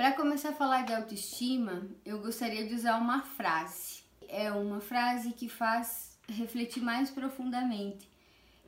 Para 0.00 0.12
começar 0.12 0.48
a 0.48 0.54
falar 0.54 0.86
de 0.86 0.94
autoestima, 0.94 1.86
eu 2.06 2.22
gostaria 2.22 2.66
de 2.66 2.74
usar 2.74 2.96
uma 2.96 3.20
frase. 3.20 4.02
É 4.26 4.50
uma 4.50 4.80
frase 4.80 5.34
que 5.34 5.46
faz 5.46 6.18
refletir 6.26 6.82
mais 6.82 7.10
profundamente. 7.10 8.08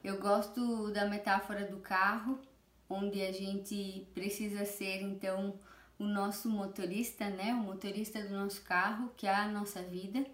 Eu 0.05 0.21
gosto 0.21 0.91
da 0.93 1.07
metáfora 1.07 1.65
do 1.65 1.79
carro, 1.79 2.39
onde 2.87 3.23
a 3.23 3.33
gente 3.33 4.07
precisa 4.13 4.67
ser 4.67 5.01
então 5.01 5.59
o 5.99 6.05
nosso 6.05 6.51
motorista, 6.51 7.31
né? 7.31 7.55
O 7.55 7.65
motorista 7.65 8.23
do 8.23 8.35
nosso 8.35 8.61
carro, 8.61 9.11
que 9.17 9.27
é 9.27 9.35
a 9.35 9.49
nossa 9.49 9.81
vida. 9.81 10.27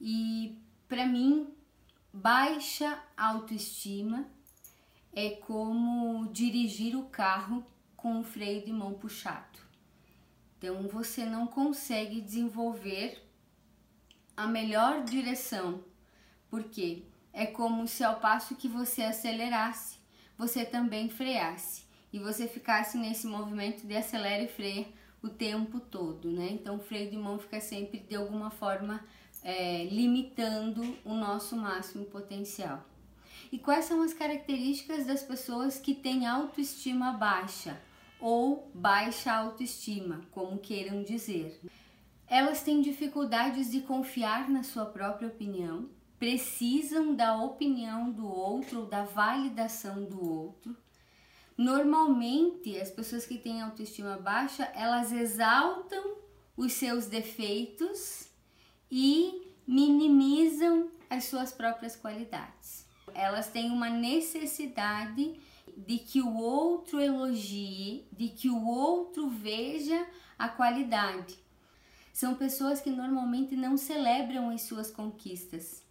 E 0.00 0.58
para 0.88 1.04
mim, 1.04 1.54
baixa 2.10 2.98
autoestima 3.14 4.26
é 5.12 5.28
como 5.32 6.32
dirigir 6.32 6.96
o 6.96 7.04
carro 7.04 7.62
com 7.94 8.18
o 8.18 8.24
freio 8.24 8.64
de 8.64 8.72
mão 8.72 8.94
puxado. 8.94 9.65
Então 10.58 10.88
você 10.88 11.24
não 11.24 11.46
consegue 11.46 12.20
desenvolver 12.20 13.22
a 14.36 14.46
melhor 14.46 15.04
direção. 15.04 15.84
Por 16.48 16.64
quê? 16.64 17.04
É 17.32 17.46
como 17.46 17.86
se 17.86 18.02
ao 18.02 18.20
passo 18.20 18.56
que 18.56 18.68
você 18.68 19.02
acelerasse, 19.02 19.98
você 20.38 20.64
também 20.64 21.08
freasse 21.08 21.84
e 22.12 22.18
você 22.18 22.48
ficasse 22.48 22.96
nesse 22.96 23.26
movimento 23.26 23.86
de 23.86 23.94
acelera 23.94 24.42
e 24.42 24.48
freia 24.48 24.86
o 25.22 25.28
tempo 25.28 25.80
todo, 25.80 26.30
né? 26.30 26.48
Então 26.50 26.76
o 26.76 26.80
freio 26.80 27.10
de 27.10 27.16
mão 27.16 27.38
fica 27.38 27.60
sempre 27.60 27.98
de 27.98 28.14
alguma 28.14 28.50
forma 28.50 29.04
é, 29.42 29.84
limitando 29.84 30.96
o 31.04 31.14
nosso 31.14 31.56
máximo 31.56 32.04
potencial. 32.06 32.84
E 33.52 33.58
quais 33.58 33.84
são 33.84 34.02
as 34.02 34.12
características 34.12 35.06
das 35.06 35.22
pessoas 35.22 35.78
que 35.78 35.94
têm 35.94 36.26
autoestima 36.26 37.12
baixa 37.12 37.80
ou 38.20 38.70
baixa 38.74 39.32
autoestima, 39.32 40.22
como 40.30 40.58
queiram 40.58 41.02
dizer? 41.02 41.60
Elas 42.26 42.62
têm 42.62 42.80
dificuldades 42.80 43.70
de 43.70 43.80
confiar 43.80 44.48
na 44.48 44.62
sua 44.62 44.86
própria 44.86 45.28
opinião, 45.28 45.88
precisam 46.18 47.14
da 47.14 47.36
opinião 47.36 48.10
do 48.10 48.26
outro 48.26 48.80
ou 48.80 48.86
da 48.86 49.04
validação 49.04 50.04
do 50.04 50.28
outro. 50.28 50.76
Normalmente, 51.56 52.78
as 52.78 52.90
pessoas 52.90 53.24
que 53.24 53.38
têm 53.38 53.62
autoestima 53.62 54.16
baixa, 54.16 54.64
elas 54.74 55.12
exaltam 55.12 56.16
os 56.56 56.72
seus 56.72 57.06
defeitos 57.06 58.28
e 58.90 59.52
minimizam 59.66 60.90
as 61.08 61.24
suas 61.24 61.52
próprias 61.52 61.96
qualidades. 61.96 62.86
Elas 63.14 63.48
têm 63.48 63.70
uma 63.70 63.88
necessidade 63.88 65.40
de 65.76 65.98
que 65.98 66.22
o 66.22 66.36
outro 66.36 67.00
elogie, 67.00 68.06
de 68.12 68.28
que 68.28 68.48
o 68.48 68.66
outro 68.66 69.28
veja 69.28 70.06
a 70.38 70.48
qualidade. 70.48 71.38
São 72.12 72.34
pessoas 72.34 72.80
que 72.80 72.90
normalmente 72.90 73.54
não 73.54 73.76
celebram 73.76 74.48
as 74.48 74.62
suas 74.62 74.90
conquistas. 74.90 75.84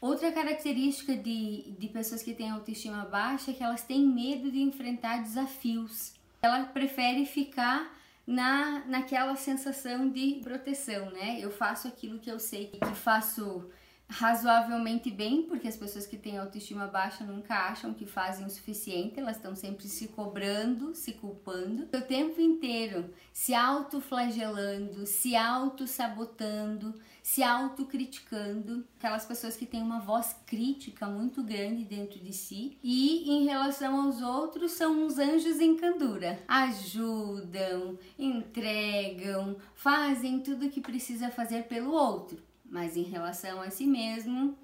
Outra 0.00 0.32
característica 0.32 1.16
de, 1.16 1.74
de 1.78 1.88
pessoas 1.88 2.22
que 2.22 2.34
têm 2.34 2.50
autoestima 2.50 3.04
baixa 3.04 3.52
é 3.52 3.54
que 3.54 3.62
elas 3.62 3.82
têm 3.82 4.06
medo 4.06 4.50
de 4.50 4.60
enfrentar 4.60 5.22
desafios. 5.22 6.12
Ela 6.42 6.64
prefere 6.64 7.24
ficar 7.24 7.96
na, 8.26 8.84
naquela 8.86 9.36
sensação 9.36 10.10
de 10.10 10.40
proteção, 10.42 11.10
né? 11.10 11.38
Eu 11.40 11.50
faço 11.50 11.88
aquilo 11.88 12.18
que 12.18 12.30
eu 12.30 12.38
sei 12.38 12.66
que 12.66 12.94
faço 12.96 13.70
razoavelmente 14.12 15.10
bem, 15.10 15.42
porque 15.44 15.66
as 15.66 15.76
pessoas 15.76 16.06
que 16.06 16.18
têm 16.18 16.36
autoestima 16.36 16.86
baixa 16.86 17.24
nunca 17.24 17.54
acham 17.54 17.94
que 17.94 18.04
fazem 18.04 18.44
o 18.44 18.50
suficiente, 18.50 19.18
elas 19.18 19.36
estão 19.36 19.56
sempre 19.56 19.88
se 19.88 20.08
cobrando, 20.08 20.94
se 20.94 21.12
culpando, 21.12 21.84
o 21.84 22.00
tempo 22.02 22.38
inteiro 22.38 23.10
se 23.32 23.54
autoflagelando, 23.54 25.06
se 25.06 25.34
auto-sabotando, 25.34 26.94
se 27.22 27.42
autocriticando, 27.42 28.86
aquelas 28.98 29.24
pessoas 29.24 29.56
que 29.56 29.64
têm 29.64 29.80
uma 29.80 30.00
voz 30.00 30.36
crítica 30.44 31.06
muito 31.06 31.42
grande 31.42 31.84
dentro 31.84 32.18
de 32.18 32.34
si 32.34 32.76
e 32.82 33.30
em 33.30 33.44
relação 33.44 33.98
aos 33.98 34.20
outros 34.20 34.72
são 34.72 35.06
uns 35.06 35.18
anjos 35.18 35.58
em 35.58 35.76
candura. 35.76 36.38
Ajudam, 36.46 37.98
entregam, 38.18 39.56
fazem 39.74 40.40
tudo 40.40 40.66
o 40.66 40.70
que 40.70 40.82
precisa 40.82 41.30
fazer 41.30 41.62
pelo 41.62 41.92
outro 41.92 42.51
mas 42.72 42.96
em 42.96 43.02
relação 43.02 43.60
a 43.60 43.70
si 43.70 43.86
mesmo 43.86 44.56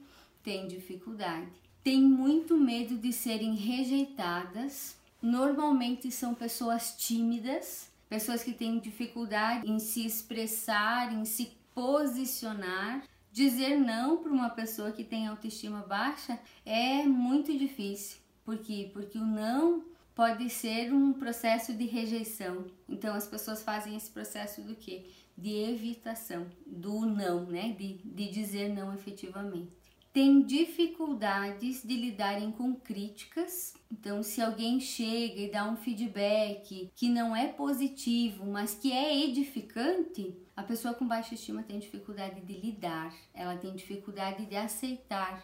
tem 0.42 0.66
dificuldade. 0.66 1.46
Tem 1.84 2.00
muito 2.00 2.56
medo 2.56 2.96
de 2.96 3.12
serem 3.12 3.54
rejeitadas. 3.54 4.96
Normalmente 5.20 6.10
são 6.10 6.34
pessoas 6.34 6.96
tímidas, 6.96 7.90
pessoas 8.08 8.42
que 8.42 8.54
têm 8.54 8.78
dificuldade 8.78 9.70
em 9.70 9.78
se 9.78 10.06
expressar, 10.06 11.12
em 11.12 11.26
se 11.26 11.52
posicionar. 11.74 13.04
Dizer 13.30 13.76
não 13.76 14.16
para 14.16 14.32
uma 14.32 14.48
pessoa 14.48 14.90
que 14.90 15.04
tem 15.04 15.26
autoestima 15.26 15.82
baixa 15.82 16.40
é 16.64 17.02
muito 17.02 17.56
difícil. 17.56 18.16
Por 18.42 18.56
quê? 18.56 18.88
Porque 18.90 19.18
o 19.18 19.26
não 19.26 19.84
pode 20.14 20.48
ser 20.48 20.94
um 20.94 21.12
processo 21.12 21.74
de 21.74 21.84
rejeição. 21.84 22.64
Então 22.88 23.14
as 23.14 23.26
pessoas 23.26 23.62
fazem 23.62 23.94
esse 23.94 24.10
processo 24.10 24.62
do 24.62 24.74
que? 24.74 25.06
De 25.38 25.54
evitação, 25.54 26.46
do 26.66 27.06
não, 27.06 27.46
né? 27.46 27.72
De, 27.78 28.00
de 28.04 28.28
dizer 28.28 28.74
não 28.74 28.92
efetivamente. 28.92 29.72
Tem 30.12 30.42
dificuldades 30.42 31.84
de 31.84 31.94
lidarem 31.94 32.50
com 32.50 32.74
críticas. 32.74 33.74
Então, 33.92 34.20
se 34.20 34.42
alguém 34.42 34.80
chega 34.80 35.40
e 35.40 35.50
dá 35.50 35.70
um 35.70 35.76
feedback 35.76 36.90
que 36.96 37.08
não 37.08 37.36
é 37.36 37.46
positivo, 37.46 38.44
mas 38.44 38.74
que 38.74 38.90
é 38.90 39.16
edificante, 39.24 40.34
a 40.56 40.62
pessoa 40.64 40.92
com 40.92 41.06
baixa 41.06 41.34
estima 41.34 41.62
tem 41.62 41.78
dificuldade 41.78 42.40
de 42.40 42.54
lidar, 42.54 43.14
ela 43.32 43.56
tem 43.56 43.72
dificuldade 43.76 44.44
de 44.44 44.56
aceitar 44.56 45.40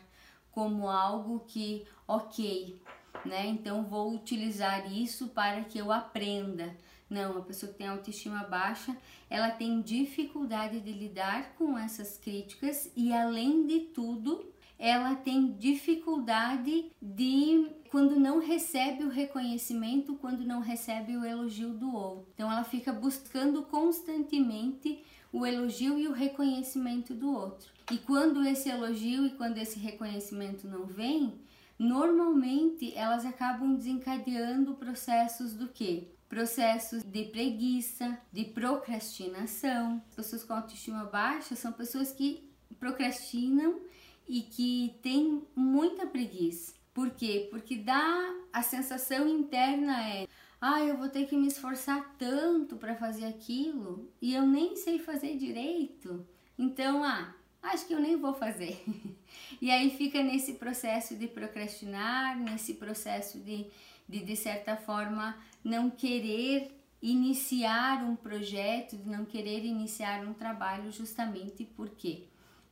como 0.50 0.88
algo 0.88 1.40
que, 1.46 1.84
ok, 2.06 2.80
né? 3.24 3.46
Então 3.46 3.84
vou 3.84 4.14
utilizar 4.14 4.92
isso 4.92 5.28
para 5.28 5.64
que 5.64 5.78
eu 5.78 5.92
aprenda. 5.92 6.76
Não, 7.08 7.38
a 7.38 7.42
pessoa 7.42 7.70
que 7.70 7.78
tem 7.78 7.86
autoestima 7.86 8.44
baixa, 8.44 8.96
ela 9.28 9.50
tem 9.50 9.80
dificuldade 9.80 10.80
de 10.80 10.92
lidar 10.92 11.54
com 11.56 11.78
essas 11.78 12.16
críticas 12.16 12.90
e 12.96 13.12
além 13.12 13.66
de 13.66 13.80
tudo, 13.80 14.52
ela 14.78 15.14
tem 15.14 15.52
dificuldade 15.52 16.90
de 17.00 17.70
quando 17.90 18.18
não 18.18 18.40
recebe 18.40 19.04
o 19.04 19.08
reconhecimento, 19.08 20.16
quando 20.16 20.44
não 20.44 20.60
recebe 20.60 21.16
o 21.16 21.24
elogio 21.24 21.70
do 21.70 21.94
outro. 21.94 22.26
Então 22.34 22.50
ela 22.50 22.64
fica 22.64 22.92
buscando 22.92 23.62
constantemente 23.62 25.04
o 25.32 25.46
elogio 25.46 25.98
e 25.98 26.08
o 26.08 26.12
reconhecimento 26.12 27.14
do 27.14 27.32
outro. 27.32 27.72
E 27.90 27.98
quando 27.98 28.44
esse 28.46 28.68
elogio 28.68 29.26
e 29.26 29.30
quando 29.30 29.58
esse 29.58 29.78
reconhecimento 29.78 30.66
não 30.66 30.86
vem, 30.86 31.34
normalmente 31.78 32.94
elas 32.96 33.24
acabam 33.24 33.74
desencadeando 33.74 34.74
processos 34.74 35.54
do 35.54 35.68
que? 35.68 36.08
Processos 36.28 37.02
de 37.02 37.24
preguiça, 37.24 38.18
de 38.32 38.44
procrastinação. 38.44 40.02
Pessoas 40.16 40.44
com 40.44 40.54
autoestima 40.54 41.04
baixa 41.04 41.54
são 41.54 41.72
pessoas 41.72 42.12
que 42.12 42.48
procrastinam 42.78 43.80
e 44.26 44.42
que 44.42 44.98
têm 45.02 45.42
muita 45.54 46.06
preguiça. 46.06 46.74
Por 46.92 47.10
quê? 47.10 47.48
Porque 47.50 47.76
dá 47.76 48.34
a 48.52 48.62
sensação 48.62 49.28
interna 49.28 50.08
é 50.08 50.26
ah, 50.66 50.82
eu 50.82 50.96
vou 50.96 51.10
ter 51.10 51.26
que 51.26 51.36
me 51.36 51.46
esforçar 51.46 52.14
tanto 52.16 52.76
para 52.76 52.94
fazer 52.94 53.26
aquilo 53.26 54.10
e 54.22 54.34
eu 54.34 54.46
nem 54.46 54.74
sei 54.76 54.98
fazer 54.98 55.36
direito. 55.36 56.26
Então, 56.58 57.04
ah, 57.04 57.34
acho 57.64 57.86
que 57.86 57.94
eu 57.94 58.00
nem 58.00 58.16
vou 58.16 58.34
fazer. 58.34 58.82
e 59.60 59.70
aí 59.70 59.90
fica 59.96 60.22
nesse 60.22 60.54
processo 60.54 61.16
de 61.16 61.26
procrastinar, 61.26 62.38
nesse 62.38 62.74
processo 62.74 63.38
de, 63.40 63.66
de, 64.08 64.20
de 64.20 64.36
certa 64.36 64.76
forma, 64.76 65.36
não 65.62 65.90
querer 65.90 66.70
iniciar 67.00 68.02
um 68.02 68.16
projeto, 68.16 68.96
de 68.96 69.08
não 69.08 69.24
querer 69.24 69.64
iniciar 69.64 70.24
um 70.24 70.32
trabalho, 70.32 70.90
justamente 70.90 71.64
por 71.64 71.90
quê? 71.90 72.28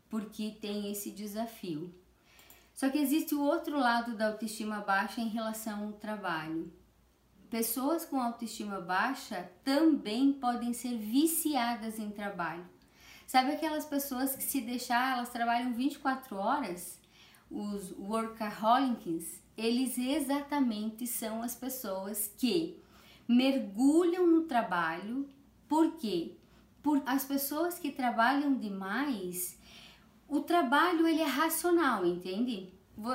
Porque 0.09 0.57
tem 0.61 0.91
esse 0.91 1.11
desafio. 1.11 1.95
Só 2.75 2.89
que 2.89 2.99
existe 2.99 3.35
o 3.35 3.43
outro 3.43 3.79
lado 3.79 4.17
da 4.17 4.29
autoestima 4.29 4.81
baixa 4.81 5.21
em 5.21 5.29
relação 5.29 5.85
ao 5.85 5.93
trabalho. 5.93 6.73
Pessoas 7.51 8.07
com 8.07 8.19
autoestima 8.19 8.81
baixa 8.81 9.51
também 9.63 10.33
podem 10.33 10.73
ser 10.73 10.97
viciadas 10.97 11.99
em 11.99 12.11
trabalho. 12.11 12.67
Sabe 13.33 13.53
aquelas 13.53 13.87
pessoas 13.87 14.37
que 14.37 14.43
se 14.43 14.61
deixar, 14.61 15.17
elas 15.17 15.31
trabalham 15.31 15.73
24 15.73 16.37
horas? 16.37 17.01
Os 17.51 17.91
workaholics, 17.93 19.41
eles 19.57 19.97
exatamente 19.97 21.07
são 21.07 21.43
as 21.43 21.55
pessoas 21.55 22.31
que 22.37 22.79
mergulham 23.27 24.27
no 24.27 24.43
trabalho. 24.43 25.27
Por 25.67 25.93
quê? 25.93 26.33
Por 26.83 27.03
as 27.07 27.25
pessoas 27.25 27.79
que 27.79 27.91
trabalham 27.91 28.55
demais, 28.55 29.59
o 30.29 30.41
trabalho 30.41 31.09
ele 31.09 31.23
é 31.23 31.27
racional, 31.27 32.05
entende? 32.05 32.71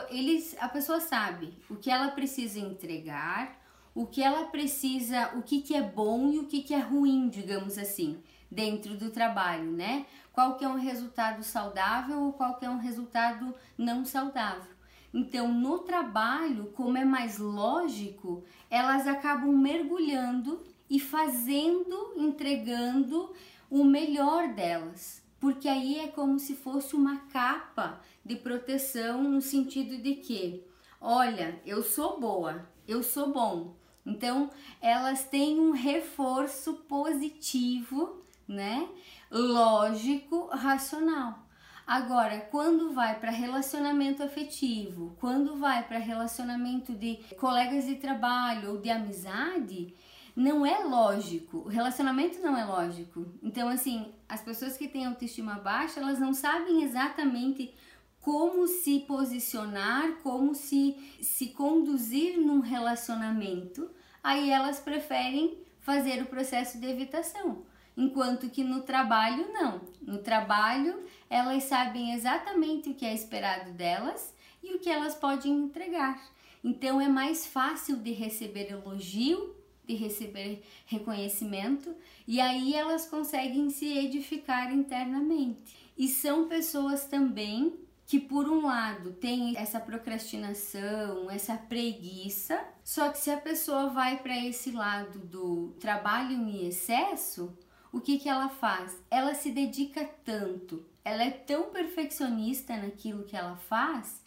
Eles, 0.10 0.56
a 0.60 0.68
pessoa 0.68 1.00
sabe 1.00 1.54
o 1.70 1.76
que 1.76 1.92
ela 1.92 2.10
precisa 2.10 2.58
entregar, 2.60 3.56
o 3.94 4.08
que 4.08 4.24
ela 4.24 4.46
precisa, 4.46 5.34
o 5.36 5.44
que, 5.44 5.62
que 5.62 5.76
é 5.76 5.82
bom 5.84 6.32
e 6.32 6.40
o 6.40 6.48
que, 6.48 6.64
que 6.64 6.74
é 6.74 6.80
ruim, 6.80 7.30
digamos 7.30 7.78
assim, 7.78 8.20
dentro 8.50 8.96
do 8.98 9.12
trabalho, 9.12 9.72
né? 9.72 10.06
Qual 10.32 10.56
que 10.56 10.66
é 10.66 10.68
um 10.68 10.80
resultado 10.80 11.44
saudável 11.44 12.22
ou 12.22 12.34
qual 12.34 12.56
que 12.56 12.66
é 12.66 12.70
um 12.70 12.80
resultado 12.80 13.54
não 13.78 14.06
saudável. 14.06 14.78
Então, 15.14 15.52
no 15.52 15.80
trabalho, 15.80 16.72
como 16.76 16.98
é 16.98 17.06
mais 17.06 17.38
lógico, 17.38 18.44
elas 18.70 19.08
acabam 19.08 19.52
mergulhando 19.52 20.64
e 20.90 21.00
fazendo, 21.00 22.14
entregando 22.18 23.34
o 23.70 23.84
melhor 23.84 24.50
delas, 24.54 25.24
porque 25.40 25.68
aí 25.68 26.00
é 26.00 26.08
como 26.08 26.40
se 26.40 26.56
fosse 26.56 26.96
uma 26.96 27.18
capa 27.32 28.02
de 28.24 28.36
proteção 28.36 29.24
no 29.24 29.42
sentido 29.42 29.98
de 29.98 30.16
que, 30.16 30.64
olha, 31.00 31.62
eu 31.66 31.84
sou 31.84 32.20
boa, 32.20 32.68
eu 32.88 33.02
sou 33.02 33.32
bom. 33.32 33.76
Então, 34.06 34.50
elas 34.82 35.26
têm 35.26 35.60
um 35.60 35.72
reforço 35.72 36.74
positivo, 36.88 38.22
né? 38.48 38.88
Lógico, 39.30 40.48
racional. 40.48 41.48
Agora, 41.86 42.42
quando 42.52 42.92
vai 42.92 43.18
para 43.18 43.32
relacionamento 43.32 44.22
afetivo, 44.22 45.16
quando 45.20 45.56
vai 45.56 45.88
para 45.88 45.98
relacionamento 45.98 46.94
de 46.94 47.16
colegas 47.40 47.86
de 47.86 47.96
trabalho 47.96 48.72
ou 48.72 48.78
de 48.78 48.90
amizade, 48.90 49.96
não 50.36 50.66
é 50.66 50.84
lógico. 50.84 51.60
O 51.60 51.68
relacionamento 51.70 52.40
não 52.42 52.58
é 52.58 52.66
lógico. 52.66 53.26
Então, 53.42 53.70
assim, 53.70 54.14
as 54.28 54.42
pessoas 54.42 54.78
que 54.78 54.88
têm 54.88 55.06
autoestima 55.06 55.56
baixa, 55.56 56.00
elas 56.00 56.20
não 56.20 56.34
sabem 56.34 56.84
exatamente 56.84 57.74
como 58.20 58.68
se 58.68 59.00
posicionar, 59.08 60.18
como 60.22 60.54
se, 60.54 60.94
se 61.22 61.48
conduzir 61.48 62.38
num 62.38 62.60
relacionamento. 62.60 63.90
Aí 64.22 64.50
elas 64.50 64.80
preferem 64.80 65.58
fazer 65.80 66.22
o 66.22 66.26
processo 66.26 66.78
de 66.82 66.86
evitação. 66.86 67.64
Enquanto 67.98 68.50
que 68.50 68.64
no 68.64 68.84
trabalho, 68.84 69.52
não. 69.52 69.82
No 70.02 70.20
trabalho, 70.20 71.04
elas 71.30 71.64
sabem 71.64 72.14
exatamente 72.14 72.90
o 72.90 72.94
que 72.94 73.06
é 73.06 73.14
esperado 73.14 73.72
delas 73.72 74.34
e 74.64 74.76
o 74.76 74.80
que 74.80 74.90
elas 74.90 75.16
podem 75.16 75.52
entregar. 75.52 76.22
Então 76.64 77.02
é 77.02 77.10
mais 77.10 77.46
fácil 77.46 77.98
de 77.98 78.12
receber 78.12 78.72
elogio 78.72 79.58
de 79.88 79.96
receber 79.96 80.62
reconhecimento 80.86 81.96
e 82.28 82.42
aí 82.42 82.76
elas 82.76 83.06
conseguem 83.06 83.70
se 83.70 83.98
edificar 83.98 84.72
internamente. 84.72 85.76
E 85.98 86.10
são 86.10 86.48
pessoas 86.48 87.06
também 87.06 87.74
que 88.06 88.20
por 88.20 88.48
um 88.50 88.66
lado 88.66 89.14
tem 89.14 89.58
essa 89.58 89.80
procrastinação, 89.80 91.30
essa 91.30 91.58
preguiça, 91.58 92.62
só 92.84 93.10
que 93.10 93.18
se 93.18 93.30
a 93.30 93.38
pessoa 93.38 93.90
vai 93.90 94.18
para 94.20 94.38
esse 94.46 94.72
lado 94.72 95.20
do 95.20 95.76
trabalho 95.80 96.32
em 96.32 96.68
excesso, 96.68 97.58
o 97.98 98.02
que 98.02 98.20
que 98.20 98.30
ela 98.30 98.48
faz? 98.48 98.96
Ela 99.10 99.34
se 99.34 99.52
dedica 99.52 100.08
tanto, 100.24 100.86
ela 101.04 101.24
é 101.24 101.32
tão 101.32 101.72
perfeccionista 101.72 102.78
naquilo 102.78 103.24
que 103.24 103.36
ela 103.36 103.58
faz, 103.58 104.22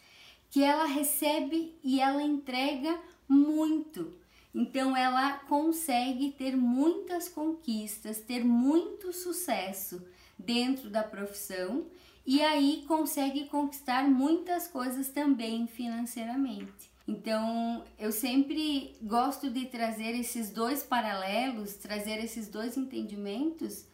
que 0.49 0.61
ela 0.61 0.85
recebe 0.85 1.73
e 1.81 2.01
ela 2.01 2.21
entrega 2.21 2.99
muito. 3.27 4.13
Então 4.53 4.95
ela 4.95 5.37
consegue 5.47 6.31
ter 6.31 6.57
muitas 6.57 7.29
conquistas, 7.29 8.19
ter 8.19 8.43
muito 8.43 9.13
sucesso 9.13 10.05
dentro 10.37 10.89
da 10.89 11.03
profissão 11.03 11.85
e 12.25 12.41
aí 12.41 12.83
consegue 12.85 13.45
conquistar 13.45 14.03
muitas 14.03 14.67
coisas 14.67 15.07
também 15.07 15.65
financeiramente. 15.65 16.90
Então, 17.07 17.83
eu 17.97 18.11
sempre 18.11 18.95
gosto 19.01 19.49
de 19.49 19.65
trazer 19.65 20.17
esses 20.19 20.51
dois 20.51 20.83
paralelos, 20.83 21.73
trazer 21.75 22.23
esses 22.23 22.47
dois 22.47 22.77
entendimentos, 22.77 23.85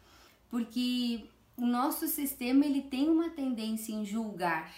porque 0.50 1.26
o 1.56 1.66
nosso 1.66 2.08
sistema 2.08 2.66
ele 2.66 2.82
tem 2.82 3.10
uma 3.10 3.30
tendência 3.30 3.94
em 3.94 4.06
julgar, 4.06 4.74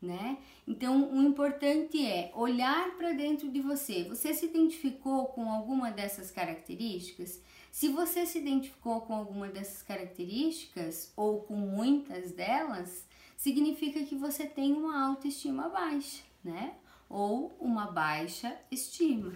né? 0.00 0.38
Então, 0.66 1.12
o 1.12 1.22
importante 1.22 2.04
é 2.04 2.30
olhar 2.34 2.96
para 2.96 3.12
dentro 3.12 3.50
de 3.50 3.60
você. 3.60 4.04
Você 4.04 4.32
se 4.34 4.46
identificou 4.46 5.26
com 5.26 5.50
alguma 5.50 5.90
dessas 5.90 6.30
características? 6.30 7.40
Se 7.72 7.88
você 7.88 8.26
se 8.26 8.38
identificou 8.38 9.00
com 9.00 9.14
alguma 9.14 9.48
dessas 9.48 9.82
características 9.82 11.12
ou 11.16 11.40
com 11.40 11.56
muitas 11.56 12.32
delas, 12.32 13.06
significa 13.36 14.04
que 14.04 14.14
você 14.14 14.46
tem 14.46 14.74
uma 14.74 15.08
autoestima 15.08 15.68
baixa, 15.68 16.22
né? 16.44 16.74
Ou 17.12 17.54
uma 17.60 17.92
baixa 17.92 18.56
estima. 18.70 19.32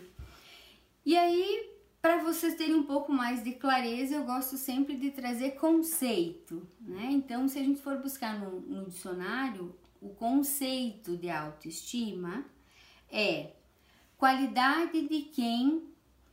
E 1.05 1.15
aí, 1.15 1.71
para 2.01 2.17
vocês 2.25 2.55
terem 2.55 2.75
um 2.75 2.85
pouco 2.85 3.13
mais 3.13 3.45
de 3.45 3.53
clareza, 3.53 4.15
eu 4.15 4.25
gosto 4.25 4.57
sempre 4.57 4.97
de 4.97 5.11
trazer 5.11 5.53
conceito, 5.53 6.67
né? 6.81 7.09
Então, 7.11 7.47
se 7.47 7.59
a 7.59 7.63
gente 7.63 7.83
for 7.83 7.99
buscar 7.99 8.41
no, 8.41 8.61
no 8.61 8.87
dicionário, 8.87 9.77
o 10.01 10.09
conceito 10.09 11.19
de 11.19 11.29
autoestima 11.29 12.47
é 13.11 13.53
qualidade 14.17 15.07
de 15.07 15.23
quem 15.23 15.87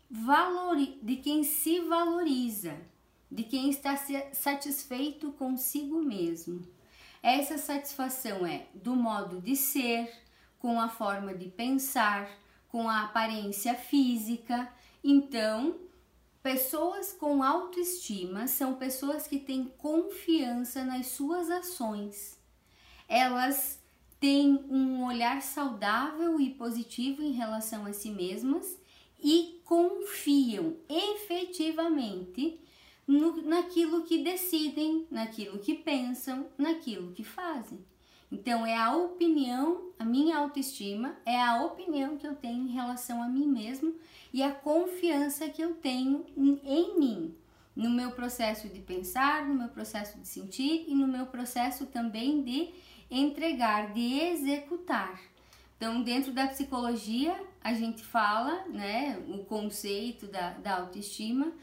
valori, 0.10 0.98
de 1.04 1.18
quem 1.18 1.44
se 1.44 1.82
valoriza, 1.82 2.78
de 3.30 3.44
quem 3.44 3.70
está 3.70 3.98
satisfeito 4.32 5.34
consigo 5.34 6.02
mesmo. 6.02 6.62
Essa 7.22 7.58
satisfação 7.58 8.46
é 8.46 8.68
do 8.74 8.96
modo 8.96 9.42
de 9.42 9.56
ser, 9.56 10.12
com 10.64 10.82
a 10.82 10.90
forma 10.90 11.36
de 11.36 11.50
pensar, 11.50 12.28
com 12.70 12.90
a 12.90 13.04
aparência 13.04 13.76
física. 13.76 14.68
Então, 15.04 15.76
pessoas 16.42 17.14
com 17.14 17.44
autoestima 17.44 18.48
são 18.48 18.74
pessoas 18.74 19.28
que 19.28 19.38
têm 19.38 19.66
confiança 19.78 20.84
nas 20.84 21.06
suas 21.06 21.52
ações 21.52 22.42
elas 23.08 23.80
têm 24.20 24.66
um 24.70 25.06
olhar 25.06 25.42
saudável 25.42 26.40
e 26.40 26.50
positivo 26.50 27.22
em 27.22 27.32
relação 27.32 27.86
a 27.86 27.94
si 27.94 28.10
mesmas 28.10 28.78
e 29.22 29.62
confiam 29.64 30.78
efetivamente 30.90 32.60
no, 33.06 33.42
naquilo 33.44 34.04
que 34.04 34.24
decidem, 34.24 35.06
naquilo 35.12 35.60
que 35.60 35.76
pensam, 35.76 36.48
naquilo 36.58 37.12
que 37.12 37.24
fazem. 37.24 37.86
Então 38.34 38.66
é 38.66 38.76
a 38.76 38.96
opinião, 38.96 39.92
a 40.00 40.04
minha 40.04 40.38
autoestima 40.40 41.16
é 41.24 41.40
a 41.40 41.62
opinião 41.62 42.18
que 42.18 42.26
eu 42.26 42.34
tenho 42.34 42.64
em 42.64 42.72
relação 42.72 43.22
a 43.22 43.30
mim 43.30 43.46
mesmo 43.46 43.94
e 44.34 44.42
a 44.42 44.52
confiança 44.52 45.48
que 45.50 45.62
eu 45.62 45.76
tenho 45.76 46.26
em, 46.36 46.60
em 46.66 47.00
mim, 47.00 47.36
no 47.76 47.92
meu 47.92 48.10
processo 48.10 48.68
de 48.68 48.80
pensar, 48.80 49.48
no 49.48 49.54
meu 49.54 49.68
processo 49.68 50.18
de 50.18 50.28
sentir 50.28 50.84
e 50.88 50.96
no 50.96 51.08
meu 51.08 51.28
processo 51.28 51.86
também 51.86 52.42
de 52.42 52.70
entregar, 53.12 53.94
de 53.94 54.20
executar. 54.20 55.22
Então, 55.78 56.02
dentro 56.02 56.32
da 56.32 56.48
psicologia, 56.48 57.40
a 57.64 57.76
gente 57.76 58.04
fala, 58.04 58.66
né, 58.68 59.22
o 59.30 59.46
conceito 59.46 60.26
da, 60.26 60.54
da 60.54 60.78
autoestima, 60.78 61.54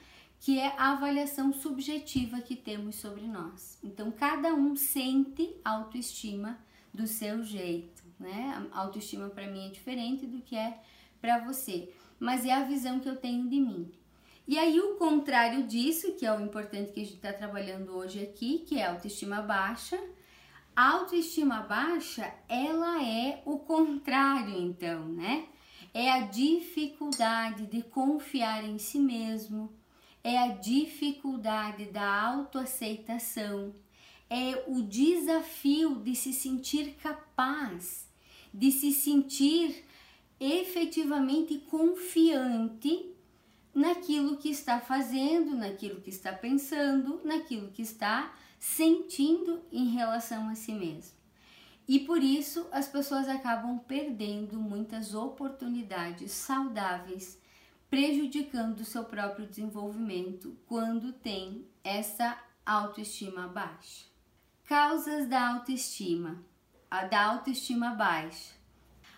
que 0.40 0.58
é 0.58 0.74
a 0.78 0.92
avaliação 0.92 1.52
subjetiva 1.52 2.40
que 2.40 2.56
temos 2.56 2.96
sobre 2.96 3.26
nós. 3.26 3.78
Então, 3.84 4.10
cada 4.10 4.54
um 4.54 4.74
sente 4.74 5.54
autoestima 5.62 6.58
do 6.92 7.06
seu 7.06 7.44
jeito, 7.44 8.02
né? 8.18 8.66
A 8.72 8.80
autoestima 8.80 9.28
para 9.28 9.46
mim 9.46 9.66
é 9.66 9.70
diferente 9.70 10.26
do 10.26 10.40
que 10.40 10.56
é 10.56 10.80
para 11.20 11.38
você, 11.44 11.92
mas 12.18 12.46
é 12.46 12.52
a 12.52 12.64
visão 12.64 12.98
que 12.98 13.08
eu 13.08 13.16
tenho 13.16 13.48
de 13.48 13.60
mim. 13.60 13.92
E 14.48 14.58
aí, 14.58 14.80
o 14.80 14.96
contrário 14.96 15.64
disso, 15.64 16.14
que 16.14 16.24
é 16.24 16.32
o 16.32 16.40
importante 16.40 16.90
que 16.90 17.00
a 17.00 17.04
gente 17.04 17.16
está 17.16 17.32
trabalhando 17.34 17.94
hoje 17.94 18.22
aqui, 18.22 18.60
que 18.66 18.78
é 18.78 18.86
a 18.86 18.92
autoestima 18.92 19.42
baixa, 19.42 20.02
a 20.74 20.92
autoestima 20.92 21.60
baixa, 21.60 22.32
ela 22.48 23.04
é 23.04 23.42
o 23.44 23.58
contrário, 23.58 24.58
então, 24.58 25.04
né? 25.04 25.46
É 25.92 26.10
a 26.10 26.20
dificuldade 26.20 27.66
de 27.66 27.82
confiar 27.82 28.64
em 28.64 28.78
si 28.78 28.98
mesmo, 28.98 29.70
é 30.22 30.38
a 30.38 30.48
dificuldade 30.48 31.86
da 31.86 32.22
autoaceitação, 32.22 33.74
é 34.28 34.64
o 34.68 34.82
desafio 34.82 35.96
de 35.96 36.14
se 36.14 36.32
sentir 36.32 36.94
capaz, 37.02 38.06
de 38.52 38.70
se 38.70 38.92
sentir 38.92 39.84
efetivamente 40.38 41.58
confiante 41.58 43.10
naquilo 43.74 44.36
que 44.36 44.50
está 44.50 44.80
fazendo, 44.80 45.54
naquilo 45.54 46.00
que 46.00 46.10
está 46.10 46.32
pensando, 46.32 47.20
naquilo 47.24 47.70
que 47.70 47.82
está 47.82 48.34
sentindo 48.58 49.62
em 49.72 49.88
relação 49.88 50.48
a 50.48 50.54
si 50.54 50.72
mesmo. 50.72 51.18
E 51.88 51.98
por 51.98 52.22
isso 52.22 52.68
as 52.70 52.86
pessoas 52.86 53.28
acabam 53.28 53.78
perdendo 53.78 54.60
muitas 54.60 55.14
oportunidades 55.14 56.30
saudáveis, 56.30 57.39
prejudicando 57.90 58.80
o 58.80 58.84
seu 58.84 59.04
próprio 59.04 59.46
desenvolvimento 59.46 60.56
quando 60.66 61.12
tem 61.12 61.66
essa 61.82 62.38
autoestima 62.64 63.48
baixa. 63.48 64.06
Causas 64.64 65.28
da 65.28 65.54
autoestima, 65.54 66.40
a 66.88 67.04
da 67.04 67.24
autoestima 67.26 67.90
baixa. 67.90 68.54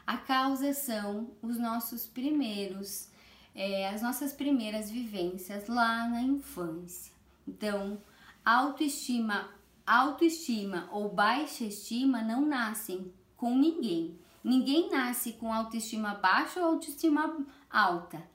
A 0.07 0.17
causa 0.17 0.73
são 0.73 1.31
os 1.43 1.59
nossos 1.59 2.07
primeiros 2.07 3.13
é, 3.55 3.89
as 3.91 4.01
nossas 4.01 4.33
primeiras 4.33 4.91
vivências 4.91 5.69
lá 5.69 6.09
na 6.09 6.23
infância. 6.23 7.13
Então, 7.47 8.01
autoestima, 8.43 9.51
autoestima 9.87 10.89
ou 10.91 11.11
baixa 11.11 11.65
estima 11.65 12.23
não 12.23 12.47
nascem 12.47 13.13
com 13.37 13.55
ninguém. 13.55 14.19
Ninguém 14.43 14.91
nasce 14.91 15.35
com 15.35 15.53
autoestima 15.53 16.15
baixa 16.15 16.61
ou 16.61 16.67
autoestima 16.67 17.47
alta. 17.71 18.32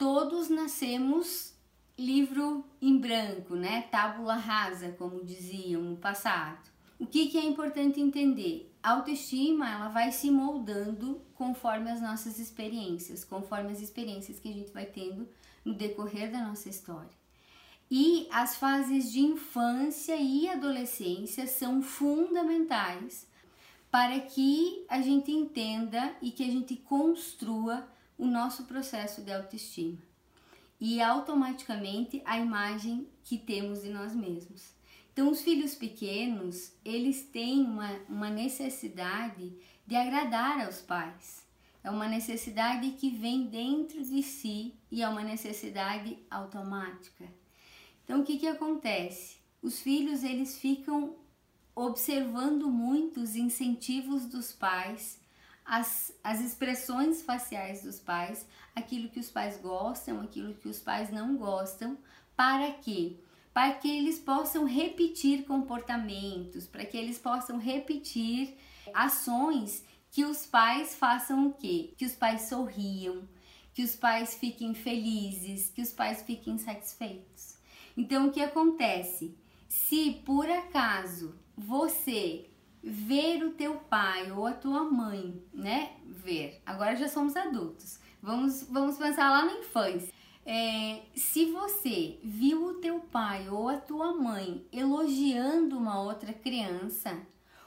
Todos 0.00 0.48
nascemos 0.48 1.52
livro 1.98 2.64
em 2.80 2.96
branco, 2.96 3.54
né? 3.54 3.82
Tábula 3.82 4.34
rasa, 4.34 4.92
como 4.92 5.22
diziam 5.22 5.82
no 5.82 5.96
passado. 5.98 6.70
O 6.98 7.04
que, 7.04 7.26
que 7.26 7.36
é 7.36 7.44
importante 7.44 8.00
entender? 8.00 8.74
A 8.82 8.92
autoestima 8.92 9.68
ela 9.68 9.88
vai 9.88 10.10
se 10.10 10.30
moldando 10.30 11.20
conforme 11.34 11.90
as 11.90 12.00
nossas 12.00 12.38
experiências, 12.38 13.24
conforme 13.24 13.72
as 13.72 13.82
experiências 13.82 14.40
que 14.40 14.48
a 14.48 14.54
gente 14.54 14.72
vai 14.72 14.86
tendo 14.86 15.28
no 15.62 15.74
decorrer 15.74 16.32
da 16.32 16.48
nossa 16.48 16.70
história. 16.70 17.12
E 17.90 18.26
as 18.32 18.56
fases 18.56 19.12
de 19.12 19.20
infância 19.20 20.16
e 20.16 20.48
adolescência 20.48 21.46
são 21.46 21.82
fundamentais 21.82 23.26
para 23.90 24.18
que 24.18 24.82
a 24.88 25.02
gente 25.02 25.30
entenda 25.30 26.16
e 26.22 26.30
que 26.30 26.42
a 26.42 26.50
gente 26.50 26.74
construa 26.74 27.86
o 28.20 28.26
nosso 28.26 28.64
processo 28.64 29.22
de 29.22 29.32
autoestima 29.32 29.98
e 30.78 31.00
automaticamente 31.00 32.20
a 32.26 32.38
imagem 32.38 33.08
que 33.24 33.38
temos 33.38 33.82
de 33.82 33.88
nós 33.88 34.14
mesmos. 34.14 34.74
Então, 35.12 35.30
os 35.30 35.40
filhos 35.40 35.74
pequenos, 35.74 36.72
eles 36.84 37.22
têm 37.22 37.62
uma, 37.62 37.90
uma 38.08 38.30
necessidade 38.30 39.54
de 39.86 39.96
agradar 39.96 40.64
aos 40.64 40.80
pais. 40.80 41.46
É 41.82 41.90
uma 41.90 42.06
necessidade 42.06 42.90
que 42.92 43.10
vem 43.10 43.46
dentro 43.46 44.02
de 44.04 44.22
si 44.22 44.74
e 44.90 45.02
é 45.02 45.08
uma 45.08 45.22
necessidade 45.22 46.18
automática. 46.30 47.24
Então, 48.04 48.20
o 48.20 48.24
que, 48.24 48.38
que 48.38 48.46
acontece? 48.46 49.38
Os 49.62 49.80
filhos, 49.80 50.22
eles 50.22 50.58
ficam 50.58 51.16
observando 51.74 52.70
muito 52.70 53.20
os 53.20 53.34
incentivos 53.34 54.26
dos 54.26 54.52
pais, 54.52 55.19
as, 55.70 56.12
as 56.24 56.40
expressões 56.40 57.22
faciais 57.22 57.84
dos 57.84 58.00
pais, 58.00 58.44
aquilo 58.74 59.08
que 59.08 59.20
os 59.20 59.30
pais 59.30 59.56
gostam, 59.58 60.20
aquilo 60.20 60.52
que 60.52 60.68
os 60.68 60.80
pais 60.80 61.12
não 61.12 61.36
gostam, 61.36 61.96
para 62.34 62.72
quê? 62.72 63.20
Para 63.54 63.74
que 63.74 63.88
eles 63.88 64.18
possam 64.18 64.64
repetir 64.64 65.44
comportamentos, 65.44 66.66
para 66.66 66.84
que 66.84 66.96
eles 66.96 67.20
possam 67.20 67.56
repetir 67.56 68.56
ações 68.92 69.84
que 70.10 70.24
os 70.24 70.44
pais 70.44 70.96
façam 70.96 71.46
o 71.46 71.52
quê? 71.52 71.94
Que 71.96 72.04
os 72.04 72.16
pais 72.16 72.48
sorriam, 72.48 73.28
que 73.72 73.84
os 73.84 73.94
pais 73.94 74.34
fiquem 74.34 74.74
felizes, 74.74 75.70
que 75.70 75.82
os 75.82 75.92
pais 75.92 76.20
fiquem 76.22 76.58
satisfeitos. 76.58 77.56
Então 77.96 78.26
o 78.26 78.32
que 78.32 78.42
acontece? 78.42 79.38
Se 79.68 80.20
por 80.26 80.50
acaso 80.50 81.38
você 81.56 82.49
ver 82.82 83.44
o 83.44 83.50
teu 83.50 83.76
pai 83.76 84.32
ou 84.32 84.46
a 84.46 84.52
tua 84.52 84.84
mãe, 84.84 85.42
né? 85.52 85.92
Ver. 86.04 86.60
Agora 86.64 86.96
já 86.96 87.08
somos 87.08 87.36
adultos. 87.36 87.98
Vamos, 88.22 88.62
vamos 88.70 88.96
pensar 88.96 89.30
lá 89.30 89.44
na 89.44 89.54
infância. 89.54 90.12
É, 90.44 91.02
se 91.14 91.46
você 91.46 92.18
viu 92.22 92.64
o 92.64 92.74
teu 92.74 93.00
pai 93.00 93.48
ou 93.48 93.68
a 93.68 93.76
tua 93.76 94.14
mãe 94.14 94.66
elogiando 94.72 95.78
uma 95.78 96.00
outra 96.02 96.32
criança, 96.32 97.20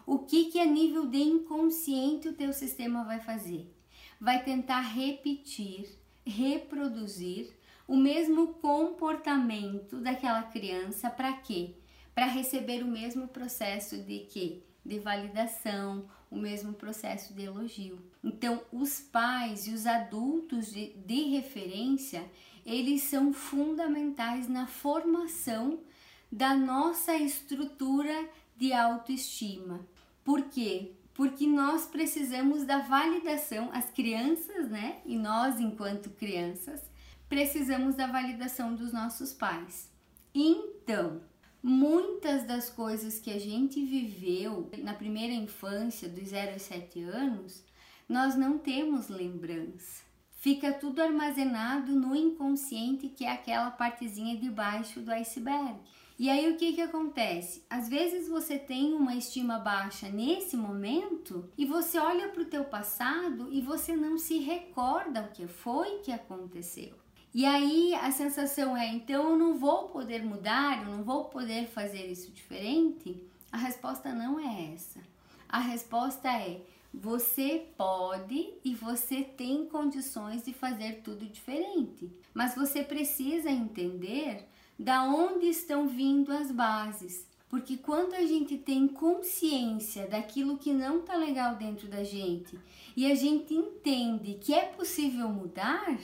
o 0.05 0.19
que 0.19 0.45
que 0.45 0.59
a 0.59 0.65
nível 0.65 1.07
de 1.07 1.21
inconsciente 1.21 2.27
o 2.27 2.33
teu 2.33 2.51
sistema 2.51 3.03
vai 3.03 3.19
fazer? 3.19 3.71
Vai 4.19 4.43
tentar 4.43 4.81
repetir, 4.81 5.97
reproduzir 6.25 7.53
o 7.87 7.95
mesmo 7.95 8.47
comportamento 8.55 9.99
daquela 9.99 10.43
criança 10.43 11.09
para 11.09 11.33
quê? 11.33 11.75
Para 12.13 12.25
receber 12.25 12.83
o 12.83 12.87
mesmo 12.87 13.27
processo 13.27 13.97
de 13.97 14.19
que 14.19 14.63
de 14.85 14.99
validação, 14.99 16.05
o 16.29 16.37
mesmo 16.37 16.73
processo 16.73 17.33
de 17.33 17.43
elogio. 17.43 17.99
Então, 18.23 18.61
os 18.71 18.99
pais 18.99 19.67
e 19.67 19.71
os 19.71 19.85
adultos 19.85 20.71
de, 20.71 20.93
de 20.93 21.29
referência, 21.29 22.23
eles 22.65 23.03
são 23.03 23.31
fundamentais 23.31 24.47
na 24.47 24.67
formação 24.67 25.79
da 26.31 26.55
nossa 26.55 27.15
estrutura 27.15 28.27
de 28.57 28.73
autoestima. 28.73 29.85
Por 30.23 30.43
quê? 30.43 30.93
Porque 31.13 31.45
nós 31.45 31.85
precisamos 31.85 32.65
da 32.65 32.79
validação, 32.79 33.69
as 33.71 33.89
crianças, 33.91 34.69
né? 34.69 35.01
E 35.05 35.15
nós, 35.15 35.59
enquanto 35.59 36.09
crianças, 36.09 36.81
precisamos 37.29 37.95
da 37.95 38.07
validação 38.07 38.73
dos 38.73 38.91
nossos 38.91 39.31
pais. 39.31 39.91
Então, 40.33 41.21
muitas 41.63 42.45
das 42.45 42.69
coisas 42.69 43.19
que 43.19 43.31
a 43.31 43.39
gente 43.39 43.83
viveu 43.85 44.69
na 44.79 44.93
primeira 44.93 45.33
infância, 45.33 46.09
dos 46.09 46.27
0 46.27 46.53
aos 46.53 46.61
7 46.63 47.01
anos, 47.03 47.63
nós 48.07 48.35
não 48.35 48.57
temos 48.57 49.07
lembrança. 49.07 50.03
Fica 50.29 50.73
tudo 50.73 51.01
armazenado 51.01 51.93
no 51.93 52.13
inconsciente, 52.13 53.07
que 53.07 53.23
é 53.23 53.31
aquela 53.31 53.71
partezinha 53.71 54.35
de 54.35 54.49
baixo 54.49 54.99
do 54.99 55.09
iceberg. 55.11 55.79
E 56.19 56.29
aí 56.29 56.51
o 56.51 56.57
que 56.57 56.73
que 56.73 56.81
acontece? 56.81 57.65
Às 57.69 57.87
vezes 57.87 58.27
você 58.27 58.59
tem 58.59 58.93
uma 58.93 59.15
estima 59.15 59.57
baixa 59.57 60.09
nesse 60.09 60.57
momento 60.57 61.49
e 61.57 61.65
você 61.65 61.97
olha 61.97 62.27
para 62.27 62.43
o 62.43 62.45
teu 62.45 62.65
passado 62.65 63.47
e 63.51 63.61
você 63.61 63.95
não 63.95 64.17
se 64.17 64.37
recorda 64.39 65.21
o 65.21 65.31
que 65.31 65.47
foi 65.47 65.99
que 65.99 66.11
aconteceu. 66.11 67.02
E 67.33 67.45
aí 67.45 67.95
a 67.95 68.11
sensação 68.11 68.77
é: 68.77 68.87
então 68.87 69.31
eu 69.31 69.37
não 69.37 69.57
vou 69.57 69.89
poder 69.89 70.23
mudar, 70.23 70.83
eu 70.83 70.91
não 70.95 71.03
vou 71.03 71.25
poder 71.25 71.67
fazer 71.67 72.05
isso 72.05 72.31
diferente? 72.31 73.21
A 73.51 73.57
resposta 73.57 74.13
não 74.13 74.39
é 74.39 74.73
essa. 74.73 74.99
A 75.49 75.59
resposta 75.59 76.29
é: 76.29 76.61
você 76.93 77.65
pode 77.75 78.53
e 78.63 78.75
você 78.75 79.23
tem 79.23 79.65
condições 79.65 80.45
de 80.45 80.53
fazer 80.53 81.01
tudo 81.03 81.25
diferente, 81.25 82.11
mas 82.33 82.53
você 82.53 82.83
precisa 82.83 83.49
entender 83.49 84.47
da 84.77 85.03
onde 85.03 85.47
estão 85.47 85.87
vindo 85.87 86.31
as 86.31 86.51
bases. 86.51 87.27
Porque 87.49 87.77
quando 87.77 88.15
a 88.15 88.25
gente 88.25 88.57
tem 88.57 88.87
consciência 88.87 90.07
daquilo 90.07 90.57
que 90.57 90.73
não 90.73 91.01
tá 91.01 91.15
legal 91.15 91.55
dentro 91.55 91.87
da 91.87 92.03
gente 92.03 92.59
e 92.95 93.11
a 93.11 93.13
gente 93.13 93.53
entende 93.53 94.39
que 94.41 94.53
é 94.53 94.65
possível 94.65 95.29
mudar, 95.29 95.99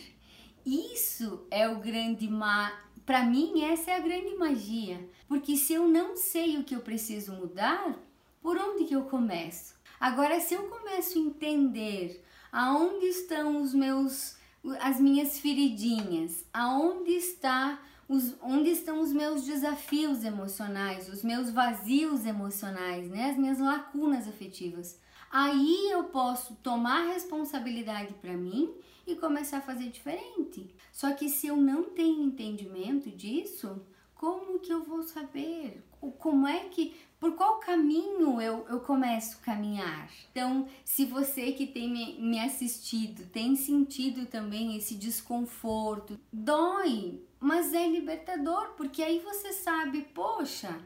isso 0.66 1.46
é 1.50 1.68
o 1.68 1.80
grande 1.80 2.28
ma... 2.28 2.72
para 3.06 3.24
mim 3.24 3.64
essa 3.64 3.92
é 3.92 3.96
a 3.96 4.00
grande 4.00 4.36
magia, 4.36 5.08
porque 5.28 5.56
se 5.56 5.74
eu 5.74 5.88
não 5.88 6.16
sei 6.16 6.58
o 6.58 6.64
que 6.64 6.76
eu 6.76 6.82
preciso 6.82 7.34
mudar, 7.34 7.98
por 8.42 8.58
onde 8.58 8.86
que 8.86 8.96
eu 8.96 9.04
começo? 9.04 9.76
Agora 10.00 10.40
se 10.40 10.54
eu 10.54 10.64
começo 10.70 11.18
a 11.18 11.22
entender 11.22 12.24
aonde 12.52 13.06
estão 13.06 13.62
os 13.62 13.74
meus 13.74 14.38
as 14.82 15.00
minhas 15.00 15.40
feridinhas, 15.40 16.46
aonde 16.54 17.12
está 17.12 17.80
os, 18.10 18.36
onde 18.42 18.72
estão 18.72 19.00
os 19.00 19.14
meus 19.14 19.46
desafios 19.46 20.24
emocionais, 20.24 21.08
os 21.08 21.24
meus 21.24 21.52
vazios 21.52 22.26
emocionais, 22.26 23.08
né? 23.08 23.30
as 23.30 23.38
minhas 23.38 23.60
lacunas 23.60 24.28
afetivas. 24.28 25.00
Aí 25.32 25.92
eu 25.92 26.06
posso 26.06 26.56
tomar 26.56 27.14
responsabilidade 27.14 28.16
para 28.16 28.34
mim 28.34 28.74
e 29.12 29.16
começar 29.16 29.58
a 29.58 29.62
fazer 29.62 29.90
diferente. 29.90 30.74
Só 30.92 31.12
que 31.14 31.30
se 31.30 31.48
eu 31.48 31.58
não 31.58 31.86
tenho 31.86 32.24
entendimento 32.24 33.10
disso, 33.10 33.82
como 34.16 34.60
que 34.60 34.72
eu 34.72 34.84
vou 34.84 35.02
saber? 35.02 35.82
Como 36.18 36.46
é 36.46 36.66
que, 36.70 36.94
por 37.20 37.36
qual 37.36 37.60
caminho 37.60 38.42
eu, 38.42 38.66
eu 38.70 38.82
começo 38.82 39.38
a 39.38 39.46
caminhar? 39.46 40.12
Então, 40.32 40.68
se 40.84 41.06
você 41.06 41.54
que 41.54 41.66
tem 41.66 41.90
me, 41.90 42.20
me 42.22 42.40
assistido 42.40 43.30
tem 43.32 43.56
sentido 43.56 44.26
também 44.26 44.76
esse 44.76 44.96
desconforto, 44.96 46.20
dói, 46.32 47.22
mas 47.40 47.74
é 47.74 47.88
libertador, 47.88 48.74
porque 48.76 49.02
aí 49.02 49.20
você 49.20 49.54
sabe, 49.54 50.02
poxa, 50.14 50.78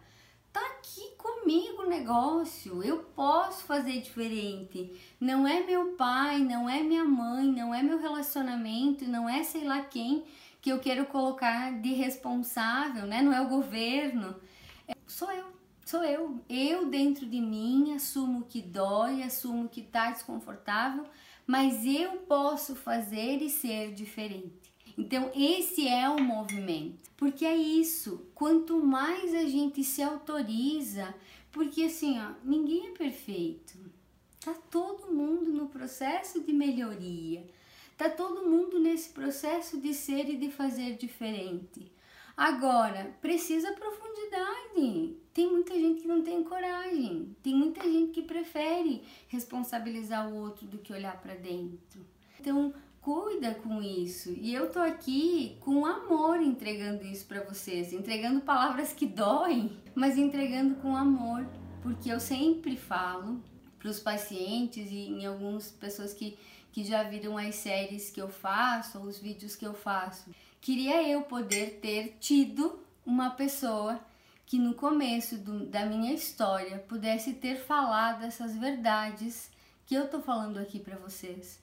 tá 0.53 0.61
aqui 0.67 1.15
comigo 1.17 1.81
o 1.81 1.89
negócio, 1.89 2.83
eu 2.83 2.99
posso 2.99 3.63
fazer 3.63 3.99
diferente. 4.01 4.93
Não 5.19 5.47
é 5.47 5.63
meu 5.63 5.93
pai, 5.93 6.39
não 6.39 6.69
é 6.69 6.83
minha 6.83 7.03
mãe, 7.03 7.47
não 7.47 7.73
é 7.73 7.81
meu 7.81 7.99
relacionamento, 7.99 9.03
não 9.05 9.27
é 9.27 9.43
sei 9.43 9.63
lá 9.65 9.81
quem 9.81 10.23
que 10.61 10.69
eu 10.69 10.79
quero 10.79 11.07
colocar 11.07 11.73
de 11.81 11.93
responsável, 11.93 13.05
né? 13.05 13.21
Não 13.21 13.33
é 13.33 13.41
o 13.41 13.49
governo. 13.49 14.35
É, 14.87 14.93
sou 15.07 15.29
eu, 15.31 15.47
sou 15.83 16.03
eu. 16.03 16.39
Eu 16.47 16.85
dentro 16.85 17.25
de 17.25 17.41
mim 17.41 17.93
assumo 17.93 18.43
que 18.43 18.61
dói, 18.61 19.23
assumo 19.23 19.67
que 19.67 19.81
tá 19.81 20.11
desconfortável, 20.11 21.05
mas 21.45 21.85
eu 21.85 22.19
posso 22.19 22.75
fazer 22.75 23.41
e 23.41 23.49
ser 23.49 23.93
diferente. 23.93 24.62
Então, 24.97 25.31
esse 25.35 25.87
é 25.87 26.07
o 26.07 26.21
movimento, 26.21 27.09
porque 27.17 27.45
é 27.45 27.55
isso. 27.55 28.27
Quanto 28.35 28.83
mais 28.83 29.33
a 29.33 29.45
gente 29.45 29.83
se 29.83 30.03
autoriza, 30.03 31.13
porque 31.51 31.83
assim, 31.83 32.19
ó, 32.19 32.31
ninguém 32.43 32.87
é 32.87 32.91
perfeito. 32.91 33.77
Tá 34.43 34.53
todo 34.69 35.11
mundo 35.11 35.51
no 35.51 35.67
processo 35.67 36.43
de 36.43 36.51
melhoria. 36.51 37.45
Tá 37.97 38.09
todo 38.09 38.49
mundo 38.49 38.79
nesse 38.79 39.09
processo 39.09 39.79
de 39.79 39.93
ser 39.93 40.29
e 40.29 40.35
de 40.35 40.51
fazer 40.51 40.97
diferente. 40.97 41.91
Agora, 42.35 43.15
precisa 43.21 43.71
profundidade. 43.73 45.15
Tem 45.33 45.49
muita 45.49 45.75
gente 45.75 46.01
que 46.01 46.07
não 46.07 46.23
tem 46.23 46.43
coragem. 46.43 47.35
Tem 47.43 47.55
muita 47.55 47.83
gente 47.83 48.11
que 48.11 48.23
prefere 48.23 49.03
responsabilizar 49.27 50.27
o 50.29 50.35
outro 50.37 50.65
do 50.65 50.79
que 50.79 50.91
olhar 50.91 51.19
para 51.21 51.35
dentro. 51.35 52.05
Então, 52.39 52.73
cuida 53.03 53.53
com 53.53 53.81
isso. 53.81 54.33
E 54.37 54.53
eu 54.53 54.71
tô 54.71 54.79
aqui 54.79 55.57
com 55.59 55.85
amor 55.85 56.41
entregando 56.41 57.05
isso 57.05 57.25
para 57.25 57.43
vocês, 57.43 57.91
entregando 57.93 58.41
palavras 58.41 58.93
que 58.93 59.05
doem, 59.05 59.77
mas 59.93 60.17
entregando 60.17 60.75
com 60.75 60.95
amor, 60.95 61.45
porque 61.81 62.09
eu 62.09 62.19
sempre 62.19 62.77
falo 62.77 63.43
para 63.77 63.89
os 63.89 63.99
pacientes 63.99 64.89
e 64.89 65.09
em 65.09 65.25
algumas 65.25 65.69
pessoas 65.69 66.13
que 66.13 66.37
que 66.73 66.83
já 66.83 67.03
viram 67.03 67.37
as 67.37 67.53
séries 67.53 68.09
que 68.09 68.19
eu 68.19 68.27
faço, 68.27 68.97
ou 68.97 69.05
os 69.05 69.19
vídeos 69.19 69.55
que 69.55 69.65
eu 69.65 69.75
faço. 69.75 70.31
Queria 70.59 71.07
eu 71.07 71.21
poder 71.21 71.79
ter 71.79 72.17
tido 72.19 72.79
uma 73.05 73.29
pessoa 73.29 73.99
que 74.43 74.57
no 74.57 74.73
começo 74.73 75.37
do, 75.37 75.67
da 75.67 75.85
minha 75.85 76.11
história 76.11 76.79
pudesse 76.79 77.33
ter 77.33 77.57
falado 77.57 78.23
essas 78.23 78.57
verdades 78.57 79.51
que 79.85 79.93
eu 79.93 80.09
tô 80.09 80.19
falando 80.19 80.57
aqui 80.57 80.79
para 80.79 80.97
vocês. 80.97 81.62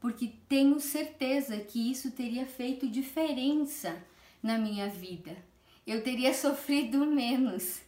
Porque 0.00 0.32
tenho 0.48 0.80
certeza 0.80 1.58
que 1.58 1.90
isso 1.90 2.10
teria 2.10 2.46
feito 2.46 2.88
diferença 2.88 4.02
na 4.42 4.56
minha 4.56 4.88
vida. 4.88 5.36
Eu 5.86 6.02
teria 6.02 6.32
sofrido 6.34 7.04
menos 7.04 7.80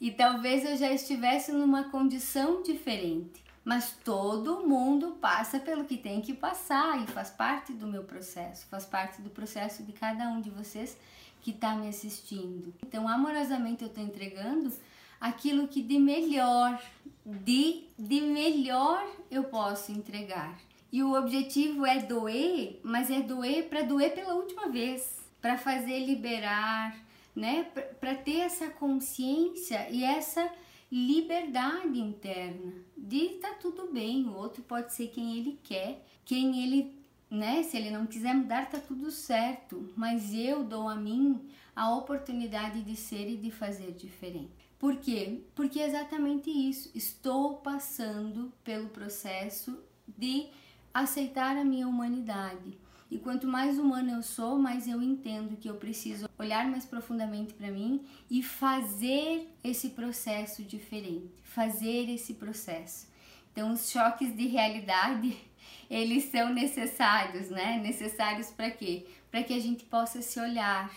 e 0.00 0.10
talvez 0.10 0.64
eu 0.64 0.76
já 0.76 0.92
estivesse 0.92 1.52
numa 1.52 1.84
condição 1.84 2.62
diferente 2.62 3.40
mas 3.64 3.92
todo 4.04 4.66
mundo 4.66 5.18
passa 5.20 5.60
pelo 5.60 5.84
que 5.84 5.96
tem 5.96 6.20
que 6.20 6.32
passar 6.32 7.02
e 7.02 7.06
faz 7.06 7.30
parte 7.30 7.72
do 7.72 7.86
meu 7.86 8.02
processo, 8.04 8.66
faz 8.66 8.84
parte 8.84 9.20
do 9.20 9.30
processo 9.30 9.82
de 9.82 9.92
cada 9.92 10.28
um 10.28 10.40
de 10.40 10.50
vocês 10.50 10.96
que 11.42 11.50
está 11.50 11.74
me 11.74 11.88
assistindo. 11.88 12.74
Então, 12.82 13.08
amorosamente, 13.08 13.82
eu 13.82 13.88
estou 13.88 14.02
entregando 14.02 14.72
aquilo 15.20 15.68
que 15.68 15.82
de 15.82 15.98
melhor, 15.98 16.82
de, 17.24 17.84
de 17.98 18.20
melhor 18.22 19.06
eu 19.30 19.44
posso 19.44 19.92
entregar. 19.92 20.58
E 20.92 21.02
o 21.02 21.14
objetivo 21.14 21.86
é 21.86 22.00
doer, 22.00 22.80
mas 22.82 23.10
é 23.10 23.20
doer 23.20 23.68
para 23.68 23.82
doer 23.82 24.12
pela 24.14 24.34
última 24.34 24.68
vez, 24.68 25.20
para 25.40 25.56
fazer 25.56 26.04
liberar, 26.04 26.96
né? 27.34 27.64
Para 28.00 28.14
ter 28.14 28.40
essa 28.40 28.68
consciência 28.68 29.88
e 29.90 30.02
essa 30.02 30.50
liberdade 30.90 32.00
interna 32.00 32.72
de 32.96 33.28
tá 33.40 33.54
tudo 33.54 33.92
bem, 33.92 34.26
o 34.26 34.34
outro 34.34 34.62
pode 34.62 34.92
ser 34.92 35.08
quem 35.08 35.38
ele 35.38 35.58
quer, 35.62 36.04
quem 36.24 36.62
ele, 36.62 37.00
né, 37.30 37.62
se 37.62 37.76
ele 37.76 37.90
não 37.90 38.06
quiser 38.06 38.34
mudar 38.34 38.68
tá 38.68 38.78
tudo 38.78 39.10
certo, 39.10 39.92
mas 39.96 40.34
eu 40.34 40.64
dou 40.64 40.88
a 40.88 40.96
mim 40.96 41.48
a 41.74 41.94
oportunidade 41.94 42.82
de 42.82 42.96
ser 42.96 43.28
e 43.28 43.36
de 43.36 43.50
fazer 43.50 43.92
diferente. 43.92 44.50
Por 44.78 44.96
quê? 44.96 45.42
Porque 45.54 45.80
é 45.80 45.86
exatamente 45.86 46.50
isso. 46.50 46.90
Estou 46.94 47.58
passando 47.58 48.52
pelo 48.64 48.88
processo 48.88 49.78
de 50.06 50.48
aceitar 50.92 51.56
a 51.56 51.64
minha 51.64 51.86
humanidade 51.86 52.78
e 53.10 53.18
quanto 53.18 53.46
mais 53.46 53.76
humana 53.76 54.12
eu 54.12 54.22
sou, 54.22 54.56
mais 54.56 54.86
eu 54.86 55.02
entendo 55.02 55.56
que 55.56 55.68
eu 55.68 55.74
preciso 55.74 56.28
olhar 56.38 56.64
mais 56.70 56.86
profundamente 56.86 57.52
para 57.54 57.68
mim 57.68 58.06
e 58.30 58.40
fazer 58.40 59.48
esse 59.64 59.90
processo 59.90 60.62
diferente, 60.62 61.32
fazer 61.42 62.08
esse 62.08 62.34
processo. 62.34 63.08
Então, 63.52 63.72
os 63.72 63.90
choques 63.90 64.36
de 64.36 64.46
realidade, 64.46 65.36
eles 65.90 66.30
são 66.30 66.54
necessários, 66.54 67.50
né? 67.50 67.80
Necessários 67.82 68.52
para 68.52 68.70
quê? 68.70 69.04
Para 69.28 69.42
que 69.42 69.54
a 69.54 69.60
gente 69.60 69.84
possa 69.84 70.22
se 70.22 70.38
olhar, 70.38 70.94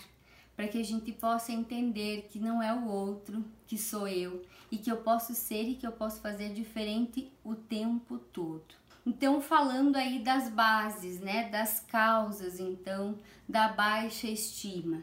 para 0.54 0.68
que 0.68 0.78
a 0.78 0.84
gente 0.84 1.10
possa 1.10 1.50
entender 1.50 2.28
que 2.30 2.38
não 2.38 2.62
é 2.62 2.72
o 2.72 2.86
outro, 2.86 3.44
que 3.66 3.76
sou 3.76 4.06
eu 4.06 4.40
e 4.70 4.78
que 4.78 4.90
eu 4.90 4.98
posso 4.98 5.34
ser 5.34 5.64
e 5.64 5.74
que 5.74 5.86
eu 5.86 5.90
posso 5.90 6.20
fazer 6.20 6.52
diferente 6.52 7.28
o 7.42 7.56
tempo 7.56 8.18
todo. 8.18 8.83
Então, 9.06 9.40
falando 9.40 9.96
aí 9.96 10.20
das 10.20 10.48
bases, 10.48 11.20
né, 11.20 11.48
das 11.50 11.80
causas, 11.80 12.58
então, 12.58 13.18
da 13.48 13.68
baixa 13.68 14.26
estima. 14.26 15.02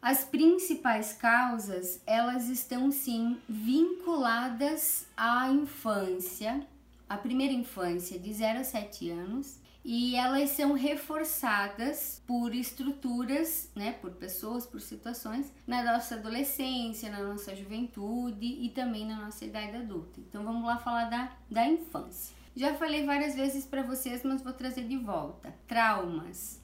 As 0.00 0.24
principais 0.24 1.12
causas, 1.12 2.00
elas 2.06 2.48
estão 2.48 2.90
sim 2.90 3.38
vinculadas 3.48 5.06
à 5.16 5.48
infância, 5.48 6.66
à 7.08 7.16
primeira 7.16 7.52
infância, 7.52 8.18
de 8.18 8.32
0 8.32 8.60
a 8.60 8.64
7 8.64 9.10
anos, 9.10 9.60
e 9.84 10.14
elas 10.16 10.50
são 10.50 10.72
reforçadas 10.72 12.22
por 12.26 12.54
estruturas, 12.54 13.70
né, 13.74 13.92
por 13.92 14.12
pessoas, 14.12 14.66
por 14.66 14.80
situações 14.80 15.52
na 15.66 15.82
nossa 15.82 16.14
adolescência, 16.14 17.10
na 17.10 17.22
nossa 17.22 17.54
juventude 17.54 18.46
e 18.46 18.70
também 18.70 19.06
na 19.06 19.16
nossa 19.16 19.44
idade 19.44 19.76
adulta. 19.76 20.20
Então 20.20 20.44
vamos 20.44 20.64
lá 20.64 20.78
falar 20.78 21.10
da, 21.10 21.32
da 21.50 21.66
infância. 21.66 22.41
Já 22.54 22.74
falei 22.74 23.06
várias 23.06 23.34
vezes 23.34 23.64
para 23.64 23.82
vocês, 23.82 24.22
mas 24.22 24.42
vou 24.42 24.52
trazer 24.52 24.86
de 24.86 24.98
volta. 24.98 25.54
Traumas, 25.66 26.60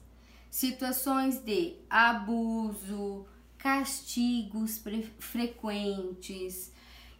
situações 0.49 1.39
de 1.39 1.77
abuso, 1.89 3.25
castigos 3.57 4.81
frequentes. 5.17 6.71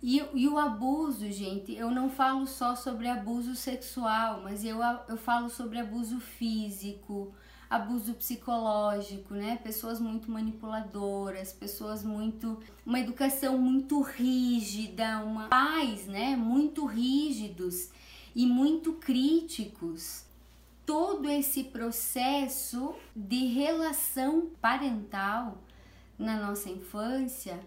E, 0.02 0.24
e, 0.34 0.48
o 0.48 0.58
abuso, 0.58 1.30
gente, 1.32 1.74
eu 1.74 1.90
não 1.90 2.10
falo 2.10 2.46
só 2.46 2.76
sobre 2.76 3.08
abuso 3.08 3.56
sexual, 3.56 4.42
mas 4.44 4.64
eu, 4.64 4.80
eu 5.10 5.18
falo 5.18 5.50
sobre 5.50 5.80
abuso 5.80 6.20
físico, 6.22 7.34
abuso 7.70 8.14
psicológico, 8.14 9.34
né? 9.34 9.58
Pessoas 9.58 10.00
muito 10.00 10.32
manipuladoras, 10.32 11.52
pessoas 11.52 12.04
muito. 12.04 12.62
uma 12.86 13.00
educação 13.00 13.58
muito 13.58 14.00
rígida, 14.02 15.20
uma 15.26 15.50
pais, 15.50 16.06
né? 16.06 16.36
Muito 16.36 16.86
rígidos 16.86 17.90
e 18.36 18.46
muito 18.46 18.94
críticos. 18.94 20.26
Todo 20.86 21.30
esse 21.30 21.66
processo 21.66 22.96
de 23.16 23.46
relação 23.48 24.50
parental 24.62 25.58
na 26.18 26.36
nossa 26.38 26.70
infância, 26.70 27.60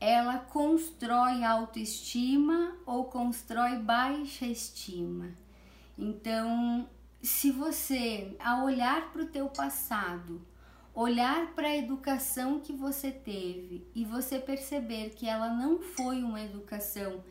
ela 0.00 0.38
constrói 0.38 1.44
autoestima 1.44 2.76
ou 2.84 3.04
constrói 3.04 3.76
baixa 3.78 4.46
estima. 4.46 5.30
Então, 5.96 6.88
se 7.22 7.50
você, 7.50 8.36
ao 8.38 8.64
olhar 8.64 9.12
para 9.12 9.22
o 9.22 9.26
teu 9.26 9.48
passado, 9.48 10.42
olhar 10.94 11.52
para 11.54 11.68
a 11.68 11.76
educação 11.76 12.60
que 12.60 12.72
você 12.72 13.10
teve 13.10 13.86
e 13.94 14.04
você 14.04 14.38
perceber 14.38 15.10
que 15.10 15.26
ela 15.26 15.48
não 15.48 15.80
foi 15.80 16.22
uma 16.22 16.40
educação 16.40 17.24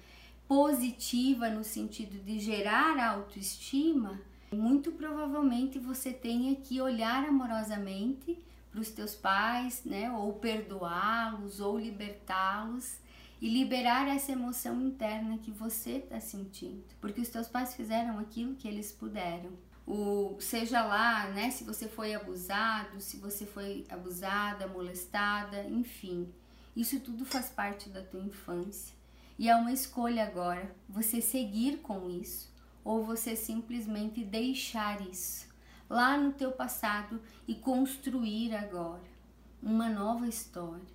positiva 0.47 1.49
no 1.49 1.63
sentido 1.63 2.23
de 2.23 2.39
gerar 2.39 2.97
autoestima, 3.03 4.21
muito 4.51 4.91
provavelmente 4.91 5.79
você 5.79 6.11
tenha 6.11 6.55
que 6.55 6.79
olhar 6.79 7.25
amorosamente 7.25 8.37
para 8.71 8.81
os 8.81 8.89
teus 8.89 9.13
pais, 9.13 9.83
né, 9.85 10.11
ou 10.11 10.33
perdoá-los 10.33 11.59
ou 11.59 11.77
libertá-los 11.77 12.97
e 13.39 13.47
liberar 13.47 14.07
essa 14.07 14.31
emoção 14.31 14.81
interna 14.81 15.37
que 15.37 15.51
você 15.51 15.97
está 15.97 16.19
sentindo, 16.19 16.83
porque 16.99 17.21
os 17.21 17.29
teus 17.29 17.47
pais 17.47 17.75
fizeram 17.75 18.17
aquilo 18.17 18.55
que 18.55 18.67
eles 18.67 18.91
puderam. 18.91 19.51
O, 19.85 20.37
seja 20.39 20.81
lá, 20.81 21.27
né, 21.27 21.51
se 21.51 21.63
você 21.63 21.87
foi 21.87 22.13
abusado, 22.13 23.01
se 23.01 23.17
você 23.17 23.45
foi 23.45 23.85
abusada, 23.89 24.65
molestada, 24.65 25.63
enfim, 25.65 26.33
isso 26.75 26.99
tudo 27.01 27.25
faz 27.25 27.49
parte 27.49 27.89
da 27.89 28.01
tua 28.01 28.21
infância. 28.21 28.95
E 29.37 29.49
é 29.49 29.55
uma 29.55 29.71
escolha 29.71 30.23
agora 30.23 30.75
você 30.87 31.21
seguir 31.21 31.77
com 31.77 32.09
isso 32.09 32.53
ou 32.83 33.03
você 33.03 33.35
simplesmente 33.35 34.23
deixar 34.23 35.01
isso 35.01 35.47
lá 35.89 36.17
no 36.17 36.33
teu 36.33 36.51
passado 36.51 37.21
e 37.47 37.55
construir 37.55 38.55
agora 38.55 39.13
uma 39.61 39.89
nova 39.89 40.27
história. 40.27 40.93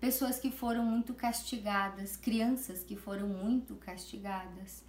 Pessoas 0.00 0.38
que 0.38 0.50
foram 0.50 0.84
muito 0.84 1.14
castigadas, 1.14 2.16
crianças 2.16 2.84
que 2.84 2.96
foram 2.96 3.28
muito 3.28 3.74
castigadas, 3.76 4.84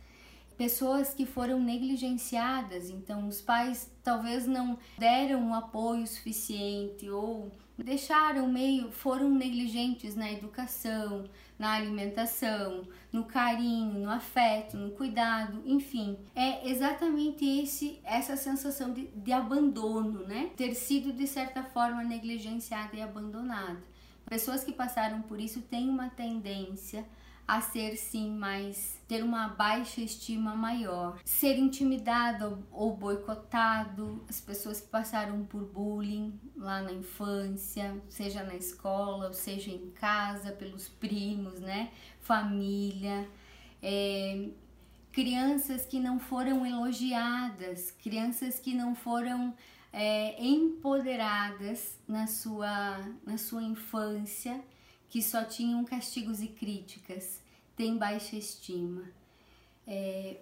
pessoas 0.58 1.14
que 1.14 1.26
foram 1.26 1.60
negligenciadas, 1.60 2.90
então 2.90 3.28
os 3.28 3.42
pais 3.42 3.90
talvez 4.04 4.46
não 4.46 4.78
deram 4.98 5.42
um 5.42 5.54
apoio 5.54 6.06
suficiente 6.06 7.10
ou 7.10 7.52
deixaram 7.84 8.48
meio, 8.48 8.92
foram 8.92 9.30
negligentes 9.30 10.16
na 10.16 10.32
educação, 10.32 11.26
na 11.58 11.74
alimentação, 11.74 12.88
no 13.12 13.26
carinho, 13.26 14.00
no 14.00 14.10
afeto, 14.10 14.78
no 14.78 14.92
cuidado, 14.92 15.62
enfim, 15.66 16.18
é 16.36 16.70
exatamente 16.70 17.46
esse 17.46 18.00
essa 18.04 18.38
sensação 18.38 18.94
de, 18.94 19.08
de 19.08 19.32
abandono, 19.32 20.26
né? 20.26 20.52
Ter 20.56 20.74
sido 20.74 21.12
de 21.12 21.28
certa 21.28 21.64
forma 21.64 22.04
negligenciada 22.04 22.96
e 22.96 23.02
abandonada. 23.02 23.82
Pessoas 24.26 24.64
que 24.64 24.72
passaram 24.72 25.22
por 25.24 25.40
isso 25.40 25.62
têm 25.62 25.90
uma 25.90 26.10
tendência 26.10 27.04
a 27.50 27.62
ser 27.62 27.98
sim 27.98 28.30
mais 28.30 29.02
ter 29.08 29.24
uma 29.24 29.48
baixa 29.48 30.02
estima 30.02 30.56
maior, 30.56 31.20
ser 31.26 31.58
intimidado 31.58 32.64
ou 32.72 32.96
boicotado, 32.96 34.24
as 34.30 34.40
pessoas 34.40 34.80
que 34.80 34.88
passaram 34.88 35.44
por 35.46 35.64
bullying 35.64 36.40
lá 36.56 36.80
na 36.84 36.94
infância, 36.94 38.00
seja 38.08 38.44
na 38.44 38.54
escola, 38.54 39.34
seja 39.34 39.72
em 39.72 39.90
casa, 39.90 40.52
pelos 40.52 40.88
primos, 40.88 41.60
né, 41.60 41.92
família, 42.20 43.28
é, 43.82 44.50
crianças 45.12 45.88
que 45.88 46.00
não 46.00 46.20
foram 46.20 46.64
elogiadas, 46.64 47.90
crianças 47.90 48.60
que 48.60 48.76
não 48.76 48.94
foram 48.94 49.56
é, 49.92 50.40
empoderadas 50.40 51.98
na 52.08 52.28
sua, 52.28 53.00
na 53.26 53.40
sua 53.40 53.64
infância 53.64 54.64
que 55.10 55.22
só 55.22 55.44
tinham 55.44 55.84
castigos 55.84 56.42
e 56.42 56.48
críticas, 56.48 57.39
tem 57.80 57.98
baixa 57.98 58.36
estima. 58.36 59.04
É, 59.88 60.42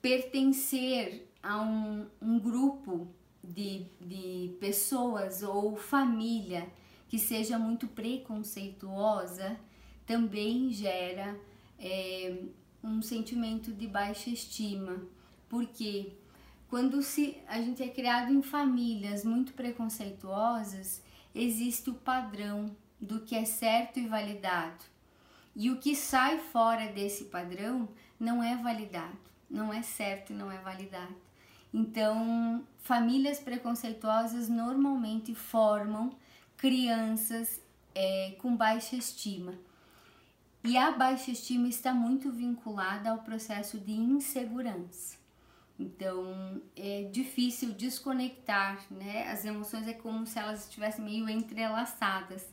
pertencer 0.00 1.30
a 1.42 1.60
um, 1.60 2.06
um 2.18 2.38
grupo 2.38 3.06
de, 3.44 3.84
de 4.00 4.56
pessoas 4.58 5.42
ou 5.42 5.76
família 5.76 6.66
que 7.06 7.18
seja 7.18 7.58
muito 7.58 7.86
preconceituosa 7.88 9.60
também 10.06 10.72
gera 10.72 11.38
é, 11.78 12.44
um 12.82 13.02
sentimento 13.02 13.70
de 13.70 13.86
baixa 13.86 14.30
estima, 14.30 15.02
porque 15.46 16.14
quando 16.70 17.02
se, 17.02 17.36
a 17.46 17.60
gente 17.60 17.82
é 17.82 17.88
criado 17.88 18.32
em 18.32 18.40
famílias 18.40 19.26
muito 19.26 19.52
preconceituosas, 19.52 21.02
existe 21.34 21.90
o 21.90 21.94
padrão 21.94 22.74
do 22.98 23.20
que 23.20 23.34
é 23.34 23.44
certo 23.44 23.98
e 23.98 24.08
validado. 24.08 24.97
E 25.58 25.70
o 25.70 25.78
que 25.78 25.96
sai 25.96 26.38
fora 26.38 26.86
desse 26.92 27.24
padrão 27.24 27.88
não 28.18 28.40
é 28.40 28.54
validado, 28.54 29.18
não 29.50 29.72
é 29.72 29.82
certo 29.82 30.32
e 30.32 30.36
não 30.36 30.52
é 30.52 30.58
validado. 30.58 31.16
Então, 31.74 32.64
famílias 32.78 33.40
preconceituosas 33.40 34.48
normalmente 34.48 35.34
formam 35.34 36.12
crianças 36.56 37.60
é, 37.92 38.36
com 38.38 38.56
baixa 38.56 38.94
estima. 38.94 39.52
E 40.62 40.76
a 40.76 40.92
baixa 40.92 41.32
estima 41.32 41.66
está 41.66 41.92
muito 41.92 42.30
vinculada 42.30 43.10
ao 43.10 43.18
processo 43.18 43.80
de 43.80 43.92
insegurança. 43.92 45.18
Então 45.76 46.62
é 46.76 47.08
difícil 47.10 47.72
desconectar, 47.72 48.80
né? 48.90 49.28
As 49.30 49.44
emoções 49.44 49.88
é 49.88 49.92
como 49.92 50.24
se 50.24 50.38
elas 50.38 50.64
estivessem 50.64 51.04
meio 51.04 51.28
entrelaçadas 51.28 52.46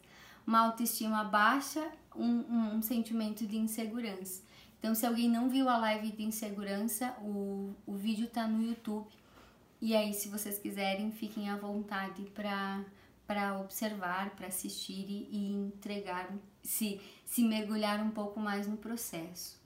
uma 0.45 0.59
autoestima 0.59 1.23
baixa, 1.23 1.91
um, 2.17 2.75
um 2.75 2.82
sentimento 2.82 3.45
de 3.45 3.58
insegurança. 3.58 4.43
Então, 4.80 4.93
se 4.93 5.06
alguém 5.06 5.30
não 5.30 5.49
viu 5.49 5.67
a 5.67 5.78
live 5.78 6.12
de 6.12 6.23
insegurança, 6.23 7.15
o, 7.21 7.73
o 7.88 7.93
vídeo 7.93 8.28
tá 8.28 8.47
no 8.47 8.63
YouTube. 8.63 9.08
E 9.82 9.95
aí, 9.95 10.13
se 10.13 10.30
vocês 10.30 10.60
quiserem, 10.60 11.12
fiquem 11.12 11.49
à 11.49 11.58
vontade 11.58 12.23
para 12.34 13.60
observar, 13.60 14.36
para 14.36 14.47
assistir 14.47 15.06
e, 15.10 15.28
e 15.32 15.51
entregar, 15.54 16.32
se, 16.62 17.01
se 17.25 17.43
mergulhar 17.43 17.99
um 17.99 18.12
pouco 18.12 18.39
mais 18.39 18.67
no 18.67 18.78
processo. 18.78 19.60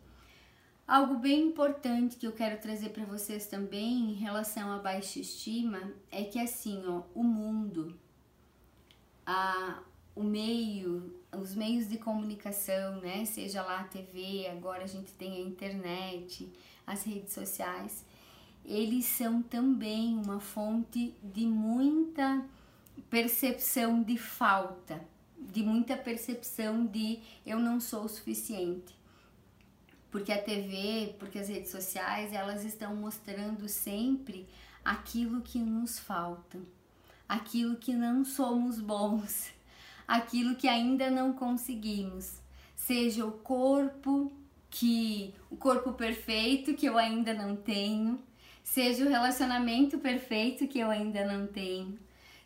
Algo 0.89 1.17
bem 1.17 1.47
importante 1.49 2.15
que 2.15 2.25
eu 2.25 2.31
quero 2.31 2.59
trazer 2.59 2.89
para 2.89 3.05
vocês 3.05 3.45
também 3.45 4.09
em 4.09 4.13
relação 4.13 4.71
à 4.71 4.79
baixa 4.79 5.19
estima 5.19 5.93
é 6.09 6.23
que 6.23 6.39
assim, 6.39 6.81
ó, 6.87 7.03
o 7.13 7.23
mundo, 7.23 7.95
a, 9.23 9.83
o 10.19 10.23
meio, 10.23 11.17
os 11.31 11.55
meios 11.55 11.87
de 11.87 11.97
comunicação, 11.97 12.99
né? 12.99 13.23
Seja 13.23 13.63
lá 13.63 13.79
a 13.79 13.83
TV, 13.85 14.47
agora 14.47 14.83
a 14.83 14.87
gente 14.87 15.13
tem 15.13 15.37
a 15.37 15.39
internet, 15.39 16.51
as 16.85 17.05
redes 17.05 17.31
sociais, 17.31 18.03
eles 18.65 19.05
são 19.05 19.41
também 19.41 20.17
uma 20.17 20.41
fonte 20.41 21.15
de 21.23 21.45
muita 21.45 22.45
percepção 23.09 24.03
de 24.03 24.17
falta, 24.17 24.99
de 25.39 25.63
muita 25.63 25.95
percepção 25.95 26.85
de 26.85 27.21
eu 27.45 27.57
não 27.57 27.79
sou 27.79 28.03
o 28.03 28.09
suficiente. 28.09 28.93
Porque 30.11 30.33
a 30.33 30.41
TV, 30.41 31.15
porque 31.17 31.39
as 31.39 31.47
redes 31.47 31.71
sociais, 31.71 32.33
elas 32.33 32.65
estão 32.65 32.93
mostrando 32.93 33.69
sempre 33.69 34.45
aquilo 34.83 35.39
que 35.39 35.59
nos 35.59 35.97
falta, 35.97 36.59
aquilo 37.25 37.77
que 37.77 37.93
não 37.93 38.25
somos 38.25 38.81
bons 38.81 39.57
aquilo 40.09 40.55
que 40.55 40.67
ainda 40.67 41.11
não 41.11 41.33
conseguimos, 41.33 42.41
seja 42.75 43.23
o 43.23 43.31
corpo 43.31 44.31
que 44.71 45.35
o 45.51 45.55
corpo 45.55 45.93
perfeito 45.93 46.73
que 46.73 46.87
eu 46.87 46.97
ainda 46.97 47.31
não 47.31 47.55
tenho, 47.55 48.19
seja 48.63 49.05
o 49.05 49.07
relacionamento 49.07 49.99
perfeito 49.99 50.67
que 50.67 50.79
eu 50.79 50.89
ainda 50.89 51.23
não 51.31 51.45
tenho, 51.45 51.99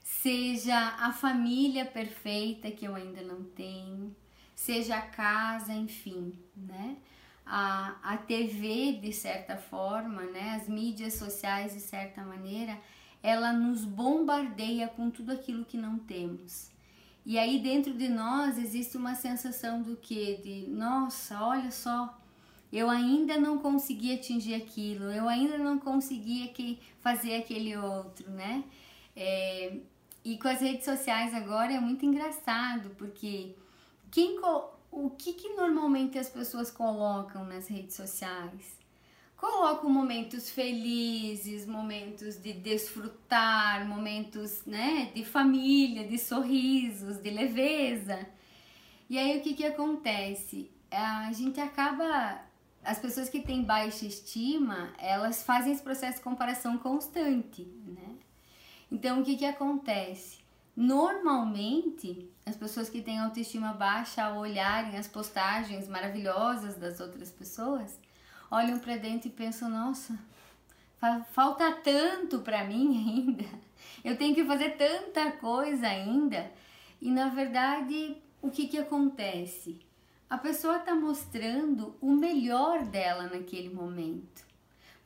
seja 0.04 0.78
a 1.00 1.14
família 1.14 1.86
perfeita 1.86 2.70
que 2.70 2.84
eu 2.84 2.96
ainda 2.96 3.22
não 3.22 3.46
tenho, 3.46 4.14
seja 4.54 4.98
a 4.98 5.02
casa, 5.02 5.72
enfim, 5.72 6.38
né? 6.58 6.98
A, 7.46 7.96
a 8.04 8.18
TV, 8.18 9.00
de 9.02 9.14
certa 9.14 9.56
forma, 9.56 10.24
né? 10.24 10.60
As 10.62 10.68
mídias 10.68 11.14
sociais, 11.14 11.74
de 11.74 11.80
certa 11.80 12.24
maneira, 12.24 12.78
ela 13.22 13.54
nos 13.54 13.86
bombardeia 13.86 14.90
com 14.90 15.10
tudo 15.10 15.32
aquilo 15.32 15.64
que 15.64 15.78
não 15.78 15.98
temos. 15.98 16.73
E 17.26 17.40
aí 17.40 17.60
dentro 17.60 17.94
de 17.94 18.10
nós 18.10 18.58
existe 18.58 18.98
uma 18.98 19.16
sensação 19.16 19.82
do 19.82 19.96
que? 19.96 20.38
De 20.38 20.68
nossa, 20.70 21.42
olha 21.42 21.72
só, 21.72 22.20
eu 22.72 22.90
ainda 22.90 23.38
não 23.38 23.60
consegui 23.60 24.14
atingir 24.14 24.56
aquilo, 24.56 25.06
eu 25.06 25.30
ainda 25.30 25.58
não 25.58 25.80
consegui 25.80 26.44
aqui 26.44 26.80
fazer 27.00 27.36
aquele 27.36 27.78
outro, 27.78 28.30
né? 28.32 28.64
É, 29.16 29.78
e 30.24 30.38
com 30.38 30.48
as 30.48 30.60
redes 30.60 30.84
sociais 30.84 31.34
agora 31.34 31.72
é 31.72 31.80
muito 31.80 32.06
engraçado, 32.06 32.90
porque 32.98 33.56
quem, 34.12 34.40
o 34.92 35.10
que, 35.12 35.34
que 35.34 35.50
normalmente 35.50 36.18
as 36.18 36.30
pessoas 36.30 36.72
colocam 36.72 37.46
nas 37.46 37.68
redes 37.68 37.96
sociais? 37.96 38.83
Coloco 39.44 39.90
momentos 39.90 40.50
felizes, 40.50 41.66
momentos 41.66 42.42
de 42.42 42.54
desfrutar, 42.54 43.86
momentos 43.86 44.64
né, 44.66 45.12
de 45.14 45.26
família, 45.26 46.08
de 46.08 46.18
sorrisos, 46.18 47.18
de 47.18 47.30
leveza. 47.30 48.26
E 49.10 49.20
aí 49.20 49.38
o 49.38 49.42
que, 49.42 49.54
que 49.54 49.66
acontece? 49.66 50.72
A 50.90 51.30
gente 51.34 51.60
acaba. 51.60 52.42
As 52.86 53.00
pessoas 53.00 53.28
que 53.30 53.42
têm 53.42 53.64
baixa 53.64 54.06
estima, 54.06 54.94
elas 54.98 55.44
fazem 55.44 55.74
esse 55.74 55.84
processo 55.84 56.18
de 56.18 56.24
comparação 56.24 56.78
constante, 56.78 57.64
né? 57.86 58.16
Então 58.90 59.20
o 59.20 59.24
que, 59.26 59.36
que 59.36 59.46
acontece? 59.46 60.40
Normalmente, 60.76 62.30
as 62.46 62.56
pessoas 62.56 62.90
que 62.90 63.02
têm 63.02 63.20
autoestima 63.20 63.74
baixa, 63.74 64.24
ao 64.24 64.38
olharem 64.38 64.98
as 64.98 65.08
postagens 65.08 65.88
maravilhosas 65.88 66.76
das 66.76 67.00
outras 67.00 67.30
pessoas, 67.32 67.98
olham 68.54 68.78
para 68.80 68.96
dentro 68.98 69.28
e 69.28 69.32
pensam: 69.32 69.70
nossa, 69.70 70.18
falta 71.32 71.72
tanto 71.84 72.40
para 72.40 72.64
mim 72.64 72.96
ainda, 73.10 73.46
eu 74.04 74.16
tenho 74.16 74.36
que 74.36 74.46
fazer 74.46 74.78
tanta 74.78 75.32
coisa 75.32 75.88
ainda. 75.88 76.52
E 77.02 77.10
na 77.10 77.30
verdade, 77.30 78.18
o 78.42 78.50
que, 78.50 78.68
que 78.68 78.78
acontece? 78.78 79.80
A 80.30 80.38
pessoa 80.38 80.78
está 80.78 80.96
mostrando 80.96 81.96
o 82.00 82.12
melhor 82.12 82.86
dela 82.86 83.24
naquele 83.24 83.70
momento. 83.70 84.44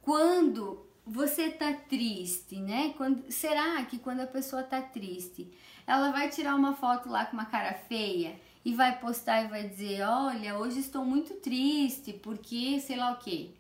Quando 0.02 0.86
você 1.06 1.44
está 1.44 1.74
triste, 1.74 2.58
né? 2.58 2.94
Quando, 2.96 3.32
será 3.32 3.84
que 3.86 3.98
quando 3.98 4.22
a 4.22 4.28
pessoa 4.28 4.62
está 4.62 4.82
triste, 4.82 5.52
ela 5.86 6.12
vai 6.12 6.30
tirar 6.30 6.56
uma 6.56 6.76
foto 6.76 7.10
lá 7.10 7.26
com 7.26 7.34
uma 7.34 7.46
cara 7.46 7.74
feia 7.74 8.40
e 8.68 8.74
vai 8.74 9.00
postar 9.00 9.46
e 9.46 9.48
vai 9.48 9.66
dizer: 9.66 10.02
Olha, 10.02 10.58
hoje 10.58 10.82
estou 10.82 11.06
muito 11.06 11.36
triste 11.36 12.12
porque 12.12 12.82
sei 12.82 12.98
lá 12.98 13.14
o 13.14 13.18
que. 13.18 13.56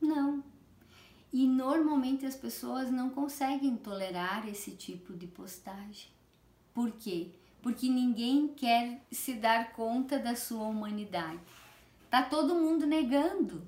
Não. 0.00 0.42
E 1.32 1.46
normalmente 1.46 2.26
as 2.26 2.34
pessoas 2.34 2.90
não 2.90 3.10
conseguem 3.10 3.76
tolerar 3.76 4.48
esse 4.48 4.72
tipo 4.72 5.12
de 5.12 5.28
postagem. 5.28 6.08
Por 6.74 6.90
quê? 6.90 7.28
Porque 7.62 7.88
ninguém 7.88 8.48
quer 8.48 9.00
se 9.12 9.34
dar 9.34 9.70
conta 9.70 10.18
da 10.18 10.34
sua 10.34 10.66
humanidade. 10.66 11.38
Tá 12.10 12.20
todo 12.20 12.56
mundo 12.56 12.84
negando. 12.88 13.62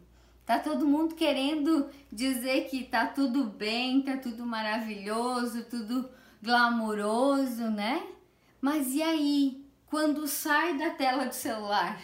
Tá 0.45 0.59
todo 0.59 0.85
mundo 0.85 1.15
querendo 1.15 1.89
dizer 2.11 2.69
que 2.69 2.83
tá 2.83 3.07
tudo 3.07 3.45
bem, 3.45 4.03
tá 4.03 4.17
tudo 4.17 4.45
maravilhoso, 4.45 5.63
tudo 5.63 6.11
glamouroso, 6.43 7.71
né? 7.71 8.05
Mas 8.61 8.93
e 8.93 9.01
aí? 9.01 9.62
Quando 9.93 10.27
sai 10.27 10.79
da 10.79 10.89
tela 10.89 11.27
do 11.27 11.35
celular, 11.35 12.01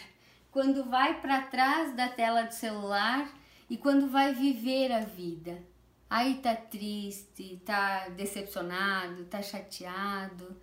quando 0.51 0.83
vai 0.83 1.19
para 1.19 1.41
trás 1.41 1.91
da 1.95 2.07
tela 2.07 2.43
do 2.43 2.53
celular 2.53 3.27
e 3.67 3.77
quando 3.77 4.07
vai 4.07 4.31
viver 4.31 4.91
a 4.91 4.99
vida. 4.99 5.59
Aí 6.07 6.35
tá 6.35 6.55
triste, 6.55 7.59
tá 7.65 8.09
decepcionado, 8.09 9.25
tá 9.25 9.41
chateado. 9.41 10.55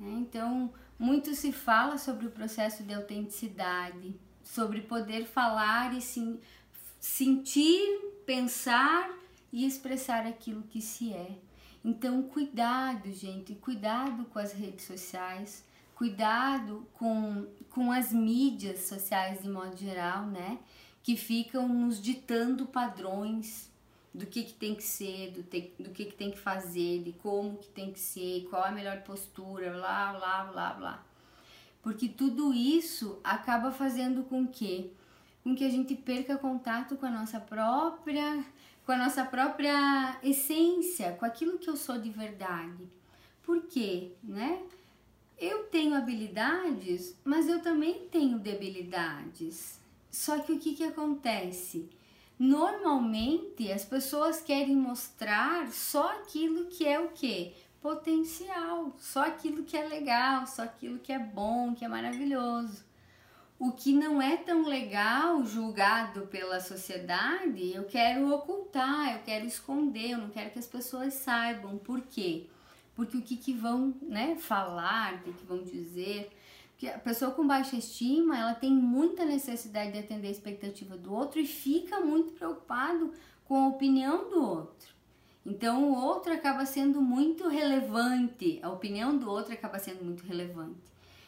Né? 0.00 0.12
Então, 0.12 0.72
muito 0.98 1.34
se 1.34 1.52
fala 1.52 1.98
sobre 1.98 2.24
o 2.24 2.30
processo 2.30 2.82
de 2.82 2.94
autenticidade, 2.94 4.18
sobre 4.42 4.80
poder 4.80 5.26
falar 5.26 5.94
e 5.94 6.00
sim, 6.00 6.40
sentir, 6.98 8.00
pensar 8.24 9.10
e 9.52 9.66
expressar 9.66 10.26
aquilo 10.26 10.62
que 10.62 10.80
se 10.80 11.12
é. 11.12 11.36
Então, 11.84 12.22
cuidado, 12.22 13.12
gente, 13.12 13.54
cuidado 13.56 14.24
com 14.24 14.38
as 14.38 14.54
redes 14.54 14.86
sociais, 14.86 15.70
cuidado 16.02 16.84
com, 16.94 17.46
com 17.70 17.92
as 17.92 18.12
mídias 18.12 18.80
sociais 18.80 19.40
de 19.40 19.48
modo 19.48 19.76
geral, 19.76 20.26
né? 20.26 20.58
Que 21.00 21.16
ficam 21.16 21.68
nos 21.68 22.02
ditando 22.02 22.66
padrões 22.66 23.70
do 24.12 24.26
que, 24.26 24.42
que 24.42 24.52
tem 24.52 24.74
que 24.74 24.82
ser, 24.82 25.30
do, 25.30 25.44
te, 25.44 25.72
do 25.78 25.90
que, 25.90 26.06
que 26.06 26.14
tem 26.14 26.32
que 26.32 26.40
fazer, 26.40 27.04
de 27.04 27.12
como 27.12 27.56
que 27.56 27.68
tem 27.68 27.92
que 27.92 28.00
ser, 28.00 28.48
qual 28.50 28.64
a 28.64 28.72
melhor 28.72 29.02
postura, 29.02 29.70
blá, 29.70 30.14
blá, 30.14 30.44
blá, 30.50 30.72
blá. 30.72 31.06
Porque 31.80 32.08
tudo 32.08 32.52
isso 32.52 33.20
acaba 33.22 33.70
fazendo 33.70 34.24
com 34.24 34.44
que, 34.44 34.92
com 35.44 35.54
que 35.54 35.64
a 35.64 35.70
gente 35.70 35.94
perca 35.94 36.36
contato 36.36 36.96
com 36.96 37.06
a 37.06 37.10
nossa 37.10 37.38
própria 37.38 38.44
com 38.84 38.90
a 38.90 38.96
nossa 38.96 39.24
própria 39.24 40.18
essência, 40.24 41.12
com 41.12 41.24
aquilo 41.24 41.60
que 41.60 41.70
eu 41.70 41.76
sou 41.76 42.00
de 42.00 42.10
verdade. 42.10 42.90
Por 43.44 43.62
quê, 43.68 44.10
né? 44.20 44.60
Eu 45.38 45.64
tenho 45.64 45.94
habilidades, 45.94 47.16
mas 47.24 47.48
eu 47.48 47.60
também 47.60 48.06
tenho 48.10 48.38
debilidades. 48.38 49.80
Só 50.10 50.38
que 50.38 50.52
o 50.52 50.58
que, 50.58 50.74
que 50.74 50.84
acontece? 50.84 51.88
Normalmente 52.38 53.70
as 53.70 53.84
pessoas 53.84 54.40
querem 54.40 54.76
mostrar 54.76 55.70
só 55.72 56.08
aquilo 56.18 56.66
que 56.66 56.86
é 56.86 56.98
o 57.00 57.10
que? 57.10 57.52
Potencial, 57.80 58.94
só 58.98 59.24
aquilo 59.24 59.64
que 59.64 59.76
é 59.76 59.86
legal, 59.86 60.46
só 60.46 60.62
aquilo 60.62 60.98
que 60.98 61.12
é 61.12 61.18
bom, 61.18 61.74
que 61.74 61.84
é 61.84 61.88
maravilhoso 61.88 62.84
o 63.62 63.70
que 63.70 63.92
não 63.92 64.20
é 64.20 64.36
tão 64.36 64.66
legal 64.66 65.44
julgado 65.44 66.22
pela 66.22 66.58
sociedade, 66.58 67.72
eu 67.72 67.84
quero 67.84 68.28
ocultar, 68.34 69.14
eu 69.14 69.22
quero 69.22 69.46
esconder, 69.46 70.10
eu 70.10 70.18
não 70.18 70.30
quero 70.30 70.50
que 70.50 70.58
as 70.58 70.66
pessoas 70.66 71.14
saibam. 71.14 71.78
Por 71.78 72.00
quê? 72.00 72.48
Porque 72.94 73.16
o 73.16 73.22
que, 73.22 73.36
que 73.36 73.52
vão 73.52 73.94
né, 74.02 74.36
falar, 74.36 75.14
o 75.14 75.18
que, 75.20 75.32
que 75.32 75.46
vão 75.46 75.62
dizer. 75.62 76.30
Porque 76.72 76.88
a 76.88 76.98
pessoa 76.98 77.30
com 77.30 77.46
baixa 77.46 77.76
estima, 77.76 78.36
ela 78.36 78.54
tem 78.54 78.72
muita 78.72 79.24
necessidade 79.24 79.92
de 79.92 79.98
atender 79.98 80.28
a 80.28 80.32
expectativa 80.32 80.96
do 80.96 81.12
outro 81.12 81.40
e 81.40 81.46
fica 81.46 82.00
muito 82.00 82.32
preocupado 82.32 83.12
com 83.44 83.56
a 83.56 83.68
opinião 83.68 84.28
do 84.28 84.42
outro. 84.42 84.92
Então 85.44 85.90
o 85.90 85.94
outro 85.94 86.32
acaba 86.32 86.64
sendo 86.64 87.00
muito 87.00 87.48
relevante, 87.48 88.60
a 88.62 88.70
opinião 88.70 89.16
do 89.16 89.28
outro 89.28 89.52
acaba 89.52 89.78
sendo 89.78 90.04
muito 90.04 90.24
relevante. 90.24 90.76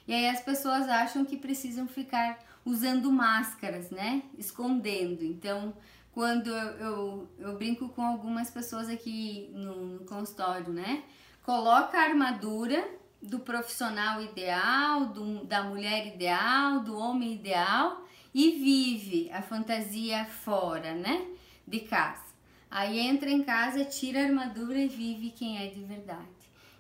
E 0.06 0.12
aí 0.12 0.28
as 0.28 0.40
pessoas 0.40 0.88
acham 0.88 1.24
que 1.24 1.36
precisam 1.36 1.88
ficar 1.88 2.38
usando 2.64 3.10
máscaras, 3.10 3.90
né? 3.90 4.22
Escondendo. 4.38 5.24
Então, 5.24 5.74
quando 6.12 6.48
eu, 6.48 6.68
eu, 6.78 7.28
eu 7.38 7.56
brinco 7.56 7.88
com 7.88 8.02
algumas 8.02 8.50
pessoas 8.50 8.88
aqui 8.88 9.50
no, 9.52 9.98
no 9.98 10.04
consultório, 10.04 10.72
né? 10.72 11.02
Coloca 11.44 11.98
a 11.98 12.04
armadura 12.04 12.88
do 13.20 13.38
profissional 13.38 14.22
ideal, 14.22 15.08
do, 15.08 15.44
da 15.44 15.62
mulher 15.62 16.06
ideal, 16.06 16.80
do 16.80 16.96
homem 16.96 17.34
ideal 17.34 18.02
e 18.32 18.52
vive 18.52 19.30
a 19.30 19.42
fantasia 19.42 20.24
fora, 20.24 20.94
né? 20.94 21.26
De 21.68 21.80
casa. 21.80 22.24
Aí 22.70 22.98
entra 22.98 23.28
em 23.28 23.42
casa, 23.42 23.84
tira 23.84 24.20
a 24.20 24.24
armadura 24.24 24.78
e 24.78 24.88
vive 24.88 25.32
quem 25.32 25.58
é 25.58 25.66
de 25.66 25.84
verdade. 25.84 26.24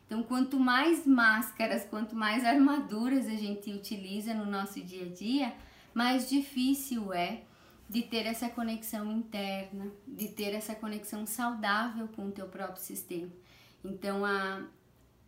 Então, 0.06 0.22
quanto 0.22 0.58
mais 0.58 1.06
máscaras, 1.06 1.84
quanto 1.84 2.16
mais 2.16 2.42
armaduras 2.42 3.26
a 3.26 3.36
gente 3.36 3.70
utiliza 3.70 4.32
no 4.32 4.46
nosso 4.46 4.80
dia 4.80 5.04
a 5.04 5.10
dia, 5.10 5.52
mais 5.92 6.30
difícil 6.30 7.12
é 7.12 7.42
de 7.86 8.00
ter 8.00 8.24
essa 8.24 8.48
conexão 8.48 9.12
interna, 9.12 9.92
de 10.08 10.28
ter 10.28 10.54
essa 10.54 10.74
conexão 10.74 11.26
saudável 11.26 12.08
com 12.08 12.28
o 12.28 12.32
teu 12.32 12.48
próprio 12.48 12.82
sistema. 12.82 13.30
Então, 13.84 14.24
a, 14.24 14.64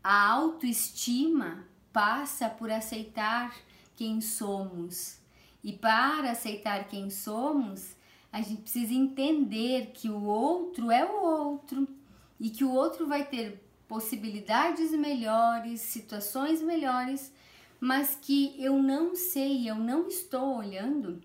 a 0.03 0.31
autoestima 0.31 1.66
passa 1.92 2.49
por 2.49 2.71
aceitar 2.71 3.55
quem 3.95 4.21
somos. 4.21 5.19
E 5.62 5.73
para 5.73 6.31
aceitar 6.31 6.88
quem 6.88 7.11
somos, 7.11 7.95
a 8.33 8.40
gente 8.40 8.62
precisa 8.62 8.95
entender 8.95 9.90
que 9.92 10.09
o 10.09 10.25
outro 10.25 10.90
é 10.90 11.05
o 11.05 11.23
outro 11.23 11.87
e 12.38 12.51
que 12.51 12.64
o 12.64 12.71
outro 12.71 13.07
vai 13.07 13.25
ter 13.25 13.62
possibilidades 13.88 14.90
melhores, 14.92 15.81
situações 15.81 16.61
melhores, 16.61 17.33
mas 17.81 18.19
que 18.21 18.55
eu 18.59 18.83
não 18.83 19.14
sei, 19.14 19.69
eu 19.69 19.77
não 19.77 20.09
estou 20.09 20.57
olhando 20.57 21.23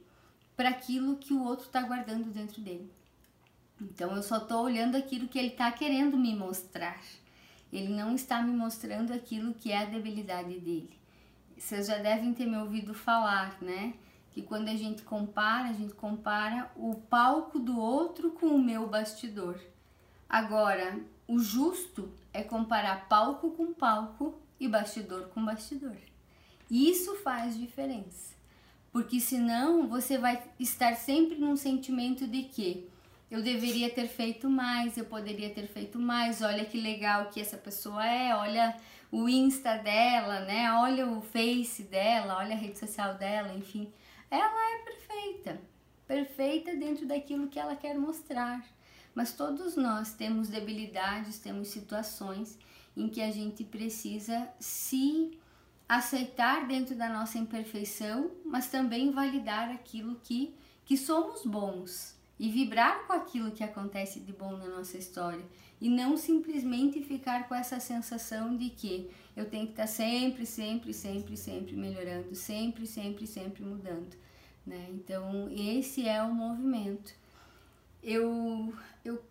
para 0.55 0.69
aquilo 0.69 1.17
que 1.17 1.33
o 1.33 1.43
outro 1.43 1.65
está 1.65 1.81
guardando 1.81 2.31
dentro 2.31 2.61
dele. 2.61 2.89
Então 3.81 4.15
eu 4.15 4.21
só 4.21 4.37
estou 4.37 4.63
olhando 4.63 4.95
aquilo 4.95 5.27
que 5.27 5.39
ele 5.39 5.47
está 5.47 5.71
querendo 5.71 6.15
me 6.15 6.35
mostrar. 6.35 7.01
Ele 7.73 7.89
não 7.89 8.13
está 8.13 8.41
me 8.41 8.55
mostrando 8.55 9.11
aquilo 9.11 9.55
que 9.55 9.71
é 9.71 9.79
a 9.79 9.85
debilidade 9.85 10.59
dele. 10.59 10.91
Vocês 11.57 11.87
já 11.87 11.97
devem 11.97 12.33
ter 12.33 12.45
me 12.45 12.57
ouvido 12.57 12.93
falar, 12.93 13.57
né? 13.61 13.93
Que 14.31 14.41
quando 14.41 14.69
a 14.69 14.75
gente 14.75 15.01
compara, 15.01 15.69
a 15.69 15.73
gente 15.73 15.93
compara 15.93 16.71
o 16.75 16.95
palco 16.95 17.59
do 17.59 17.79
outro 17.79 18.31
com 18.31 18.47
o 18.47 18.61
meu 18.61 18.87
bastidor. 18.87 19.59
Agora, 20.29 20.99
o 21.27 21.39
justo 21.39 22.11
é 22.33 22.43
comparar 22.43 23.07
palco 23.07 23.51
com 23.51 23.73
palco 23.73 24.39
e 24.59 24.67
bastidor 24.67 25.29
com 25.29 25.43
bastidor. 25.43 25.97
Isso 26.69 27.15
faz 27.17 27.57
diferença. 27.57 28.35
Porque 28.91 29.19
senão 29.19 29.87
você 29.87 30.17
vai 30.17 30.41
estar 30.59 30.95
sempre 30.95 31.37
num 31.37 31.55
sentimento 31.55 32.27
de 32.27 32.43
que 32.43 32.90
eu 33.31 33.41
deveria 33.41 33.89
ter 33.89 34.09
feito 34.09 34.49
mais, 34.49 34.97
eu 34.97 35.05
poderia 35.05 35.49
ter 35.49 35.65
feito 35.65 35.97
mais, 35.97 36.41
olha 36.41 36.65
que 36.65 36.77
legal 36.77 37.29
que 37.29 37.39
essa 37.39 37.55
pessoa 37.55 38.05
é, 38.05 38.35
olha 38.35 38.75
o 39.09 39.29
Insta 39.29 39.77
dela, 39.77 40.41
né? 40.41 40.69
Olha 40.73 41.07
o 41.07 41.21
Face 41.21 41.83
dela, 41.83 42.39
olha 42.39 42.53
a 42.53 42.57
rede 42.57 42.77
social 42.77 43.15
dela, 43.15 43.53
enfim. 43.53 43.89
Ela 44.29 44.75
é 44.75 44.83
perfeita. 44.83 45.61
Perfeita 46.05 46.75
dentro 46.75 47.07
daquilo 47.07 47.47
que 47.47 47.57
ela 47.57 47.73
quer 47.73 47.97
mostrar. 47.97 48.65
Mas 49.15 49.31
todos 49.31 49.77
nós 49.77 50.13
temos 50.13 50.49
debilidades, 50.49 51.39
temos 51.39 51.69
situações 51.69 52.59
em 52.97 53.07
que 53.07 53.21
a 53.21 53.31
gente 53.31 53.63
precisa 53.63 54.49
se 54.59 55.39
aceitar 55.87 56.67
dentro 56.67 56.95
da 56.95 57.07
nossa 57.07 57.37
imperfeição, 57.37 58.29
mas 58.45 58.69
também 58.69 59.11
validar 59.11 59.69
aquilo 59.69 60.19
que, 60.21 60.53
que 60.83 60.97
somos 60.97 61.45
bons 61.45 62.19
e 62.41 62.49
vibrar 62.49 63.05
com 63.05 63.13
aquilo 63.13 63.51
que 63.51 63.63
acontece 63.63 64.19
de 64.19 64.33
bom 64.33 64.57
na 64.57 64.67
nossa 64.67 64.97
história 64.97 65.45
e 65.79 65.89
não 65.89 66.17
simplesmente 66.17 67.01
ficar 67.01 67.47
com 67.47 67.55
essa 67.55 67.79
sensação 67.79 68.57
de 68.57 68.69
que 68.69 69.09
eu 69.37 69.49
tenho 69.49 69.67
que 69.67 69.73
estar 69.73 69.87
sempre, 69.87 70.45
sempre, 70.45 70.93
sempre, 70.93 71.37
sempre 71.37 71.75
melhorando, 71.75 72.35
sempre, 72.35 72.85
sempre, 72.85 73.25
sempre 73.25 73.63
mudando, 73.63 74.15
né? 74.67 74.87
Então, 74.89 75.49
esse 75.55 76.05
é 76.05 76.21
o 76.21 76.33
movimento 76.33 77.21
eu, 78.03 78.73
eu, 79.05 79.21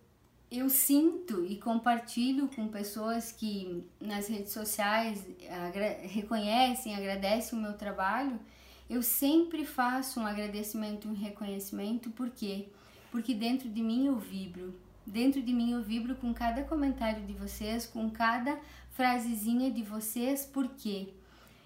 eu 0.51 0.69
sinto 0.69 1.45
e 1.45 1.57
compartilho 1.57 2.49
com 2.49 2.69
pessoas 2.69 3.33
que 3.33 3.85
nas 4.01 4.29
redes 4.29 4.53
sociais 4.53 5.25
agra 5.49 5.99
reconhecem, 6.03 6.95
agradecem 6.95 7.59
o 7.59 7.63
meu 7.63 7.75
trabalho, 7.75 8.39
eu 8.89 9.03
sempre 9.03 9.65
faço 9.65 10.21
um 10.21 10.27
agradecimento, 10.27 11.09
um 11.09 11.15
reconhecimento, 11.15 12.11
por 12.11 12.31
quê? 12.31 12.69
Porque 13.11 13.35
dentro 13.35 13.69
de 13.69 13.83
mim 13.83 14.07
eu 14.07 14.17
vibro. 14.17 14.75
Dentro 15.07 15.43
de 15.43 15.53
mim 15.53 15.73
eu 15.73 15.83
vibro 15.83 16.15
com 16.15 16.33
cada 16.33 16.63
comentário 16.65 17.25
de 17.27 17.33
vocês, 17.33 17.87
com 17.87 18.11
cada 18.11 18.59
frasezinha 18.91 19.71
de 19.71 19.83
vocês, 19.83 20.45
por 20.45 20.69
quê? 20.69 21.09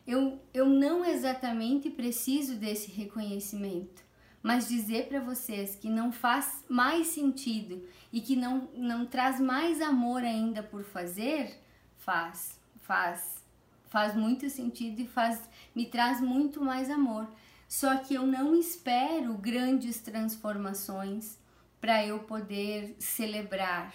Eu, 0.06 0.38
eu 0.52 0.68
não 0.68 1.04
exatamente 1.04 1.90
preciso 1.90 2.56
desse 2.56 2.90
reconhecimento 2.90 4.04
mas 4.44 4.68
dizer 4.68 5.08
para 5.08 5.20
vocês 5.20 5.74
que 5.74 5.88
não 5.88 6.12
faz 6.12 6.62
mais 6.68 7.06
sentido 7.06 7.82
e 8.12 8.20
que 8.20 8.36
não, 8.36 8.68
não 8.76 9.06
traz 9.06 9.40
mais 9.40 9.80
amor 9.80 10.22
ainda 10.22 10.62
por 10.62 10.84
fazer, 10.84 11.58
faz, 11.96 12.60
faz, 12.82 13.42
faz 13.86 14.14
muito 14.14 14.50
sentido 14.50 15.00
e 15.00 15.06
faz, 15.06 15.48
me 15.74 15.86
traz 15.86 16.20
muito 16.20 16.62
mais 16.62 16.90
amor. 16.90 17.26
Só 17.68 17.96
que 17.96 18.14
eu 18.14 18.26
não 18.26 18.54
espero 18.54 19.34
grandes 19.34 20.00
transformações 20.00 21.38
para 21.80 22.06
eu 22.06 22.20
poder 22.20 22.96
celebrar. 22.98 23.94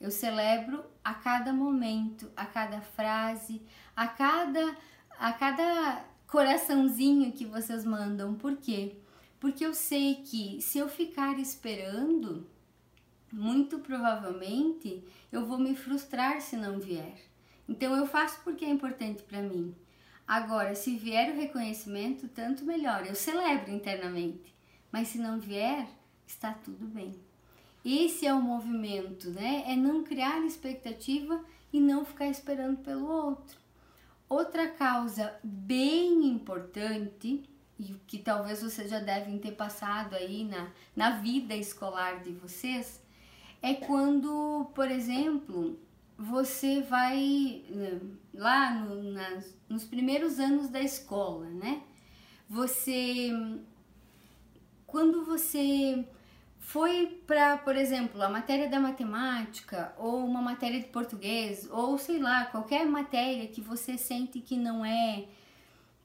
Eu 0.00 0.10
celebro 0.10 0.84
a 1.04 1.14
cada 1.14 1.52
momento, 1.52 2.30
a 2.36 2.46
cada 2.46 2.80
frase, 2.80 3.62
a 3.94 4.06
cada 4.06 4.76
a 5.18 5.32
cada 5.34 6.04
coraçãozinho 6.26 7.32
que 7.32 7.44
vocês 7.44 7.84
mandam. 7.84 8.34
Por 8.34 8.56
quê? 8.56 8.96
porque 9.40 9.64
eu 9.64 9.72
sei 9.72 10.16
que 10.16 10.60
se 10.60 10.78
eu 10.78 10.88
ficar 10.88 11.38
esperando, 11.38 12.46
muito 13.32 13.78
provavelmente 13.78 15.02
eu 15.32 15.46
vou 15.46 15.58
me 15.58 15.74
frustrar 15.74 16.42
se 16.42 16.56
não 16.56 16.78
vier. 16.78 17.18
Então 17.66 17.96
eu 17.96 18.06
faço 18.06 18.40
porque 18.44 18.66
é 18.66 18.68
importante 18.68 19.22
para 19.22 19.40
mim. 19.40 19.74
Agora, 20.30 20.76
se 20.76 20.94
vier 20.94 21.32
o 21.32 21.36
reconhecimento, 21.36 22.28
tanto 22.28 22.64
melhor. 22.64 23.04
Eu 23.04 23.16
celebro 23.16 23.72
internamente. 23.72 24.54
Mas 24.92 25.08
se 25.08 25.18
não 25.18 25.40
vier, 25.40 25.88
está 26.24 26.52
tudo 26.52 26.86
bem. 26.86 27.16
Esse 27.84 28.28
é 28.28 28.32
o 28.32 28.40
movimento, 28.40 29.28
né? 29.30 29.64
É 29.66 29.74
não 29.74 30.04
criar 30.04 30.38
expectativa 30.46 31.44
e 31.72 31.80
não 31.80 32.04
ficar 32.04 32.28
esperando 32.28 32.76
pelo 32.76 33.08
outro. 33.08 33.58
Outra 34.28 34.68
causa 34.68 35.34
bem 35.42 36.24
importante 36.28 37.42
e 37.76 37.94
que 38.06 38.18
talvez 38.18 38.62
vocês 38.62 38.88
já 38.88 39.00
devem 39.00 39.36
ter 39.36 39.56
passado 39.56 40.14
aí 40.14 40.44
na, 40.44 40.70
na 40.94 41.10
vida 41.18 41.56
escolar 41.56 42.22
de 42.22 42.30
vocês 42.34 43.02
é 43.60 43.74
quando, 43.74 44.70
por 44.76 44.88
exemplo, 44.88 45.76
você 46.20 46.82
vai 46.82 47.64
né, 47.70 47.98
lá 48.34 48.74
no, 48.74 49.02
nas, 49.10 49.56
nos 49.66 49.84
primeiros 49.84 50.38
anos 50.38 50.68
da 50.68 50.82
escola, 50.82 51.46
né? 51.46 51.82
Você, 52.46 53.30
quando 54.86 55.24
você 55.24 56.04
foi 56.58 57.22
para, 57.26 57.56
por 57.56 57.74
exemplo, 57.74 58.20
a 58.20 58.28
matéria 58.28 58.68
da 58.68 58.78
matemática 58.78 59.94
ou 59.96 60.22
uma 60.22 60.42
matéria 60.42 60.78
de 60.78 60.88
português 60.88 61.66
ou 61.70 61.96
sei 61.96 62.18
lá, 62.18 62.44
qualquer 62.44 62.84
matéria 62.84 63.48
que 63.48 63.62
você 63.62 63.96
sente 63.96 64.40
que 64.40 64.58
não 64.58 64.84
é, 64.84 65.24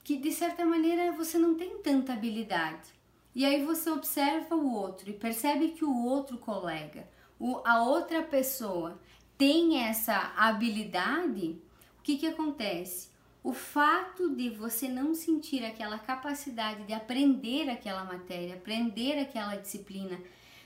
que 0.01 0.15
de 0.15 0.31
certa 0.31 0.65
maneira 0.65 1.11
você 1.11 1.37
não 1.37 1.55
tem 1.55 1.77
tanta 1.79 2.13
habilidade. 2.13 2.87
E 3.33 3.43
aí 3.43 3.65
você 3.65 3.89
observa 3.89 4.55
o 4.55 4.73
outro 4.73 5.09
e 5.09 5.13
percebe 5.13 5.71
que 5.71 5.83
o 5.83 6.05
outro 6.05 6.37
colega, 6.37 7.05
o, 7.37 7.59
a 7.65 7.83
outra 7.83 8.23
pessoa 8.23 8.97
tem 9.37 9.83
essa 9.83 10.33
habilidade, 10.37 11.57
o 11.99 12.01
que, 12.01 12.17
que 12.17 12.27
acontece? 12.27 13.09
O 13.43 13.53
fato 13.53 14.35
de 14.35 14.49
você 14.49 14.87
não 14.87 15.13
sentir 15.13 15.63
aquela 15.63 15.99
capacidade 15.99 16.83
de 16.83 16.93
aprender 16.93 17.69
aquela 17.69 18.03
matéria, 18.03 18.55
aprender 18.55 19.19
aquela 19.19 19.55
disciplina 19.55 20.19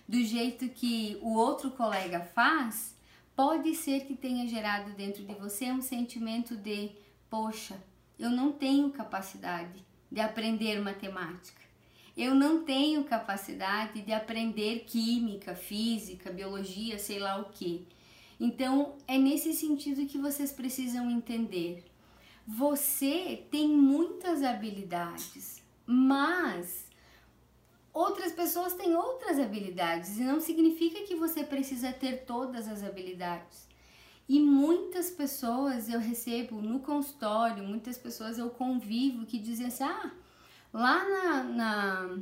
do 0.07 0.23
jeito 0.23 0.69
que 0.69 1.17
o 1.21 1.33
outro 1.33 1.71
colega 1.71 2.21
faz, 2.33 2.95
pode 3.35 3.75
ser 3.75 4.05
que 4.05 4.15
tenha 4.15 4.47
gerado 4.47 4.91
dentro 4.91 5.23
de 5.23 5.33
você 5.33 5.71
um 5.71 5.81
sentimento 5.81 6.55
de: 6.55 6.91
poxa, 7.29 7.77
eu 8.17 8.29
não 8.29 8.51
tenho 8.51 8.91
capacidade 8.91 9.85
de 10.11 10.19
aprender 10.19 10.81
matemática. 10.81 11.61
Eu 12.17 12.35
não 12.35 12.63
tenho 12.63 13.03
capacidade 13.03 14.01
de 14.01 14.11
aprender 14.11 14.85
química, 14.85 15.55
física, 15.55 16.31
biologia, 16.31 16.99
sei 16.99 17.19
lá 17.19 17.37
o 17.39 17.45
que. 17.45 17.87
Então, 18.39 18.95
é 19.07 19.17
nesse 19.17 19.53
sentido 19.53 20.05
que 20.05 20.17
vocês 20.17 20.51
precisam 20.51 21.11
entender. 21.11 21.83
Você 22.47 23.45
tem 23.51 23.67
muitas 23.67 24.41
habilidades, 24.41 25.61
mas 25.85 26.87
outras 27.93 28.31
pessoas 28.31 28.73
têm 28.73 28.95
outras 28.95 29.37
habilidades 29.37 30.17
e 30.17 30.23
não 30.23 30.39
significa 30.39 31.03
que 31.03 31.15
você 31.15 31.43
precisa 31.43 31.91
ter 31.91 32.25
todas 32.25 32.67
as 32.67 32.83
habilidades. 32.83 33.67
E 34.27 34.39
muitas 34.39 35.09
pessoas 35.09 35.89
eu 35.89 35.99
recebo 35.99 36.61
no 36.61 36.79
consultório, 36.79 37.63
muitas 37.63 37.97
pessoas 37.97 38.37
eu 38.37 38.49
convivo 38.49 39.25
que 39.25 39.39
dizem 39.39 39.67
assim: 39.67 39.83
ah, 39.83 40.11
lá 40.71 41.03
na, 41.09 41.43
na, 41.43 42.17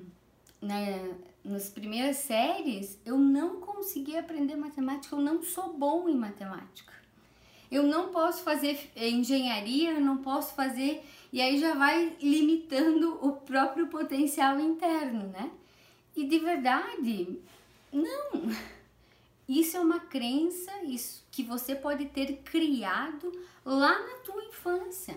na 0.61 1.15
nas 1.47 1.69
primeiras 1.69 2.17
séries, 2.17 2.99
eu 3.05 3.17
não 3.17 3.61
consegui 3.61 4.17
aprender 4.17 4.55
matemática, 4.55 5.15
eu 5.15 5.21
não 5.21 5.41
sou 5.41 5.73
bom 5.73 6.07
em 6.09 6.15
matemática. 6.15 6.93
Eu 7.69 7.83
não 7.83 8.09
posso 8.09 8.43
fazer 8.43 8.91
engenharia, 8.95 9.91
eu 9.91 10.01
não 10.01 10.17
posso 10.17 10.53
fazer. 10.53 11.03
E 11.31 11.41
aí 11.41 11.59
já 11.59 11.73
vai 11.73 12.15
limitando 12.21 13.19
o 13.21 13.33
próprio 13.33 13.87
potencial 13.87 14.59
interno, 14.59 15.27
né? 15.27 15.51
E 16.15 16.25
de 16.25 16.39
verdade, 16.39 17.39
não. 17.91 18.51
Isso 19.47 19.77
é 19.77 19.79
uma 19.79 19.99
crença 19.99 20.83
isso, 20.83 21.25
que 21.31 21.43
você 21.43 21.75
pode 21.75 22.05
ter 22.05 22.37
criado 22.43 23.31
lá 23.63 23.97
na 23.99 24.15
tua 24.19 24.43
infância. 24.45 25.15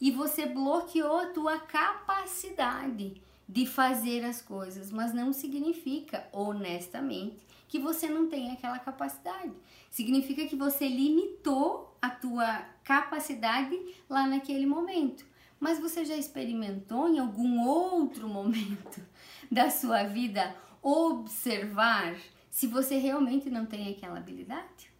E 0.00 0.10
você 0.10 0.46
bloqueou 0.46 1.18
a 1.18 1.26
tua 1.26 1.58
capacidade 1.58 3.20
de 3.48 3.64
fazer 3.64 4.24
as 4.24 4.42
coisas, 4.42 4.90
mas 4.90 5.14
não 5.14 5.32
significa, 5.32 6.28
honestamente, 6.32 7.46
que 7.66 7.78
você 7.78 8.06
não 8.06 8.28
tem 8.28 8.50
aquela 8.50 8.78
capacidade. 8.78 9.52
Significa 9.90 10.46
que 10.46 10.54
você 10.54 10.86
limitou 10.86 11.96
a 12.00 12.10
tua 12.10 12.66
capacidade 12.84 13.76
lá 14.08 14.26
naquele 14.26 14.66
momento. 14.66 15.24
Mas 15.58 15.80
você 15.80 16.04
já 16.04 16.16
experimentou 16.16 17.08
em 17.08 17.18
algum 17.18 17.66
outro 17.66 18.28
momento 18.28 19.00
da 19.50 19.70
sua 19.70 20.04
vida 20.04 20.54
observar 20.82 22.16
se 22.50 22.66
você 22.66 22.98
realmente 22.98 23.48
não 23.48 23.64
tem 23.64 23.90
aquela 23.90 24.18
habilidade? 24.18 24.92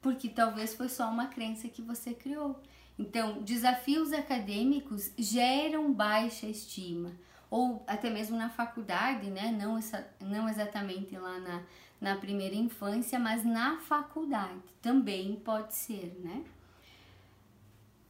Porque 0.00 0.28
talvez 0.28 0.74
foi 0.74 0.88
só 0.88 1.08
uma 1.10 1.26
crença 1.26 1.68
que 1.68 1.82
você 1.82 2.14
criou. 2.14 2.60
Então, 2.98 3.42
desafios 3.42 4.12
acadêmicos 4.12 5.12
geram 5.16 5.92
baixa 5.92 6.46
estima 6.46 7.12
ou 7.50 7.82
até 7.86 8.08
mesmo 8.08 8.36
na 8.36 8.48
faculdade, 8.48 9.28
né? 9.28 9.50
Não, 9.50 9.76
essa, 9.76 10.08
não 10.20 10.48
exatamente 10.48 11.16
lá 11.16 11.38
na, 11.40 11.62
na 12.00 12.16
primeira 12.16 12.54
infância, 12.54 13.18
mas 13.18 13.44
na 13.44 13.78
faculdade 13.80 14.62
também 14.80 15.34
pode 15.36 15.74
ser, 15.74 16.16
né? 16.22 16.44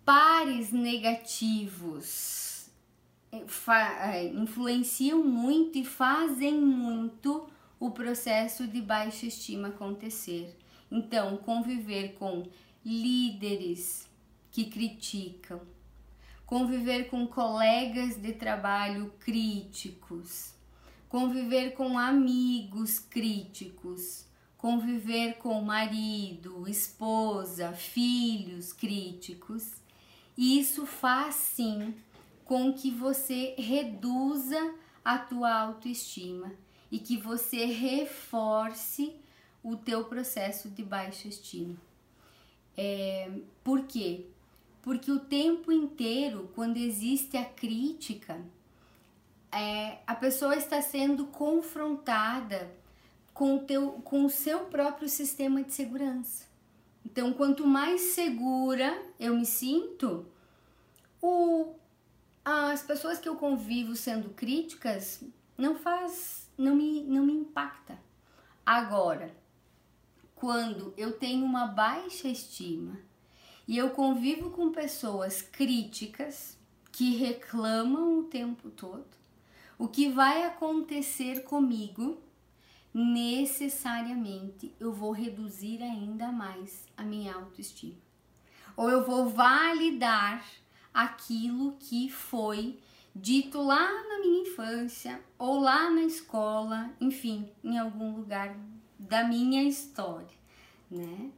Pares 0.04 0.72
negativos 0.72 2.68
eh, 3.32 3.44
eh, 3.68 4.26
influenciam 4.26 5.24
muito 5.24 5.78
e 5.78 5.84
fazem 5.84 6.60
muito 6.60 7.48
o 7.78 7.90
processo 7.90 8.66
de 8.66 8.82
baixa 8.82 9.24
estima 9.24 9.68
acontecer. 9.68 10.54
Então, 10.90 11.38
conviver 11.38 12.14
com 12.14 12.46
líderes 12.84 14.08
que 14.50 14.64
criticam, 14.64 15.60
conviver 16.50 17.04
com 17.08 17.28
colegas 17.28 18.16
de 18.16 18.32
trabalho 18.32 19.12
críticos, 19.20 20.52
conviver 21.08 21.74
com 21.74 21.96
amigos 21.96 22.98
críticos, 22.98 24.26
conviver 24.58 25.34
com 25.34 25.62
marido, 25.62 26.68
esposa, 26.68 27.72
filhos 27.72 28.72
críticos. 28.72 29.74
Isso 30.36 30.86
faz 30.86 31.36
sim 31.36 31.94
com 32.44 32.72
que 32.72 32.90
você 32.90 33.54
reduza 33.56 34.74
a 35.04 35.18
tua 35.18 35.54
autoestima 35.54 36.52
e 36.90 36.98
que 36.98 37.16
você 37.16 37.64
reforce 37.66 39.14
o 39.62 39.76
teu 39.76 40.02
processo 40.06 40.68
de 40.68 40.82
baixa 40.82 41.28
estima. 41.28 41.76
É, 42.76 43.30
por 43.62 43.84
quê? 43.84 44.26
Porque 44.82 45.10
o 45.10 45.20
tempo 45.20 45.70
inteiro, 45.70 46.50
quando 46.54 46.78
existe 46.78 47.36
a 47.36 47.44
crítica, 47.44 48.40
é, 49.52 49.98
a 50.06 50.14
pessoa 50.14 50.56
está 50.56 50.80
sendo 50.80 51.26
confrontada 51.26 52.70
com 53.34 53.56
o, 53.56 53.60
teu, 53.60 53.92
com 54.04 54.24
o 54.24 54.30
seu 54.30 54.66
próprio 54.66 55.08
sistema 55.08 55.62
de 55.62 55.72
segurança. 55.72 56.46
Então, 57.04 57.32
quanto 57.32 57.66
mais 57.66 58.00
segura 58.00 59.02
eu 59.18 59.36
me 59.36 59.46
sinto, 59.46 60.26
o, 61.20 61.74
as 62.44 62.82
pessoas 62.82 63.18
que 63.18 63.28
eu 63.28 63.36
convivo 63.36 63.96
sendo 63.96 64.30
críticas 64.30 65.22
não 65.56 65.74
faz, 65.74 66.48
não 66.56 66.74
me, 66.74 67.02
não 67.02 67.24
me 67.24 67.32
impacta. 67.32 67.98
Agora, 68.64 69.34
quando 70.34 70.94
eu 70.96 71.12
tenho 71.12 71.44
uma 71.44 71.66
baixa 71.66 72.28
estima, 72.28 72.98
e 73.70 73.78
eu 73.78 73.90
convivo 73.90 74.50
com 74.50 74.72
pessoas 74.72 75.42
críticas 75.42 76.58
que 76.90 77.14
reclamam 77.14 78.18
o 78.18 78.24
tempo 78.24 78.68
todo. 78.68 79.06
O 79.78 79.86
que 79.86 80.08
vai 80.08 80.42
acontecer 80.42 81.44
comigo, 81.44 82.20
necessariamente 82.92 84.74
eu 84.80 84.92
vou 84.92 85.12
reduzir 85.12 85.80
ainda 85.84 86.32
mais 86.32 86.84
a 86.96 87.04
minha 87.04 87.32
autoestima. 87.32 87.94
Ou 88.76 88.90
eu 88.90 89.06
vou 89.06 89.28
validar 89.28 90.44
aquilo 90.92 91.76
que 91.78 92.10
foi 92.10 92.76
dito 93.14 93.62
lá 93.62 93.88
na 94.08 94.18
minha 94.18 94.42
infância 94.42 95.22
ou 95.38 95.60
lá 95.60 95.88
na 95.90 96.02
escola, 96.02 96.90
enfim, 97.00 97.48
em 97.62 97.78
algum 97.78 98.16
lugar 98.16 98.52
da 98.98 99.22
minha 99.22 99.62
história, 99.62 100.36
né? 100.90 101.30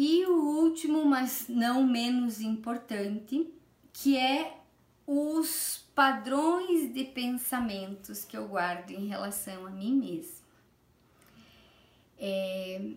E 0.00 0.24
o 0.26 0.62
último, 0.62 1.04
mas 1.04 1.46
não 1.48 1.84
menos 1.84 2.40
importante, 2.40 3.52
que 3.92 4.16
é 4.16 4.60
os 5.04 5.84
padrões 5.92 6.94
de 6.94 7.02
pensamentos 7.02 8.24
que 8.24 8.36
eu 8.36 8.46
guardo 8.46 8.92
em 8.92 9.08
relação 9.08 9.66
a 9.66 9.70
mim 9.70 9.96
mesma. 9.96 10.46
É, 12.16 12.92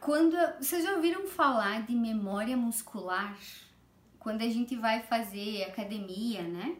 quando 0.00 0.34
vocês 0.58 0.82
já 0.82 0.94
ouviram 0.94 1.26
falar 1.26 1.84
de 1.84 1.94
memória 1.94 2.56
muscular? 2.56 3.38
quando 4.24 4.40
a 4.40 4.48
gente 4.48 4.74
vai 4.74 5.02
fazer 5.02 5.64
academia, 5.64 6.42
né? 6.42 6.76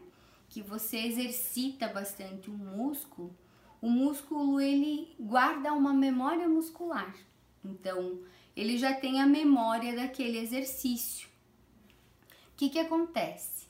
Que 0.49 0.63
você 0.63 0.97
exercita 0.97 1.87
bastante 1.87 2.49
o 2.49 2.53
músculo, 2.53 3.31
o 3.79 3.87
músculo 3.87 4.59
ele 4.59 5.15
guarda 5.19 5.71
uma 5.71 5.93
memória 5.93 6.49
muscular. 6.49 7.15
Então, 7.63 8.19
ele 8.55 8.77
já 8.77 8.93
tem 8.93 9.21
a 9.21 9.27
memória 9.27 9.95
daquele 9.95 10.37
exercício. 10.37 11.27
O 12.53 12.57
que, 12.57 12.69
que 12.69 12.79
acontece? 12.79 13.67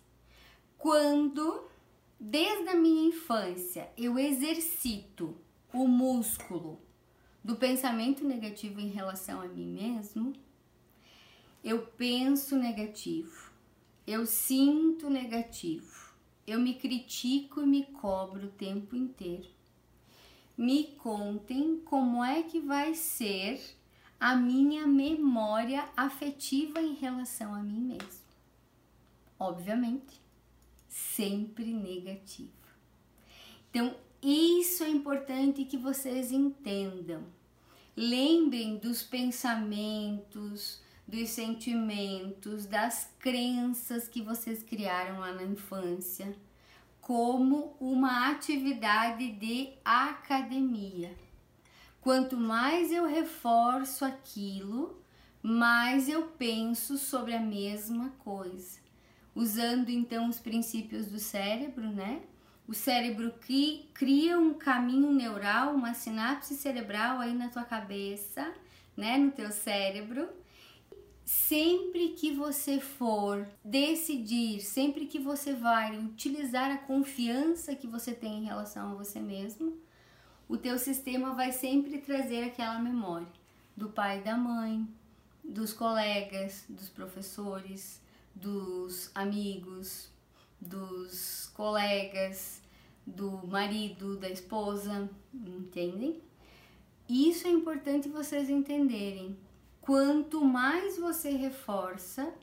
Quando, 0.78 1.68
desde 2.20 2.70
a 2.70 2.76
minha 2.76 3.08
infância, 3.08 3.90
eu 3.98 4.20
exercito 4.20 5.36
o 5.74 5.88
músculo 5.88 6.80
do 7.44 7.56
pensamento 7.56 8.24
negativo 8.24 8.80
em 8.80 8.90
relação 8.90 9.42
a 9.42 9.48
mim 9.48 9.68
mesmo, 9.68 10.34
eu 11.64 11.80
penso 11.98 12.56
negativo, 12.56 13.52
eu 14.06 14.26
sinto 14.26 15.10
negativo, 15.10 16.14
eu 16.46 16.60
me 16.60 16.76
critico 16.76 17.62
e 17.62 17.66
me 17.66 17.86
cobro 17.86 18.48
o 18.48 18.52
tempo 18.52 18.96
inteiro. 18.96 19.50
Me 20.56 20.84
contem 20.98 21.82
como 21.84 22.24
é 22.24 22.44
que 22.44 22.60
vai 22.60 22.94
ser 22.94 23.60
a 24.20 24.36
minha 24.36 24.88
memória 24.88 25.88
afetiva 25.96 26.82
em 26.82 26.94
relação 26.94 27.54
a 27.54 27.60
mim 27.60 27.80
mesmo. 27.80 28.26
Obviamente, 29.38 30.22
sempre 30.88 31.74
negativa. 31.74 32.50
Então, 33.70 33.96
isso 34.22 34.84
é 34.84 34.90
importante 34.90 35.66
que 35.66 35.78
vocês 35.78 36.32
entendam. 36.32 37.24
Lembrem 37.96 38.78
dos 38.78 39.04
pensamentos, 39.04 40.82
dos 41.08 41.30
sentimentos, 41.30 42.66
das 42.66 43.14
crenças 43.20 44.08
que 44.08 44.22
vocês 44.22 44.64
criaram 44.64 45.20
lá 45.20 45.32
na 45.34 45.44
infância, 45.44 46.36
como 47.00 47.76
uma 47.80 48.32
atividade 48.32 49.32
de 49.34 49.74
academia. 49.84 51.16
Quanto 52.06 52.38
mais 52.38 52.92
eu 52.92 53.08
reforço 53.08 54.06
aquilo, 54.06 55.02
mais 55.42 56.08
eu 56.08 56.28
penso 56.28 57.00
sobre 57.00 57.34
a 57.34 57.40
mesma 57.40 58.12
coisa. 58.20 58.78
Usando 59.34 59.90
então 59.90 60.30
os 60.30 60.38
princípios 60.38 61.08
do 61.08 61.18
cérebro, 61.18 61.90
né? 61.90 62.22
O 62.68 62.76
cérebro 62.76 63.34
cria 63.92 64.38
um 64.38 64.54
caminho 64.54 65.12
neural, 65.12 65.74
uma 65.74 65.96
sinapse 65.96 66.54
cerebral 66.54 67.22
aí 67.22 67.34
na 67.34 67.50
tua 67.50 67.64
cabeça, 67.64 68.54
né, 68.96 69.18
no 69.18 69.32
teu 69.32 69.52
cérebro. 69.52 70.30
Sempre 71.26 72.10
que 72.10 72.32
você 72.32 72.80
for 72.80 73.50
decidir, 73.64 74.62
sempre 74.62 75.08
que 75.08 75.18
você 75.18 75.54
vai 75.54 75.98
utilizar 75.98 76.70
a 76.70 76.78
confiança 76.78 77.74
que 77.74 77.88
você 77.88 78.14
tem 78.14 78.42
em 78.42 78.46
relação 78.46 78.92
a 78.92 78.94
você 78.94 79.20
mesmo, 79.20 79.84
o 80.48 80.58
teu 80.58 80.78
sistema 80.78 81.34
vai 81.34 81.52
sempre 81.52 81.98
trazer 82.00 82.44
aquela 82.44 82.80
memória 82.80 83.28
do 83.76 83.90
pai 83.90 84.20
e 84.20 84.24
da 84.24 84.38
mãe, 84.38 84.88
dos 85.44 85.74
colegas, 85.74 86.66
dos 86.70 86.90
professores, 86.90 88.02
dos 88.34 89.12
amigos, 89.14 90.10
dos 90.60 91.52
colegas, 91.54 92.62
do 93.06 93.46
marido, 93.48 94.18
da 94.18 94.30
esposa, 94.30 95.10
entendem? 95.34 96.22
Isso 97.08 97.48
é 97.48 97.52
importante 97.52 98.10
vocês 98.10 98.50
entenderem. 98.50 99.38
Quanto 99.80 100.44
mais 100.44 100.98
você 100.98 101.30
reforça 101.32 102.34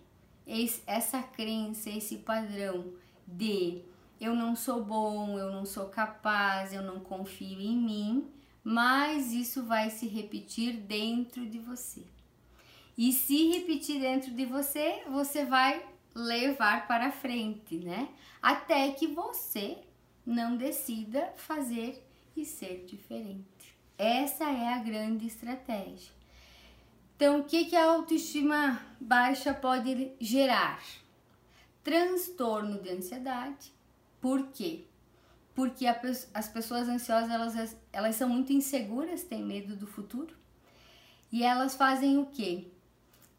essa 0.86 1.22
crença, 1.22 1.90
esse 1.90 2.18
padrão 2.18 2.92
de 3.26 3.82
eu 4.22 4.36
não 4.36 4.54
sou 4.54 4.84
bom, 4.84 5.36
eu 5.36 5.50
não 5.50 5.66
sou 5.66 5.86
capaz, 5.86 6.72
eu 6.72 6.80
não 6.80 7.00
confio 7.00 7.60
em 7.60 7.76
mim, 7.76 8.30
mais 8.62 9.32
isso 9.32 9.64
vai 9.64 9.90
se 9.90 10.06
repetir 10.06 10.76
dentro 10.76 11.44
de 11.44 11.58
você. 11.58 12.04
E 12.96 13.12
se 13.12 13.48
repetir 13.48 14.00
dentro 14.00 14.30
de 14.30 14.44
você, 14.44 15.02
você 15.10 15.44
vai 15.44 15.84
levar 16.14 16.86
para 16.86 17.10
frente, 17.10 17.78
né? 17.78 18.08
Até 18.40 18.92
que 18.92 19.08
você 19.08 19.78
não 20.24 20.56
decida 20.56 21.32
fazer 21.36 22.06
e 22.36 22.44
ser 22.44 22.84
diferente. 22.86 23.74
Essa 23.98 24.44
é 24.44 24.72
a 24.72 24.78
grande 24.78 25.26
estratégia. 25.26 26.12
Então, 27.16 27.40
o 27.40 27.44
que, 27.44 27.64
que 27.64 27.76
a 27.76 27.86
autoestima 27.86 28.80
baixa 29.00 29.52
pode 29.52 30.12
gerar? 30.20 30.80
Transtorno 31.82 32.80
de 32.80 32.90
ansiedade. 32.90 33.72
Por 34.22 34.46
quê? 34.52 34.84
Porque 35.54 35.86
a, 35.86 36.00
as 36.32 36.48
pessoas 36.48 36.88
ansiosas 36.88 37.30
elas, 37.30 37.76
elas 37.92 38.16
são 38.16 38.26
muito 38.26 38.54
inseguras, 38.54 39.22
têm 39.22 39.44
medo 39.44 39.76
do 39.76 39.86
futuro. 39.86 40.34
E 41.30 41.42
elas 41.42 41.74
fazem 41.74 42.16
o 42.16 42.24
quê? 42.24 42.72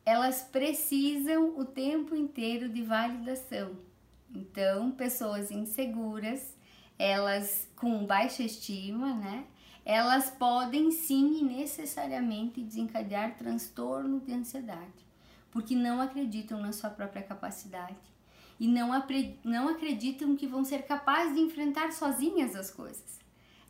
elas 0.06 0.42
precisam 0.42 1.58
o 1.58 1.66
tempo 1.66 2.16
inteiro 2.16 2.68
de 2.68 2.82
validação. 2.82 3.72
Então, 4.34 4.92
pessoas 4.92 5.52
inseguras, 5.52 6.56
elas 6.98 7.70
com 7.76 8.06
baixa 8.06 8.44
estima, 8.44 9.14
né? 9.14 9.46
Elas 9.86 10.30
podem 10.30 10.92
sim 10.92 11.40
e 11.40 11.44
necessariamente 11.44 12.62
desencadear 12.62 13.38
transtorno 13.38 14.20
de 14.20 14.34
ansiedade, 14.34 15.06
porque 15.52 15.76
não 15.76 16.02
acreditam 16.02 16.60
na 16.60 16.72
sua 16.72 16.90
própria 16.90 17.22
capacidade 17.22 18.13
e 18.64 18.68
não, 18.68 18.90
não 19.44 19.68
acreditam 19.70 20.36
que 20.36 20.48
vão 20.48 20.64
ser 20.64 20.84
capazes 20.84 21.36
de 21.36 21.42
enfrentar 21.42 21.92
sozinhas 21.92 22.56
as 22.56 22.72
coisas. 22.72 23.20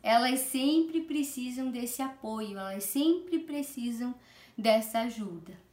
Elas 0.02 0.40
sempre 0.40 1.00
precisam 1.00 1.70
desse 1.70 2.02
apoio, 2.02 2.58
elas 2.58 2.84
sempre 2.84 3.38
precisam 3.38 4.14
dessa 4.56 5.00
ajuda 5.00 5.64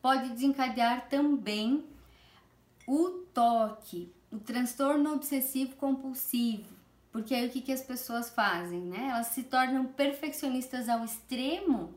pode 0.00 0.30
desencadear 0.30 1.08
também 1.08 1.84
o 2.86 3.08
toque, 3.32 4.12
o 4.30 4.38
transtorno 4.38 5.14
obsessivo 5.14 5.76
compulsivo. 5.76 6.80
Porque 7.12 7.34
aí 7.34 7.46
o 7.46 7.50
que, 7.50 7.60
que 7.60 7.72
as 7.72 7.82
pessoas 7.82 8.30
fazem, 8.30 8.80
né? 8.80 9.08
Elas 9.10 9.28
se 9.28 9.42
tornam 9.42 9.86
perfeccionistas 9.86 10.88
ao 10.88 11.04
extremo 11.04 11.94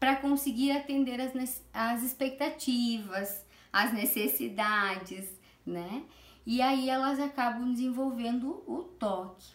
para 0.00 0.16
conseguir 0.16 0.72
atender 0.72 1.20
as, 1.20 1.62
as 1.72 2.02
expectativas, 2.02 3.44
as 3.72 3.92
necessidades, 3.92 5.28
né? 5.66 6.04
E 6.46 6.60
aí 6.60 6.90
elas 6.90 7.18
acabam 7.18 7.72
desenvolvendo 7.72 8.62
o 8.66 8.82
toque. 8.98 9.54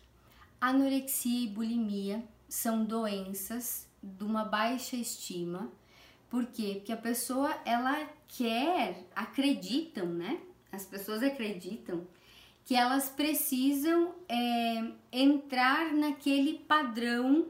Anorexia 0.60 1.46
e 1.46 1.48
bulimia 1.48 2.24
são 2.48 2.84
doenças 2.84 3.88
de 4.02 4.24
uma 4.24 4.44
baixa 4.44 4.96
estima 4.96 5.72
por 6.30 6.46
quê? 6.46 6.76
Porque 6.76 6.92
a 6.92 6.98
pessoa 6.98 7.58
ela 7.66 8.08
quer, 8.28 9.04
acreditam, 9.16 10.06
né? 10.06 10.40
As 10.72 10.86
pessoas 10.86 11.24
acreditam 11.24 12.06
que 12.64 12.76
elas 12.76 13.10
precisam 13.10 14.14
é, 14.28 14.92
entrar 15.12 15.92
naquele 15.92 16.60
padrão 16.60 17.48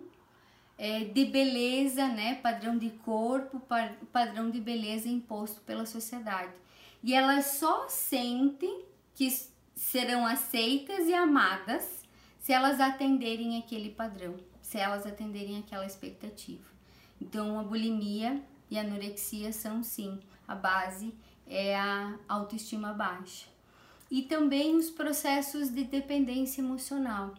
é, 0.78 1.04
de 1.04 1.26
beleza, 1.26 2.08
né? 2.08 2.36
Padrão 2.36 2.78
de 2.78 2.90
corpo, 2.90 3.62
padrão 4.14 4.50
de 4.50 4.62
beleza 4.62 5.10
imposto 5.10 5.60
pela 5.62 5.86
sociedade. 5.86 6.54
E 7.04 7.14
elas 7.14 7.46
só 7.46 7.88
sentem 7.88 8.86
que 9.16 9.30
serão 9.76 10.26
aceitas 10.26 11.08
e 11.08 11.14
amadas 11.14 12.04
se 12.40 12.52
elas 12.52 12.80
atenderem 12.80 13.58
aquele 13.58 13.90
padrão, 13.90 14.36
se 14.62 14.78
elas 14.78 15.06
atenderem 15.06 15.60
aquela 15.60 15.86
expectativa. 15.86 16.70
Então, 17.22 17.60
a 17.60 17.64
bulimia 17.64 18.42
e 18.70 18.78
anorexia 18.78 19.52
são 19.52 19.84
sim 19.84 20.20
a 20.48 20.56
base 20.56 21.14
é 21.46 21.76
a 21.76 22.18
autoestima 22.28 22.94
baixa. 22.94 23.48
E 24.10 24.24
também 24.24 24.76
os 24.76 24.90
processos 24.90 25.70
de 25.70 25.84
dependência 25.84 26.62
emocional. 26.62 27.36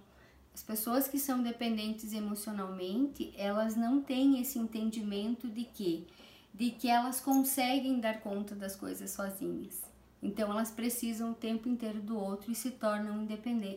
As 0.54 0.62
pessoas 0.62 1.08
que 1.08 1.18
são 1.18 1.42
dependentes 1.42 2.12
emocionalmente, 2.12 3.32
elas 3.36 3.74
não 3.76 4.00
têm 4.00 4.40
esse 4.40 4.58
entendimento 4.58 5.48
de 5.48 5.64
que 5.64 6.06
de 6.52 6.70
que 6.70 6.88
elas 6.88 7.20
conseguem 7.20 8.00
dar 8.00 8.20
conta 8.20 8.54
das 8.54 8.76
coisas 8.76 9.10
sozinhas. 9.10 9.82
Então 10.22 10.50
elas 10.50 10.70
precisam 10.70 11.30
o 11.30 11.34
tempo 11.34 11.68
inteiro 11.68 12.00
do 12.00 12.18
outro 12.18 12.52
e 12.52 12.54
se 12.54 12.70
tornam 12.70 13.26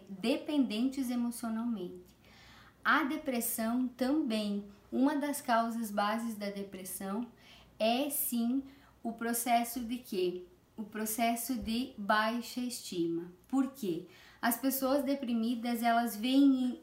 dependentes 0.09 1.09
emocionalmente. 1.09 2.03
A 2.83 3.05
depressão 3.05 3.87
também, 3.87 4.65
uma 4.91 5.15
das 5.15 5.39
causas 5.39 5.89
bases 5.89 6.35
da 6.35 6.49
depressão 6.49 7.25
é 7.79 8.09
sim 8.09 8.61
o 9.01 9.13
processo 9.13 9.79
de 9.79 9.97
quê? 9.97 10.43
O 10.75 10.83
processo 10.83 11.55
de 11.55 11.93
baixa 11.97 12.59
estima. 12.59 13.31
Por 13.47 13.67
quê? 13.71 14.05
As 14.41 14.57
pessoas 14.57 15.03
deprimidas, 15.05 15.81
elas 15.81 16.17
veem, 16.17 16.81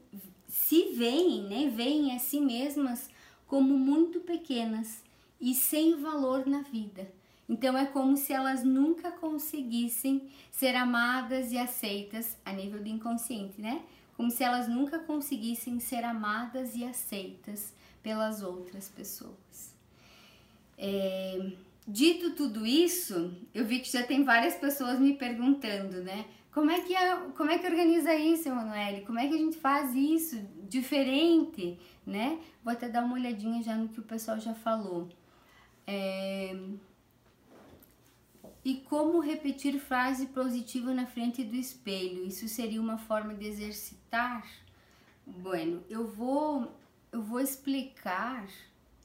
se 0.49 0.93
veem, 0.95 1.43
né? 1.43 1.68
Veem 1.68 2.14
a 2.14 2.18
si 2.18 2.41
mesmas 2.41 3.11
como 3.47 3.76
muito 3.76 4.20
pequenas 4.20 5.03
e 5.41 5.55
sem 5.55 6.01
valor 6.01 6.47
na 6.47 6.62
vida. 6.62 7.11
Então 7.49 7.76
é 7.76 7.84
como 7.84 8.16
se 8.16 8.32
elas 8.32 8.62
nunca 8.62 9.11
conseguissem 9.11 10.28
ser 10.53 10.76
amadas 10.76 11.51
e 11.51 11.59
aceitas 11.59 12.36
a 12.45 12.53
nível 12.53 12.80
do 12.80 12.88
inconsciente, 12.88 13.61
né? 13.61 13.82
Como 14.16 14.30
se 14.30 14.45
elas 14.45 14.68
nunca 14.68 14.99
conseguissem 14.99 15.80
ser 15.80 16.05
amadas 16.05 16.76
e 16.76 16.84
aceitas 16.84 17.72
pelas 18.03 18.43
outras 18.43 18.88
pessoas. 18.88 19.74
É, 20.78 21.53
dito 21.86 22.34
tudo 22.34 22.64
isso, 22.64 23.34
eu 23.53 23.64
vi 23.64 23.80
que 23.80 23.91
já 23.91 24.03
tem 24.03 24.22
várias 24.22 24.55
pessoas 24.55 25.01
me 25.01 25.14
perguntando, 25.14 26.03
né? 26.03 26.26
Como 26.53 26.70
é 26.70 26.80
que, 26.80 26.95
como 27.36 27.51
é 27.51 27.59
que 27.59 27.66
organiza 27.66 28.14
isso, 28.14 28.49
Emanuele? 28.49 29.03
Como 29.03 29.18
é 29.18 29.26
que 29.26 29.34
a 29.34 29.38
gente 29.38 29.57
faz 29.57 29.95
isso 29.95 30.36
diferente, 30.68 31.78
né? 32.07 32.38
Vou 32.62 32.72
até 32.72 32.88
dar 32.88 33.05
uma 33.05 33.14
olhadinha 33.14 33.62
já 33.62 33.76
no 33.76 33.88
que 33.88 34.01
o 34.01 34.05
pessoal 34.05 34.38
já 34.38 34.55
falou. 34.55 35.09
É... 35.93 36.57
E 38.64 38.74
como 38.88 39.18
repetir 39.20 39.80
frase 39.80 40.26
positiva 40.26 40.95
na 40.95 41.07
frente 41.07 41.43
do 41.43 41.57
espelho? 41.57 42.24
Isso 42.24 42.47
seria 42.47 42.80
uma 42.80 42.99
forma 42.99 43.34
de 43.34 43.47
exercitar? 43.47 44.47
Bueno, 45.26 45.82
eu 45.88 46.07
vou 46.07 46.72
eu 47.12 47.22
vou 47.22 47.41
explicar 47.41 48.47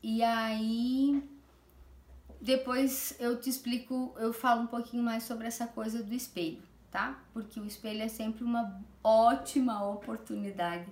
e 0.04 0.22
aí 0.22 1.24
depois 2.40 3.16
eu 3.20 3.40
te 3.40 3.50
explico, 3.50 4.14
eu 4.20 4.32
falo 4.32 4.62
um 4.62 4.68
pouquinho 4.68 5.02
mais 5.02 5.24
sobre 5.24 5.48
essa 5.48 5.66
coisa 5.66 6.04
do 6.04 6.14
espelho, 6.14 6.62
tá? 6.92 7.20
Porque 7.34 7.60
o 7.60 7.66
espelho 7.66 8.04
é 8.04 8.08
sempre 8.08 8.44
uma 8.44 8.80
ótima 9.04 9.84
oportunidade 9.90 10.86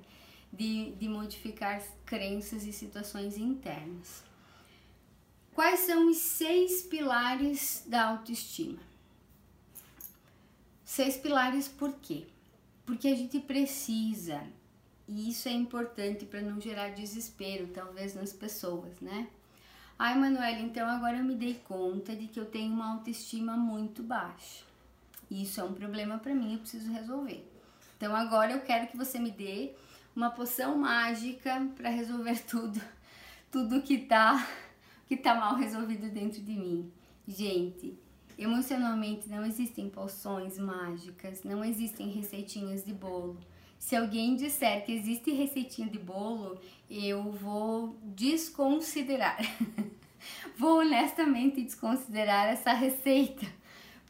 de, 0.52 0.92
de 0.94 1.08
modificar 1.08 1.84
crenças 2.06 2.66
e 2.66 2.74
situações 2.74 3.38
internas. 3.38 4.24
Quais 5.54 5.82
são 5.82 6.10
os 6.10 6.18
seis 6.18 6.82
pilares 6.82 7.84
da 7.86 8.06
autoestima? 8.06 8.80
Seis 10.84 11.16
pilares 11.16 11.68
por 11.68 11.94
quê? 12.02 12.26
Porque 12.86 13.08
a 13.08 13.16
gente 13.16 13.40
precisa, 13.40 14.42
e 15.08 15.30
isso 15.30 15.48
é 15.48 15.52
importante 15.52 16.26
para 16.26 16.42
não 16.42 16.60
gerar 16.60 16.90
desespero, 16.90 17.68
talvez, 17.68 18.16
nas 18.16 18.34
pessoas, 18.34 19.00
né? 19.00 19.28
Ai, 19.98 20.18
Manuela, 20.18 20.60
então 20.60 20.88
agora 20.88 21.18
eu 21.18 21.24
me 21.24 21.36
dei 21.36 21.54
conta 21.54 22.16
de 22.16 22.28
que 22.28 22.40
eu 22.40 22.46
tenho 22.46 22.74
uma 22.74 22.94
autoestima 22.94 23.56
muito 23.56 24.02
baixa. 24.02 24.64
Isso 25.30 25.62
é 25.62 25.64
um 25.64 25.74
problema 25.74 26.18
para 26.18 26.34
mim, 26.34 26.54
eu 26.54 26.60
preciso 26.60 26.92
resolver. 26.92 27.48
Então 27.96 28.16
agora 28.16 28.54
eu 28.54 28.62
quero 28.62 28.88
que 28.88 28.98
você 28.98 29.20
me 29.20 29.32
dê 29.32 29.72
uma 30.16 30.32
poção 30.32 30.78
mágica 30.78 31.68
para 31.76 31.90
resolver 31.90 32.40
tudo, 32.50 32.82
tudo 33.52 33.82
que 33.84 34.00
tá 34.00 34.46
que 35.16 35.22
tá 35.22 35.36
mal 35.36 35.56
resolvido 35.56 36.10
dentro 36.10 36.42
de 36.42 36.54
mim. 36.54 36.92
Gente, 37.28 37.96
emocionalmente 38.38 39.30
não 39.30 39.46
existem 39.46 39.88
poções 39.88 40.58
mágicas, 40.58 41.44
não 41.44 41.64
existem 41.64 42.10
receitinhas 42.10 42.84
de 42.84 42.94
bolo. 42.94 43.38
Se 43.78 43.96
alguém 43.96 44.36
disser 44.36 44.84
que 44.86 44.92
existe 44.92 45.32
receitinha 45.32 45.88
de 45.88 46.00
bolo, 46.00 46.60
eu 46.90 47.32
vou 47.32 47.96
desconsiderar. 48.04 49.38
vou 50.58 50.80
honestamente 50.80 51.62
desconsiderar 51.62 52.48
essa 52.48 52.74
receita, 52.74 53.46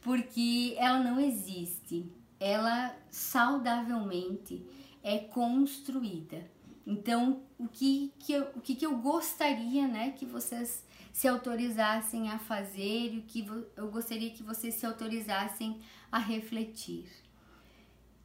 porque 0.02 0.74
ela 0.78 1.00
não 1.00 1.20
existe. 1.20 2.10
Ela 2.40 2.96
saudavelmente 3.10 4.64
é 5.02 5.18
construída. 5.18 6.50
Então, 6.86 7.40
o 7.58 7.66
que, 7.66 8.12
que, 8.18 8.32
eu, 8.32 8.42
o 8.54 8.60
que, 8.60 8.74
que 8.74 8.86
eu 8.86 8.96
gostaria 8.98 9.88
né, 9.88 10.10
que 10.10 10.26
vocês 10.26 10.84
se 11.14 11.28
autorizassem 11.28 12.28
a 12.28 12.38
fazer 12.40 13.14
e 13.14 13.18
o 13.20 13.22
que 13.22 13.46
eu 13.76 13.88
gostaria 13.88 14.30
que 14.30 14.42
vocês 14.42 14.74
se 14.74 14.84
autorizassem 14.84 15.80
a 16.10 16.18
refletir. 16.18 17.06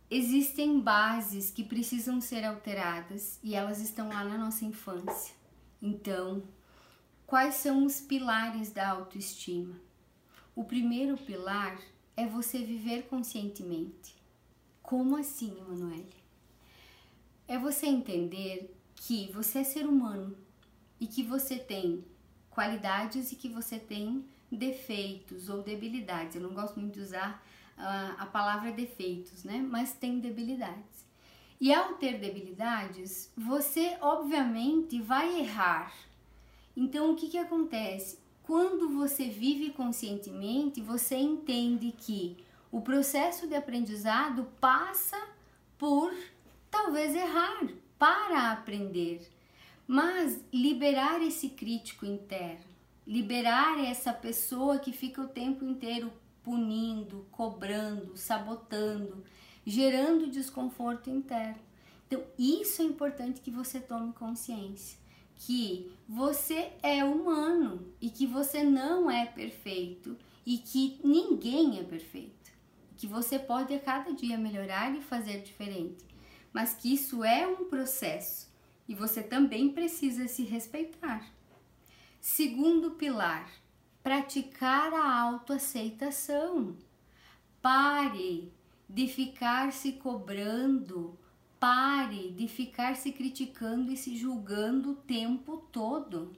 Existem 0.09 0.79
bases 0.79 1.51
que 1.51 1.63
precisam 1.63 2.19
ser 2.19 2.43
alteradas 2.43 3.39
e 3.43 3.53
elas 3.53 3.79
estão 3.79 4.09
lá 4.09 4.23
na 4.23 4.39
nossa 4.39 4.65
infância. 4.65 5.35
Então, 5.79 6.41
quais 7.27 7.55
são 7.55 7.85
os 7.85 8.01
pilares 8.01 8.71
da 8.71 8.89
autoestima? 8.89 9.75
O 10.55 10.63
primeiro 10.63 11.15
pilar 11.15 11.79
é 12.17 12.25
você 12.25 12.57
viver 12.57 13.03
conscientemente. 13.03 14.15
Como 14.81 15.15
assim, 15.15 15.55
Emanuele? 15.59 16.19
é 17.49 17.57
você 17.57 17.87
entender 17.87 18.71
que 18.95 19.31
você 19.31 19.59
é 19.59 19.63
ser 19.63 19.87
humano 19.87 20.37
e 20.99 21.07
que 21.07 21.23
você 21.23 21.57
tem 21.57 22.05
qualidades 22.59 23.31
e 23.31 23.37
que 23.37 23.47
você 23.47 23.79
tem 23.79 24.25
defeitos 24.51 25.47
ou 25.47 25.63
debilidades. 25.63 26.35
Eu 26.35 26.41
não 26.41 26.53
gosto 26.53 26.77
muito 26.77 26.95
de 26.95 26.99
usar 26.99 27.41
uh, 27.77 28.15
a 28.17 28.25
palavra 28.25 28.69
defeitos, 28.73 29.45
né? 29.45 29.65
Mas 29.65 29.93
tem 29.93 30.19
debilidades. 30.19 31.07
E 31.61 31.73
ao 31.73 31.93
ter 31.93 32.19
debilidades, 32.19 33.31
você 33.37 33.95
obviamente 34.01 34.99
vai 35.01 35.39
errar. 35.39 35.93
Então 36.75 37.13
o 37.13 37.15
que, 37.15 37.29
que 37.29 37.37
acontece? 37.37 38.19
Quando 38.43 38.89
você 38.89 39.29
vive 39.29 39.69
conscientemente, 39.69 40.81
você 40.81 41.15
entende 41.15 41.93
que 41.97 42.43
o 42.69 42.81
processo 42.81 43.47
de 43.47 43.55
aprendizado 43.55 44.45
passa 44.59 45.17
por 45.77 46.13
talvez 46.69 47.15
errar 47.15 47.69
para 47.97 48.51
aprender, 48.51 49.21
mas 49.89 50.39
liberar 50.53 51.19
esse 51.19 51.49
crítico 51.49 52.05
interno, 52.05 52.69
liberar 53.07 53.83
essa 53.83 54.13
pessoa 54.13 54.77
que 54.77 54.91
fica 54.91 55.19
o 55.19 55.27
tempo 55.27 55.65
inteiro 55.65 56.13
punindo, 56.43 57.25
cobrando, 57.31 58.15
sabotando, 58.15 59.23
gerando 59.65 60.29
desconforto 60.29 61.09
interno. 61.09 61.57
Então, 62.05 62.23
isso 62.37 62.83
é 62.83 62.85
importante 62.85 63.41
que 63.41 63.49
você 63.49 63.79
tome 63.79 64.13
consciência 64.13 64.99
que 65.41 65.89
você 66.05 66.73
é 66.83 67.01
humano 67.01 67.93
e 68.01 68.09
que 68.09 68.27
você 68.27 68.61
não 68.61 69.09
é 69.09 69.25
perfeito 69.25 70.17
e 70.45 70.57
que 70.57 70.99
ninguém 71.01 71.79
é 71.79 71.83
perfeito. 71.83 72.51
Que 72.97 73.07
você 73.07 73.39
pode 73.39 73.73
a 73.73 73.79
cada 73.79 74.11
dia 74.11 74.37
melhorar 74.37 74.93
e 74.93 75.01
fazer 75.01 75.41
diferente 75.41 76.09
mas 76.53 76.73
que 76.73 76.93
isso 76.93 77.23
é 77.23 77.47
um 77.47 77.65
processo 77.65 78.48
e 78.89 78.95
você 78.95 79.21
também 79.21 79.69
precisa 79.69 80.27
se 80.27 80.43
respeitar. 80.43 81.31
Segundo 82.19 82.91
pilar, 82.91 83.47
praticar 84.01 84.91
a 84.95 85.21
autoaceitação. 85.21 86.75
Pare 87.61 88.51
de 88.89 89.07
ficar 89.07 89.71
se 89.71 89.91
cobrando, 89.91 91.15
pare 91.59 92.31
de 92.31 92.47
ficar 92.47 92.95
se 92.95 93.11
criticando 93.11 93.91
e 93.91 93.97
se 93.97 94.17
julgando 94.17 94.93
o 94.93 94.95
tempo 94.95 95.57
todo. 95.71 96.35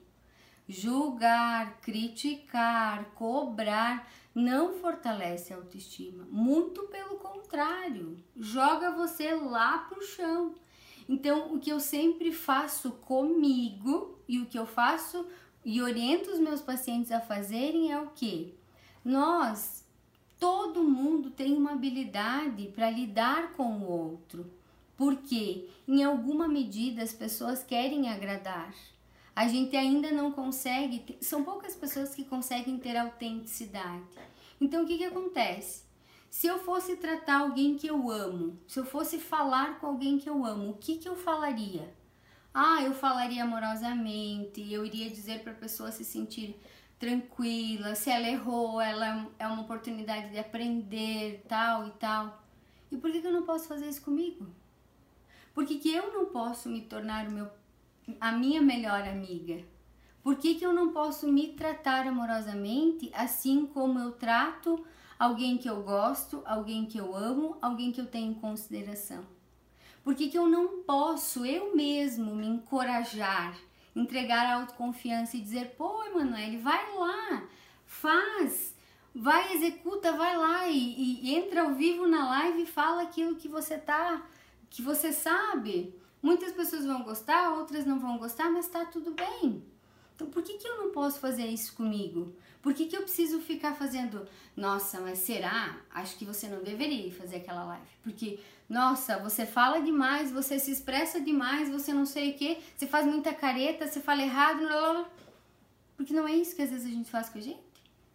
Julgar, 0.68 1.80
criticar, 1.80 3.06
cobrar 3.14 4.12
não 4.34 4.74
fortalece 4.74 5.54
a 5.54 5.56
autoestima, 5.56 6.26
muito 6.30 6.82
pelo 6.88 7.16
contrário, 7.16 8.22
joga 8.36 8.90
você 8.90 9.34
lá 9.34 9.78
pro 9.78 10.02
chão. 10.02 10.54
Então, 11.12 11.54
o 11.54 11.60
que 11.60 11.70
eu 11.70 11.78
sempre 11.78 12.32
faço 12.32 12.92
comigo 12.92 14.18
e 14.26 14.40
o 14.40 14.46
que 14.46 14.58
eu 14.58 14.64
faço 14.64 15.26
e 15.62 15.82
oriento 15.82 16.30
os 16.30 16.38
meus 16.38 16.62
pacientes 16.62 17.12
a 17.12 17.20
fazerem 17.20 17.92
é 17.92 18.00
o 18.00 18.08
que? 18.12 18.54
Nós, 19.04 19.84
todo 20.40 20.82
mundo 20.82 21.30
tem 21.30 21.52
uma 21.54 21.72
habilidade 21.72 22.72
para 22.74 22.88
lidar 22.88 23.52
com 23.52 23.80
o 23.80 23.90
outro, 23.90 24.50
porque 24.96 25.68
em 25.86 26.02
alguma 26.02 26.48
medida 26.48 27.02
as 27.02 27.12
pessoas 27.12 27.62
querem 27.62 28.08
agradar. 28.08 28.74
A 29.36 29.46
gente 29.46 29.76
ainda 29.76 30.10
não 30.10 30.32
consegue, 30.32 31.18
são 31.20 31.44
poucas 31.44 31.76
pessoas 31.76 32.14
que 32.14 32.24
conseguem 32.24 32.78
ter 32.78 32.96
autenticidade. 32.96 34.18
Então 34.58 34.82
o 34.82 34.86
que, 34.86 34.96
que 34.96 35.04
acontece? 35.04 35.82
Se 36.32 36.46
eu 36.46 36.58
fosse 36.58 36.96
tratar 36.96 37.40
alguém 37.40 37.76
que 37.76 37.86
eu 37.86 38.10
amo, 38.10 38.58
se 38.66 38.80
eu 38.80 38.86
fosse 38.86 39.18
falar 39.18 39.78
com 39.78 39.86
alguém 39.86 40.18
que 40.18 40.30
eu 40.30 40.46
amo, 40.46 40.70
o 40.70 40.78
que, 40.78 40.96
que 40.96 41.06
eu 41.06 41.14
falaria? 41.14 41.94
Ah, 42.54 42.82
eu 42.82 42.94
falaria 42.94 43.44
amorosamente, 43.44 44.72
eu 44.72 44.82
iria 44.82 45.10
dizer 45.10 45.42
para 45.42 45.52
a 45.52 45.56
pessoa 45.56 45.92
se 45.92 46.06
sentir 46.06 46.58
tranquila, 46.98 47.94
se 47.94 48.08
ela 48.08 48.26
errou, 48.26 48.80
ela 48.80 49.30
é 49.38 49.46
uma 49.46 49.60
oportunidade 49.60 50.30
de 50.30 50.38
aprender, 50.38 51.44
tal 51.46 51.86
e 51.86 51.90
tal. 51.90 52.42
E 52.90 52.96
por 52.96 53.12
que, 53.12 53.20
que 53.20 53.26
eu 53.26 53.32
não 53.32 53.42
posso 53.42 53.68
fazer 53.68 53.86
isso 53.86 54.00
comigo? 54.00 54.46
Por 55.52 55.66
que, 55.66 55.78
que 55.78 55.94
eu 55.94 56.14
não 56.14 56.24
posso 56.24 56.70
me 56.70 56.80
tornar 56.80 57.28
meu 57.28 57.50
a 58.18 58.32
minha 58.32 58.62
melhor 58.62 59.06
amiga? 59.06 59.62
Por 60.22 60.36
que, 60.36 60.54
que 60.54 60.64
eu 60.64 60.72
não 60.72 60.94
posso 60.94 61.30
me 61.30 61.48
tratar 61.48 62.06
amorosamente 62.06 63.10
assim 63.12 63.66
como 63.66 63.98
eu 63.98 64.12
trato 64.12 64.82
alguém 65.22 65.56
que 65.56 65.70
eu 65.70 65.84
gosto, 65.84 66.42
alguém 66.44 66.84
que 66.84 66.98
eu 66.98 67.14
amo, 67.14 67.56
alguém 67.62 67.92
que 67.92 68.00
eu 68.00 68.06
tenho 68.06 68.32
em 68.32 68.34
consideração? 68.34 69.24
Por 70.02 70.16
que, 70.16 70.28
que 70.28 70.36
eu 70.36 70.48
não 70.48 70.82
posso 70.82 71.46
eu 71.46 71.76
mesmo 71.76 72.34
me 72.34 72.44
encorajar, 72.44 73.56
entregar 73.94 74.44
a 74.44 74.56
autoconfiança 74.56 75.36
e 75.36 75.40
dizer: 75.40 75.76
pô, 75.78 76.02
Emanuele, 76.02 76.56
vai 76.58 76.92
lá, 76.96 77.44
Faz! 77.86 78.74
Vai, 79.14 79.54
executa, 79.54 80.12
vai 80.12 80.36
lá 80.36 80.66
e, 80.66 81.20
e 81.22 81.34
entra 81.34 81.62
ao 81.62 81.74
vivo 81.74 82.08
na 82.08 82.28
live 82.30 82.62
e 82.62 82.66
fala 82.66 83.02
aquilo 83.02 83.36
que 83.36 83.46
você 83.46 83.76
tá, 83.76 84.26
que 84.70 84.80
você 84.80 85.12
sabe. 85.12 85.94
Muitas 86.20 86.50
pessoas 86.52 86.86
vão 86.86 87.02
gostar, 87.02 87.52
outras 87.52 87.84
não 87.84 88.00
vão 88.00 88.16
gostar, 88.16 88.50
mas 88.50 88.66
tá 88.66 88.86
tudo 88.86 89.12
bem. 89.12 89.62
Então 90.16 90.28
por 90.30 90.42
que, 90.42 90.56
que 90.56 90.66
eu 90.66 90.78
não 90.78 90.90
posso 90.90 91.20
fazer 91.20 91.46
isso 91.46 91.74
comigo? 91.74 92.34
Por 92.62 92.72
que, 92.72 92.86
que 92.86 92.96
eu 92.96 93.02
preciso 93.02 93.40
ficar 93.40 93.74
fazendo, 93.74 94.24
nossa, 94.56 95.00
mas 95.00 95.18
será? 95.18 95.76
Acho 95.90 96.16
que 96.16 96.24
você 96.24 96.48
não 96.48 96.62
deveria 96.62 97.12
fazer 97.12 97.36
aquela 97.36 97.64
live. 97.64 97.84
Porque, 98.04 98.38
nossa, 98.68 99.18
você 99.18 99.44
fala 99.44 99.80
demais, 99.80 100.30
você 100.30 100.60
se 100.60 100.70
expressa 100.70 101.20
demais, 101.20 101.68
você 101.68 101.92
não 101.92 102.06
sei 102.06 102.30
o 102.30 102.34
que, 102.34 102.62
você 102.76 102.86
faz 102.86 103.04
muita 103.04 103.34
careta, 103.34 103.88
você 103.88 104.00
fala 104.00 104.22
errado, 104.22 104.60
blá, 104.60 104.68
blá, 104.68 104.92
blá. 104.92 105.10
porque 105.96 106.14
não 106.14 106.28
é 106.28 106.36
isso 106.36 106.54
que 106.54 106.62
às 106.62 106.70
vezes 106.70 106.86
a 106.86 106.94
gente 106.94 107.10
faz 107.10 107.28
com 107.28 107.38
a 107.38 107.42
gente. 107.42 107.60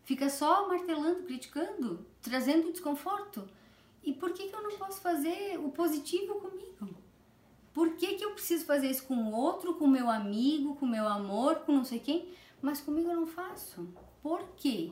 Fica 0.05 0.29
só 0.29 0.65
martelando, 0.69 1.23
criticando, 1.23 2.05
trazendo 2.21 2.71
desconforto. 2.71 3.49
E 4.01 4.13
por 4.13 4.31
que, 4.31 4.47
que 4.47 4.55
eu 4.55 4.63
não 4.63 4.77
posso 4.77 5.01
fazer 5.01 5.59
o 5.59 5.69
positivo 5.69 6.35
comigo? 6.35 6.95
Por 7.73 7.97
que, 7.97 8.15
que 8.15 8.23
eu 8.23 8.31
preciso 8.31 8.63
fazer 8.63 8.89
isso 8.89 9.03
com 9.03 9.15
o 9.15 9.33
outro, 9.33 9.73
com 9.73 9.85
meu 9.85 10.09
amigo, 10.09 10.77
com 10.77 10.85
meu 10.85 11.05
amor, 11.05 11.57
com 11.57 11.73
não 11.73 11.83
sei 11.83 11.99
quem, 11.99 12.29
mas 12.61 12.79
comigo 12.79 13.11
eu 13.11 13.17
não 13.17 13.27
faço? 13.27 13.85
Por 14.27 14.43
quê? 14.57 14.91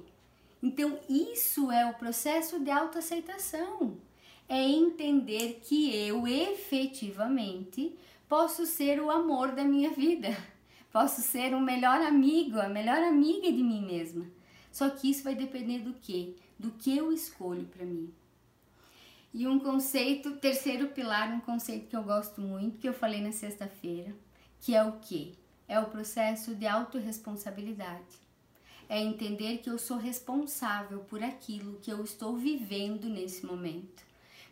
Então, 0.64 0.98
isso 1.10 1.70
é 1.70 1.86
o 1.86 1.96
processo 1.96 2.58
de 2.58 2.72
autoaceitação. 2.72 3.98
É 4.48 4.64
entender 4.64 5.60
que 5.62 5.94
eu 5.94 6.26
efetivamente 6.26 7.94
posso 8.30 8.66
ser 8.66 9.02
o 9.02 9.12
amor 9.12 9.52
da 9.52 9.66
minha 9.66 9.90
vida. 9.90 10.30
Posso 10.90 11.20
ser 11.22 11.54
o 11.54 11.60
melhor 11.60 12.02
amigo, 12.02 12.58
a 12.58 12.70
melhor 12.70 13.00
amiga 13.00 13.52
de 13.52 13.62
mim 13.62 13.86
mesma. 13.86 14.26
Só 14.72 14.90
que 14.90 15.10
isso 15.10 15.26
vai 15.26 15.36
depender 15.36 15.80
do 15.80 15.94
quê? 15.96 16.38
Do 16.58 16.72
que 16.72 16.96
eu 16.96 17.12
escolho 17.12 17.66
para 17.66 17.86
mim. 17.86 18.14
E 19.34 19.46
um 19.46 19.60
conceito, 19.60 20.38
terceiro 20.38 20.88
pilar, 20.88 21.30
um 21.34 21.42
conceito 21.42 21.90
que 21.90 21.98
eu 21.98 22.04
gosto 22.04 22.40
muito, 22.40 22.80
que 22.80 22.88
eu 22.88 22.94
falei 22.94 23.20
na 23.20 23.34
sexta-feira, 23.34 24.16
que 24.62 24.74
é 24.74 24.82
o 24.82 24.94
quê? 24.94 25.34
É 25.68 25.78
o 25.78 25.88
processo 25.88 26.56
de 26.56 26.66
autorresponsabilidade. 26.66 28.25
É 28.88 29.02
entender 29.02 29.58
que 29.60 29.70
eu 29.70 29.78
sou 29.78 29.98
responsável 29.98 31.00
por 31.00 31.24
aquilo 31.24 31.80
que 31.82 31.92
eu 31.92 32.04
estou 32.04 32.38
vivendo 32.38 33.08
nesse 33.10 33.46
momento, 33.46 34.04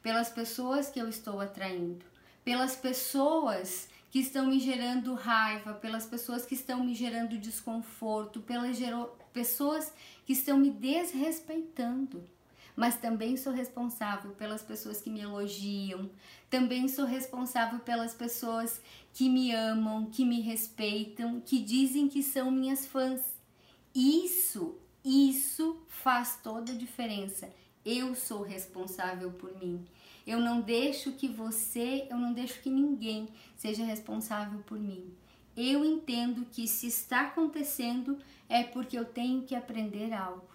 pelas 0.02 0.30
pessoas 0.30 0.90
que 0.90 1.00
eu 1.00 1.08
estou 1.08 1.40
atraindo, 1.40 2.06
pelas 2.44 2.76
pessoas 2.76 3.88
que 4.14 4.20
estão 4.20 4.46
me 4.46 4.60
gerando 4.60 5.16
raiva, 5.16 5.74
pelas 5.74 6.06
pessoas 6.06 6.46
que 6.46 6.54
estão 6.54 6.84
me 6.84 6.94
gerando 6.94 7.36
desconforto, 7.38 8.42
pelas 8.42 8.78
pessoas 9.34 9.92
que 10.24 10.34
estão 10.34 10.56
me 10.58 10.70
desrespeitando. 10.70 12.24
Mas 12.76 12.96
também 12.96 13.36
sou 13.38 13.52
responsável 13.52 14.32
pelas 14.32 14.62
pessoas 14.62 15.02
que 15.02 15.10
me 15.10 15.22
elogiam, 15.22 16.10
também 16.48 16.88
sou 16.88 17.06
responsável 17.06 17.80
pelas 17.80 18.14
pessoas 18.14 18.80
que 19.14 19.28
me 19.28 19.52
amam, 19.52 20.06
que 20.06 20.24
me 20.24 20.42
respeitam, 20.42 21.42
que 21.42 21.60
dizem 21.60 22.08
que 22.08 22.22
são 22.22 22.52
minhas 22.52 22.86
fãs. 22.86 23.33
Isso, 23.94 24.76
isso 25.04 25.78
faz 25.88 26.39
toda 26.41 26.72
a 26.72 26.78
diferença. 26.78 27.54
Eu 27.86 28.16
sou 28.16 28.41
responsável 28.41 29.32
por 29.32 29.56
mim. 29.60 29.86
Eu 30.26 30.39
não 30.39 30.62
deixo 30.62 31.12
que 31.12 31.28
você, 31.28 32.08
eu 32.10 32.18
não 32.18 32.34
deixo 32.34 32.62
que 32.62 32.70
ninguém 32.70 33.28
seja 33.56 33.84
responsável 33.84 34.60
por 34.60 34.80
mim. 34.80 35.14
Eu 35.56 35.86
entendo 35.86 36.48
que 36.52 36.68
se 36.68 36.88
está 36.88 37.28
acontecendo 37.28 38.18
é 38.50 38.64
porque 38.64 38.98
eu 38.98 39.06
tenho 39.06 39.44
que 39.44 39.54
aprender 39.54 40.14
algo 40.14 40.48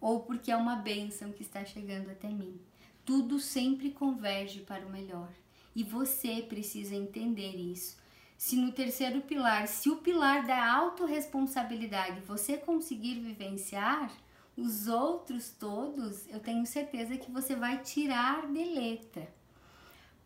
ou 0.00 0.20
porque 0.20 0.50
é 0.50 0.56
uma 0.56 0.76
bênção 0.76 1.32
que 1.32 1.42
está 1.42 1.64
chegando 1.64 2.10
até 2.10 2.28
mim. 2.28 2.60
Tudo 3.04 3.40
sempre 3.40 3.90
converge 3.90 4.60
para 4.60 4.86
o 4.86 4.90
melhor 4.90 5.32
e 5.74 5.82
você 5.82 6.42
precisa 6.42 6.94
entender 6.94 7.56
isso. 7.56 7.96
Se 8.36 8.56
no 8.56 8.72
terceiro 8.72 9.20
pilar, 9.22 9.68
se 9.68 9.88
o 9.90 9.96
pilar 9.96 10.46
da 10.46 10.72
autorresponsabilidade 10.72 12.20
você 12.20 12.56
conseguir 12.56 13.20
vivenciar, 13.20 14.10
os 14.56 14.86
outros 14.86 15.50
todos, 15.50 16.28
eu 16.28 16.38
tenho 16.38 16.64
certeza 16.66 17.16
que 17.16 17.30
você 17.30 17.56
vai 17.56 17.78
tirar 17.82 18.46
de 18.46 18.64
letra. 18.64 19.28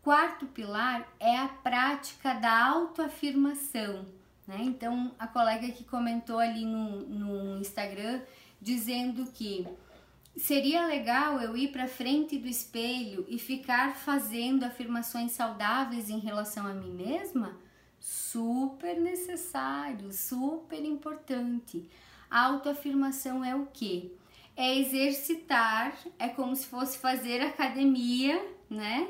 Quarto 0.01 0.45
pilar 0.47 1.07
é 1.19 1.37
a 1.37 1.47
prática 1.47 2.33
da 2.33 2.67
autoafirmação. 2.67 4.05
Né? 4.47 4.57
Então, 4.61 5.11
a 5.19 5.27
colega 5.27 5.71
que 5.71 5.83
comentou 5.83 6.39
ali 6.39 6.65
no, 6.65 7.01
no 7.01 7.59
Instagram 7.59 8.21
dizendo 8.61 9.25
que 9.31 9.67
seria 10.37 10.85
legal 10.85 11.41
eu 11.41 11.55
ir 11.55 11.71
para 11.71 11.87
frente 11.87 12.37
do 12.37 12.47
espelho 12.47 13.25
e 13.27 13.37
ficar 13.37 13.95
fazendo 13.95 14.63
afirmações 14.63 15.31
saudáveis 15.31 16.09
em 16.09 16.19
relação 16.19 16.65
a 16.65 16.73
mim 16.73 16.91
mesma? 16.91 17.57
Super 17.99 18.99
necessário, 18.99 20.11
super 20.11 20.83
importante. 20.83 21.89
Autoafirmação 22.29 23.43
é 23.43 23.55
o 23.55 23.65
que? 23.65 24.11
É 24.55 24.77
exercitar, 24.77 25.97
é 26.17 26.29
como 26.29 26.55
se 26.55 26.67
fosse 26.67 26.97
fazer 26.97 27.41
academia, 27.41 28.45
né? 28.69 29.09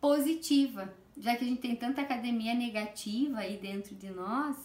Positiva. 0.00 0.92
Já 1.16 1.36
que 1.36 1.44
a 1.44 1.48
gente 1.48 1.60
tem 1.60 1.76
tanta 1.76 2.00
academia 2.00 2.54
negativa 2.54 3.38
aí 3.38 3.56
dentro 3.56 3.94
de 3.94 4.10
nós, 4.10 4.56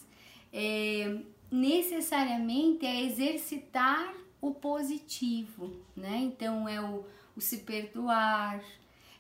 é, 0.52 1.20
necessariamente 1.52 2.86
é 2.86 3.04
exercitar 3.04 4.14
o 4.42 4.54
positivo, 4.54 5.72
né? 5.96 6.18
Então 6.18 6.68
é 6.68 6.82
o, 6.82 7.06
o 7.36 7.42
se 7.42 7.60
perdoar, 7.60 8.62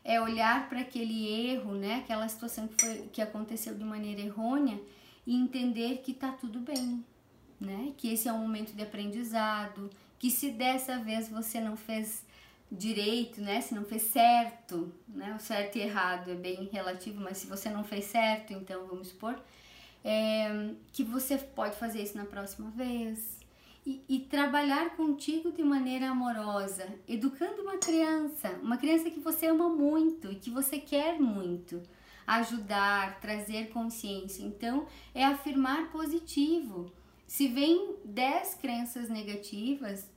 é 0.03 0.19
olhar 0.19 0.69
para 0.69 0.81
aquele 0.81 1.27
erro, 1.27 1.73
né? 1.73 1.95
Aquela 1.95 2.27
situação 2.27 2.67
que, 2.67 2.81
foi, 2.81 3.09
que 3.11 3.21
aconteceu 3.21 3.75
de 3.75 3.83
maneira 3.83 4.21
errônea 4.21 4.79
e 5.25 5.35
entender 5.35 5.99
que 6.03 6.13
tá 6.13 6.31
tudo 6.31 6.59
bem, 6.59 7.03
né? 7.59 7.93
Que 7.97 8.13
esse 8.13 8.27
é 8.27 8.33
um 8.33 8.39
momento 8.39 8.73
de 8.73 8.81
aprendizado, 8.81 9.89
que 10.17 10.31
se 10.31 10.51
dessa 10.51 10.99
vez 10.99 11.29
você 11.29 11.59
não 11.59 11.75
fez 11.75 12.23
direito, 12.71 13.41
né? 13.41 13.61
Se 13.61 13.73
não 13.73 13.83
fez 13.83 14.03
certo, 14.03 14.91
né? 15.07 15.35
O 15.35 15.39
certo 15.39 15.77
e 15.77 15.81
errado 15.81 16.31
é 16.31 16.35
bem 16.35 16.69
relativo, 16.71 17.19
mas 17.21 17.37
se 17.37 17.47
você 17.47 17.69
não 17.69 17.83
fez 17.83 18.05
certo, 18.05 18.53
então 18.53 18.87
vamos 18.87 19.09
supor, 19.09 19.39
é, 20.03 20.71
que 20.93 21.03
você 21.03 21.37
pode 21.37 21.75
fazer 21.75 22.01
isso 22.01 22.17
na 22.17 22.25
próxima 22.25 22.69
vez. 22.71 23.38
E, 23.89 24.03
e, 24.07 24.19
trabalhar 24.19 24.95
contigo 24.95 25.51
de 25.51 25.63
maneira 25.63 26.11
amorosa, 26.11 26.87
educando 27.07 27.63
uma 27.63 27.79
criança, 27.79 28.51
uma 28.61 28.77
criança 28.77 29.09
que 29.09 29.19
você 29.19 29.47
ama 29.47 29.67
muito 29.67 30.31
e 30.31 30.35
que 30.35 30.51
você 30.51 30.77
quer 30.77 31.19
muito, 31.19 31.81
ajudar, 32.27 33.19
trazer 33.19 33.69
consciência. 33.69 34.43
Então, 34.43 34.85
é 35.11 35.25
afirmar 35.25 35.89
positivo. 35.89 36.93
Se 37.25 37.47
vem 37.47 37.95
10 38.05 38.53
crenças 38.61 39.09
negativas 39.09 40.07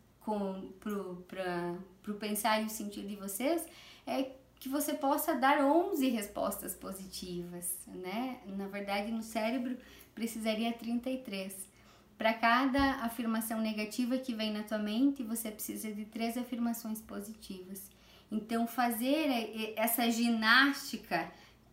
para 0.79 2.13
o 2.13 2.15
pensar 2.21 2.61
e 2.61 2.67
o 2.67 2.69
sentir 2.69 3.07
de 3.07 3.17
vocês, 3.17 3.67
é 4.07 4.33
que 4.61 4.69
você 4.69 4.93
possa 4.93 5.35
dar 5.35 5.65
11 5.65 6.11
respostas 6.11 6.75
positivas, 6.75 7.75
né? 7.87 8.39
Na 8.47 8.69
verdade, 8.69 9.11
no 9.11 9.23
cérebro 9.23 9.79
precisaria 10.15 10.75
33. 10.75 11.72
Para 12.23 12.35
cada 12.35 13.05
afirmação 13.05 13.61
negativa 13.61 14.17
que 14.17 14.33
vem 14.33 14.53
na 14.53 14.63
tua 14.63 14.79
mente, 14.79 15.25
você 15.25 15.51
precisa 15.51 15.93
de 15.93 16.05
três 16.05 16.39
afirmações 16.39 17.03
positivas. 17.03 17.91
Então, 18.31 18.65
fazer 18.65 19.75
essa 19.75 20.09
ginástica 20.09 21.33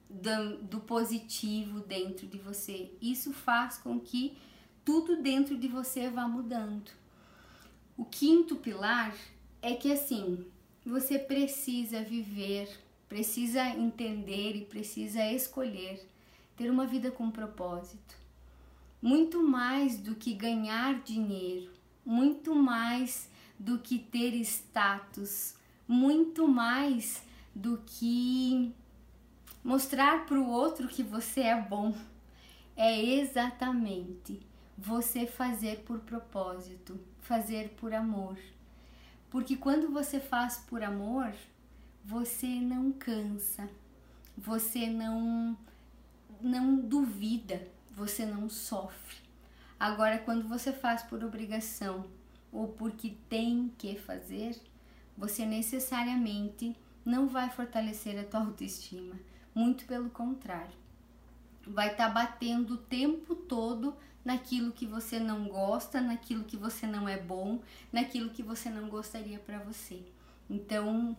do, 0.09 0.57
do 0.63 0.79
positivo 0.79 1.81
dentro 1.81 2.25
de 2.25 2.39
você, 2.39 2.91
isso 2.99 3.31
faz 3.31 3.77
com 3.77 3.99
que 3.99 4.39
tudo 4.83 5.21
dentro 5.21 5.55
de 5.55 5.67
você 5.67 6.09
vá 6.09 6.27
mudando. 6.27 6.89
O 7.95 8.03
quinto 8.03 8.55
pilar 8.55 9.15
é 9.61 9.75
que 9.75 9.91
assim, 9.91 10.43
você 10.83 11.19
precisa 11.19 12.01
viver, 12.01 12.67
precisa 13.07 13.69
entender 13.69 14.55
e 14.55 14.65
precisa 14.65 15.23
escolher 15.31 16.03
ter 16.57 16.71
uma 16.71 16.87
vida 16.87 17.11
com 17.11 17.29
propósito. 17.29 18.18
Muito 19.01 19.41
mais 19.41 19.97
do 19.97 20.15
que 20.15 20.33
ganhar 20.33 21.01
dinheiro, 21.01 21.71
muito 22.05 22.53
mais 22.53 23.29
do 23.57 23.79
que 23.79 23.97
ter 23.97 24.33
status, 24.41 25.55
muito 25.87 26.47
mais 26.47 27.23
do 27.55 27.81
que 27.85 28.73
mostrar 29.63 30.25
para 30.25 30.39
o 30.39 30.49
outro 30.49 30.87
que 30.87 31.03
você 31.03 31.41
é 31.41 31.61
bom. 31.61 31.95
É 32.75 33.01
exatamente 33.01 34.39
você 34.77 35.25
fazer 35.25 35.79
por 35.79 35.99
propósito, 35.99 36.99
fazer 37.21 37.69
por 37.71 37.93
amor. 37.93 38.37
Porque 39.29 39.55
quando 39.55 39.89
você 39.91 40.19
faz 40.19 40.57
por 40.57 40.81
amor, 40.81 41.33
você 42.03 42.47
não 42.47 42.91
cansa, 42.91 43.69
você 44.37 44.87
não 44.87 45.57
não 46.41 46.77
duvida, 46.77 47.67
você 47.99 48.25
não 48.25 48.49
sofre. 48.49 49.17
Agora 49.77 50.17
quando 50.17 50.47
você 50.47 50.71
faz 50.71 51.03
por 51.03 51.21
obrigação, 51.21 52.05
ou 52.51 52.69
porque 52.69 53.15
tem 53.27 53.71
que 53.77 53.95
fazer, 53.97 54.59
você 55.17 55.45
necessariamente 55.45 56.75
não 57.05 57.27
vai 57.27 57.49
fortalecer 57.49 58.17
a 58.17 58.23
tua 58.23 58.39
autoestima. 58.47 59.15
Muito 59.53 59.85
pelo 59.85 60.09
contrário. 60.09 60.79
Vai 61.67 61.91
estar 61.91 62.07
tá 62.07 62.13
batendo 62.13 62.75
o 62.75 62.77
tempo 62.77 63.35
todo 63.35 63.95
naquilo 64.23 64.71
que 64.71 64.85
você 64.85 65.19
não 65.19 65.47
gosta, 65.49 65.99
naquilo 65.99 66.45
que 66.45 66.55
você 66.55 66.87
não 66.87 67.07
é 67.07 67.17
bom, 67.17 67.59
naquilo 67.91 68.29
que 68.29 68.41
você 68.41 68.69
não 68.69 68.87
gostaria 68.87 69.39
para 69.39 69.59
você. 69.59 70.01
Então, 70.49 71.17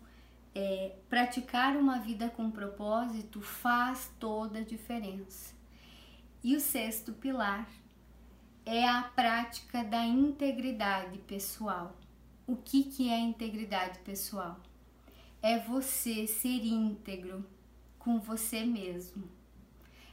é, 0.54 0.96
praticar 1.08 1.76
uma 1.76 1.98
vida 1.98 2.28
com 2.30 2.50
propósito 2.50 3.40
faz 3.40 4.10
toda 4.18 4.60
a 4.60 4.64
diferença. 4.64 5.59
E 6.42 6.56
o 6.56 6.60
sexto 6.60 7.12
pilar 7.12 7.68
é 8.64 8.88
a 8.88 9.02
prática 9.02 9.84
da 9.84 10.06
integridade 10.06 11.18
pessoal. 11.18 11.94
O 12.46 12.56
que, 12.56 12.84
que 12.84 13.10
é 13.10 13.18
integridade 13.18 13.98
pessoal? 13.98 14.58
É 15.42 15.58
você 15.58 16.26
ser 16.26 16.64
íntegro 16.64 17.44
com 17.98 18.18
você 18.18 18.64
mesmo. 18.64 19.28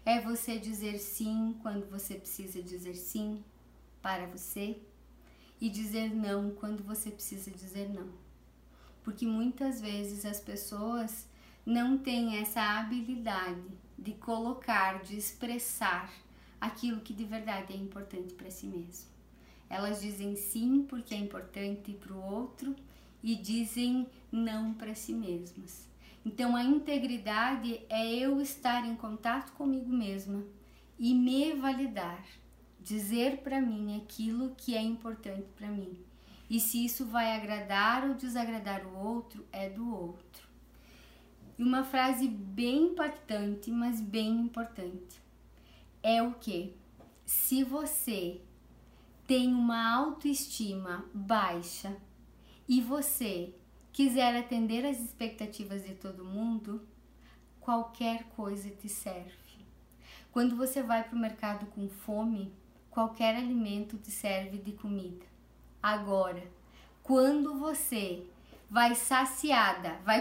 É 0.05 0.19
você 0.19 0.59
dizer 0.59 0.99
sim 0.99 1.57
quando 1.61 1.89
você 1.89 2.15
precisa 2.15 2.61
dizer 2.61 2.95
sim 2.95 3.41
para 4.01 4.28
você 4.28 4.82
e 5.61 5.69
dizer 5.69 6.13
não 6.13 6.51
quando 6.51 6.84
você 6.84 7.09
precisa 7.09 7.49
dizer 7.51 7.88
não. 7.88 8.11
Porque 9.01 9.25
muitas 9.25 9.80
vezes 9.80 10.25
as 10.25 10.41
pessoas 10.41 11.25
não 11.65 11.97
têm 11.97 12.38
essa 12.38 12.61
habilidade 12.61 13.86
de 13.97 14.13
colocar, 14.13 15.01
de 15.01 15.17
expressar 15.17 16.11
aquilo 16.59 17.01
que 17.01 17.13
de 17.13 17.25
verdade 17.25 17.73
é 17.73 17.77
importante 17.77 18.33
para 18.33 18.51
si 18.51 18.67
mesmo. 18.67 19.09
Elas 19.69 20.01
dizem 20.01 20.35
sim 20.35 20.85
porque 20.87 21.13
é 21.13 21.17
importante 21.17 21.91
para 21.93 22.13
o 22.13 22.23
outro 22.23 22.75
e 23.23 23.35
dizem 23.35 24.07
não 24.31 24.73
para 24.73 24.95
si 24.95 25.13
mesmas. 25.13 25.87
Então 26.25 26.55
a 26.55 26.63
integridade 26.63 27.81
é 27.89 28.05
eu 28.05 28.41
estar 28.41 28.85
em 28.85 28.95
contato 28.95 29.53
comigo 29.53 29.89
mesma 29.89 30.43
e 30.99 31.13
me 31.13 31.53
validar, 31.53 32.25
dizer 32.81 33.37
para 33.37 33.61
mim 33.61 33.97
aquilo 33.97 34.55
que 34.55 34.75
é 34.75 34.81
importante 34.81 35.47
para 35.55 35.69
mim. 35.69 35.97
E 36.49 36.59
se 36.59 36.83
isso 36.83 37.05
vai 37.05 37.35
agradar 37.35 38.07
ou 38.07 38.15
desagradar 38.15 38.85
o 38.85 38.97
outro, 38.97 39.45
é 39.51 39.69
do 39.69 39.93
outro. 39.93 40.46
E 41.57 41.63
uma 41.63 41.83
frase 41.83 42.27
bem 42.27 42.91
impactante, 42.91 43.71
mas 43.71 43.99
bem 43.99 44.29
importante 44.41 45.27
é 46.07 46.23
o 46.23 46.35
que? 46.35 46.73
Se 47.25 47.65
você 47.65 48.39
tem 49.27 49.53
uma 49.53 49.93
autoestima 49.93 51.03
baixa 51.13 51.97
e 52.65 52.79
você 52.79 53.53
quiser 53.91 54.33
atender 54.37 54.85
às 54.85 55.01
expectativas 55.01 55.83
de 55.83 55.95
todo 55.95 56.23
mundo, 56.23 56.81
qualquer 57.59 58.23
coisa 58.37 58.69
te 58.69 58.87
serve. 58.87 59.65
Quando 60.31 60.55
você 60.55 60.81
vai 60.81 61.03
para 61.03 61.17
o 61.17 61.19
mercado 61.19 61.65
com 61.65 61.89
fome, 61.89 62.53
qualquer 62.89 63.35
alimento 63.35 63.97
te 63.97 64.09
serve 64.09 64.59
de 64.59 64.71
comida. 64.71 65.25
Agora, 65.83 66.49
quando 67.03 67.59
você 67.59 68.25
vai 68.69 68.95
saciada, 68.95 69.99
vai 70.05 70.15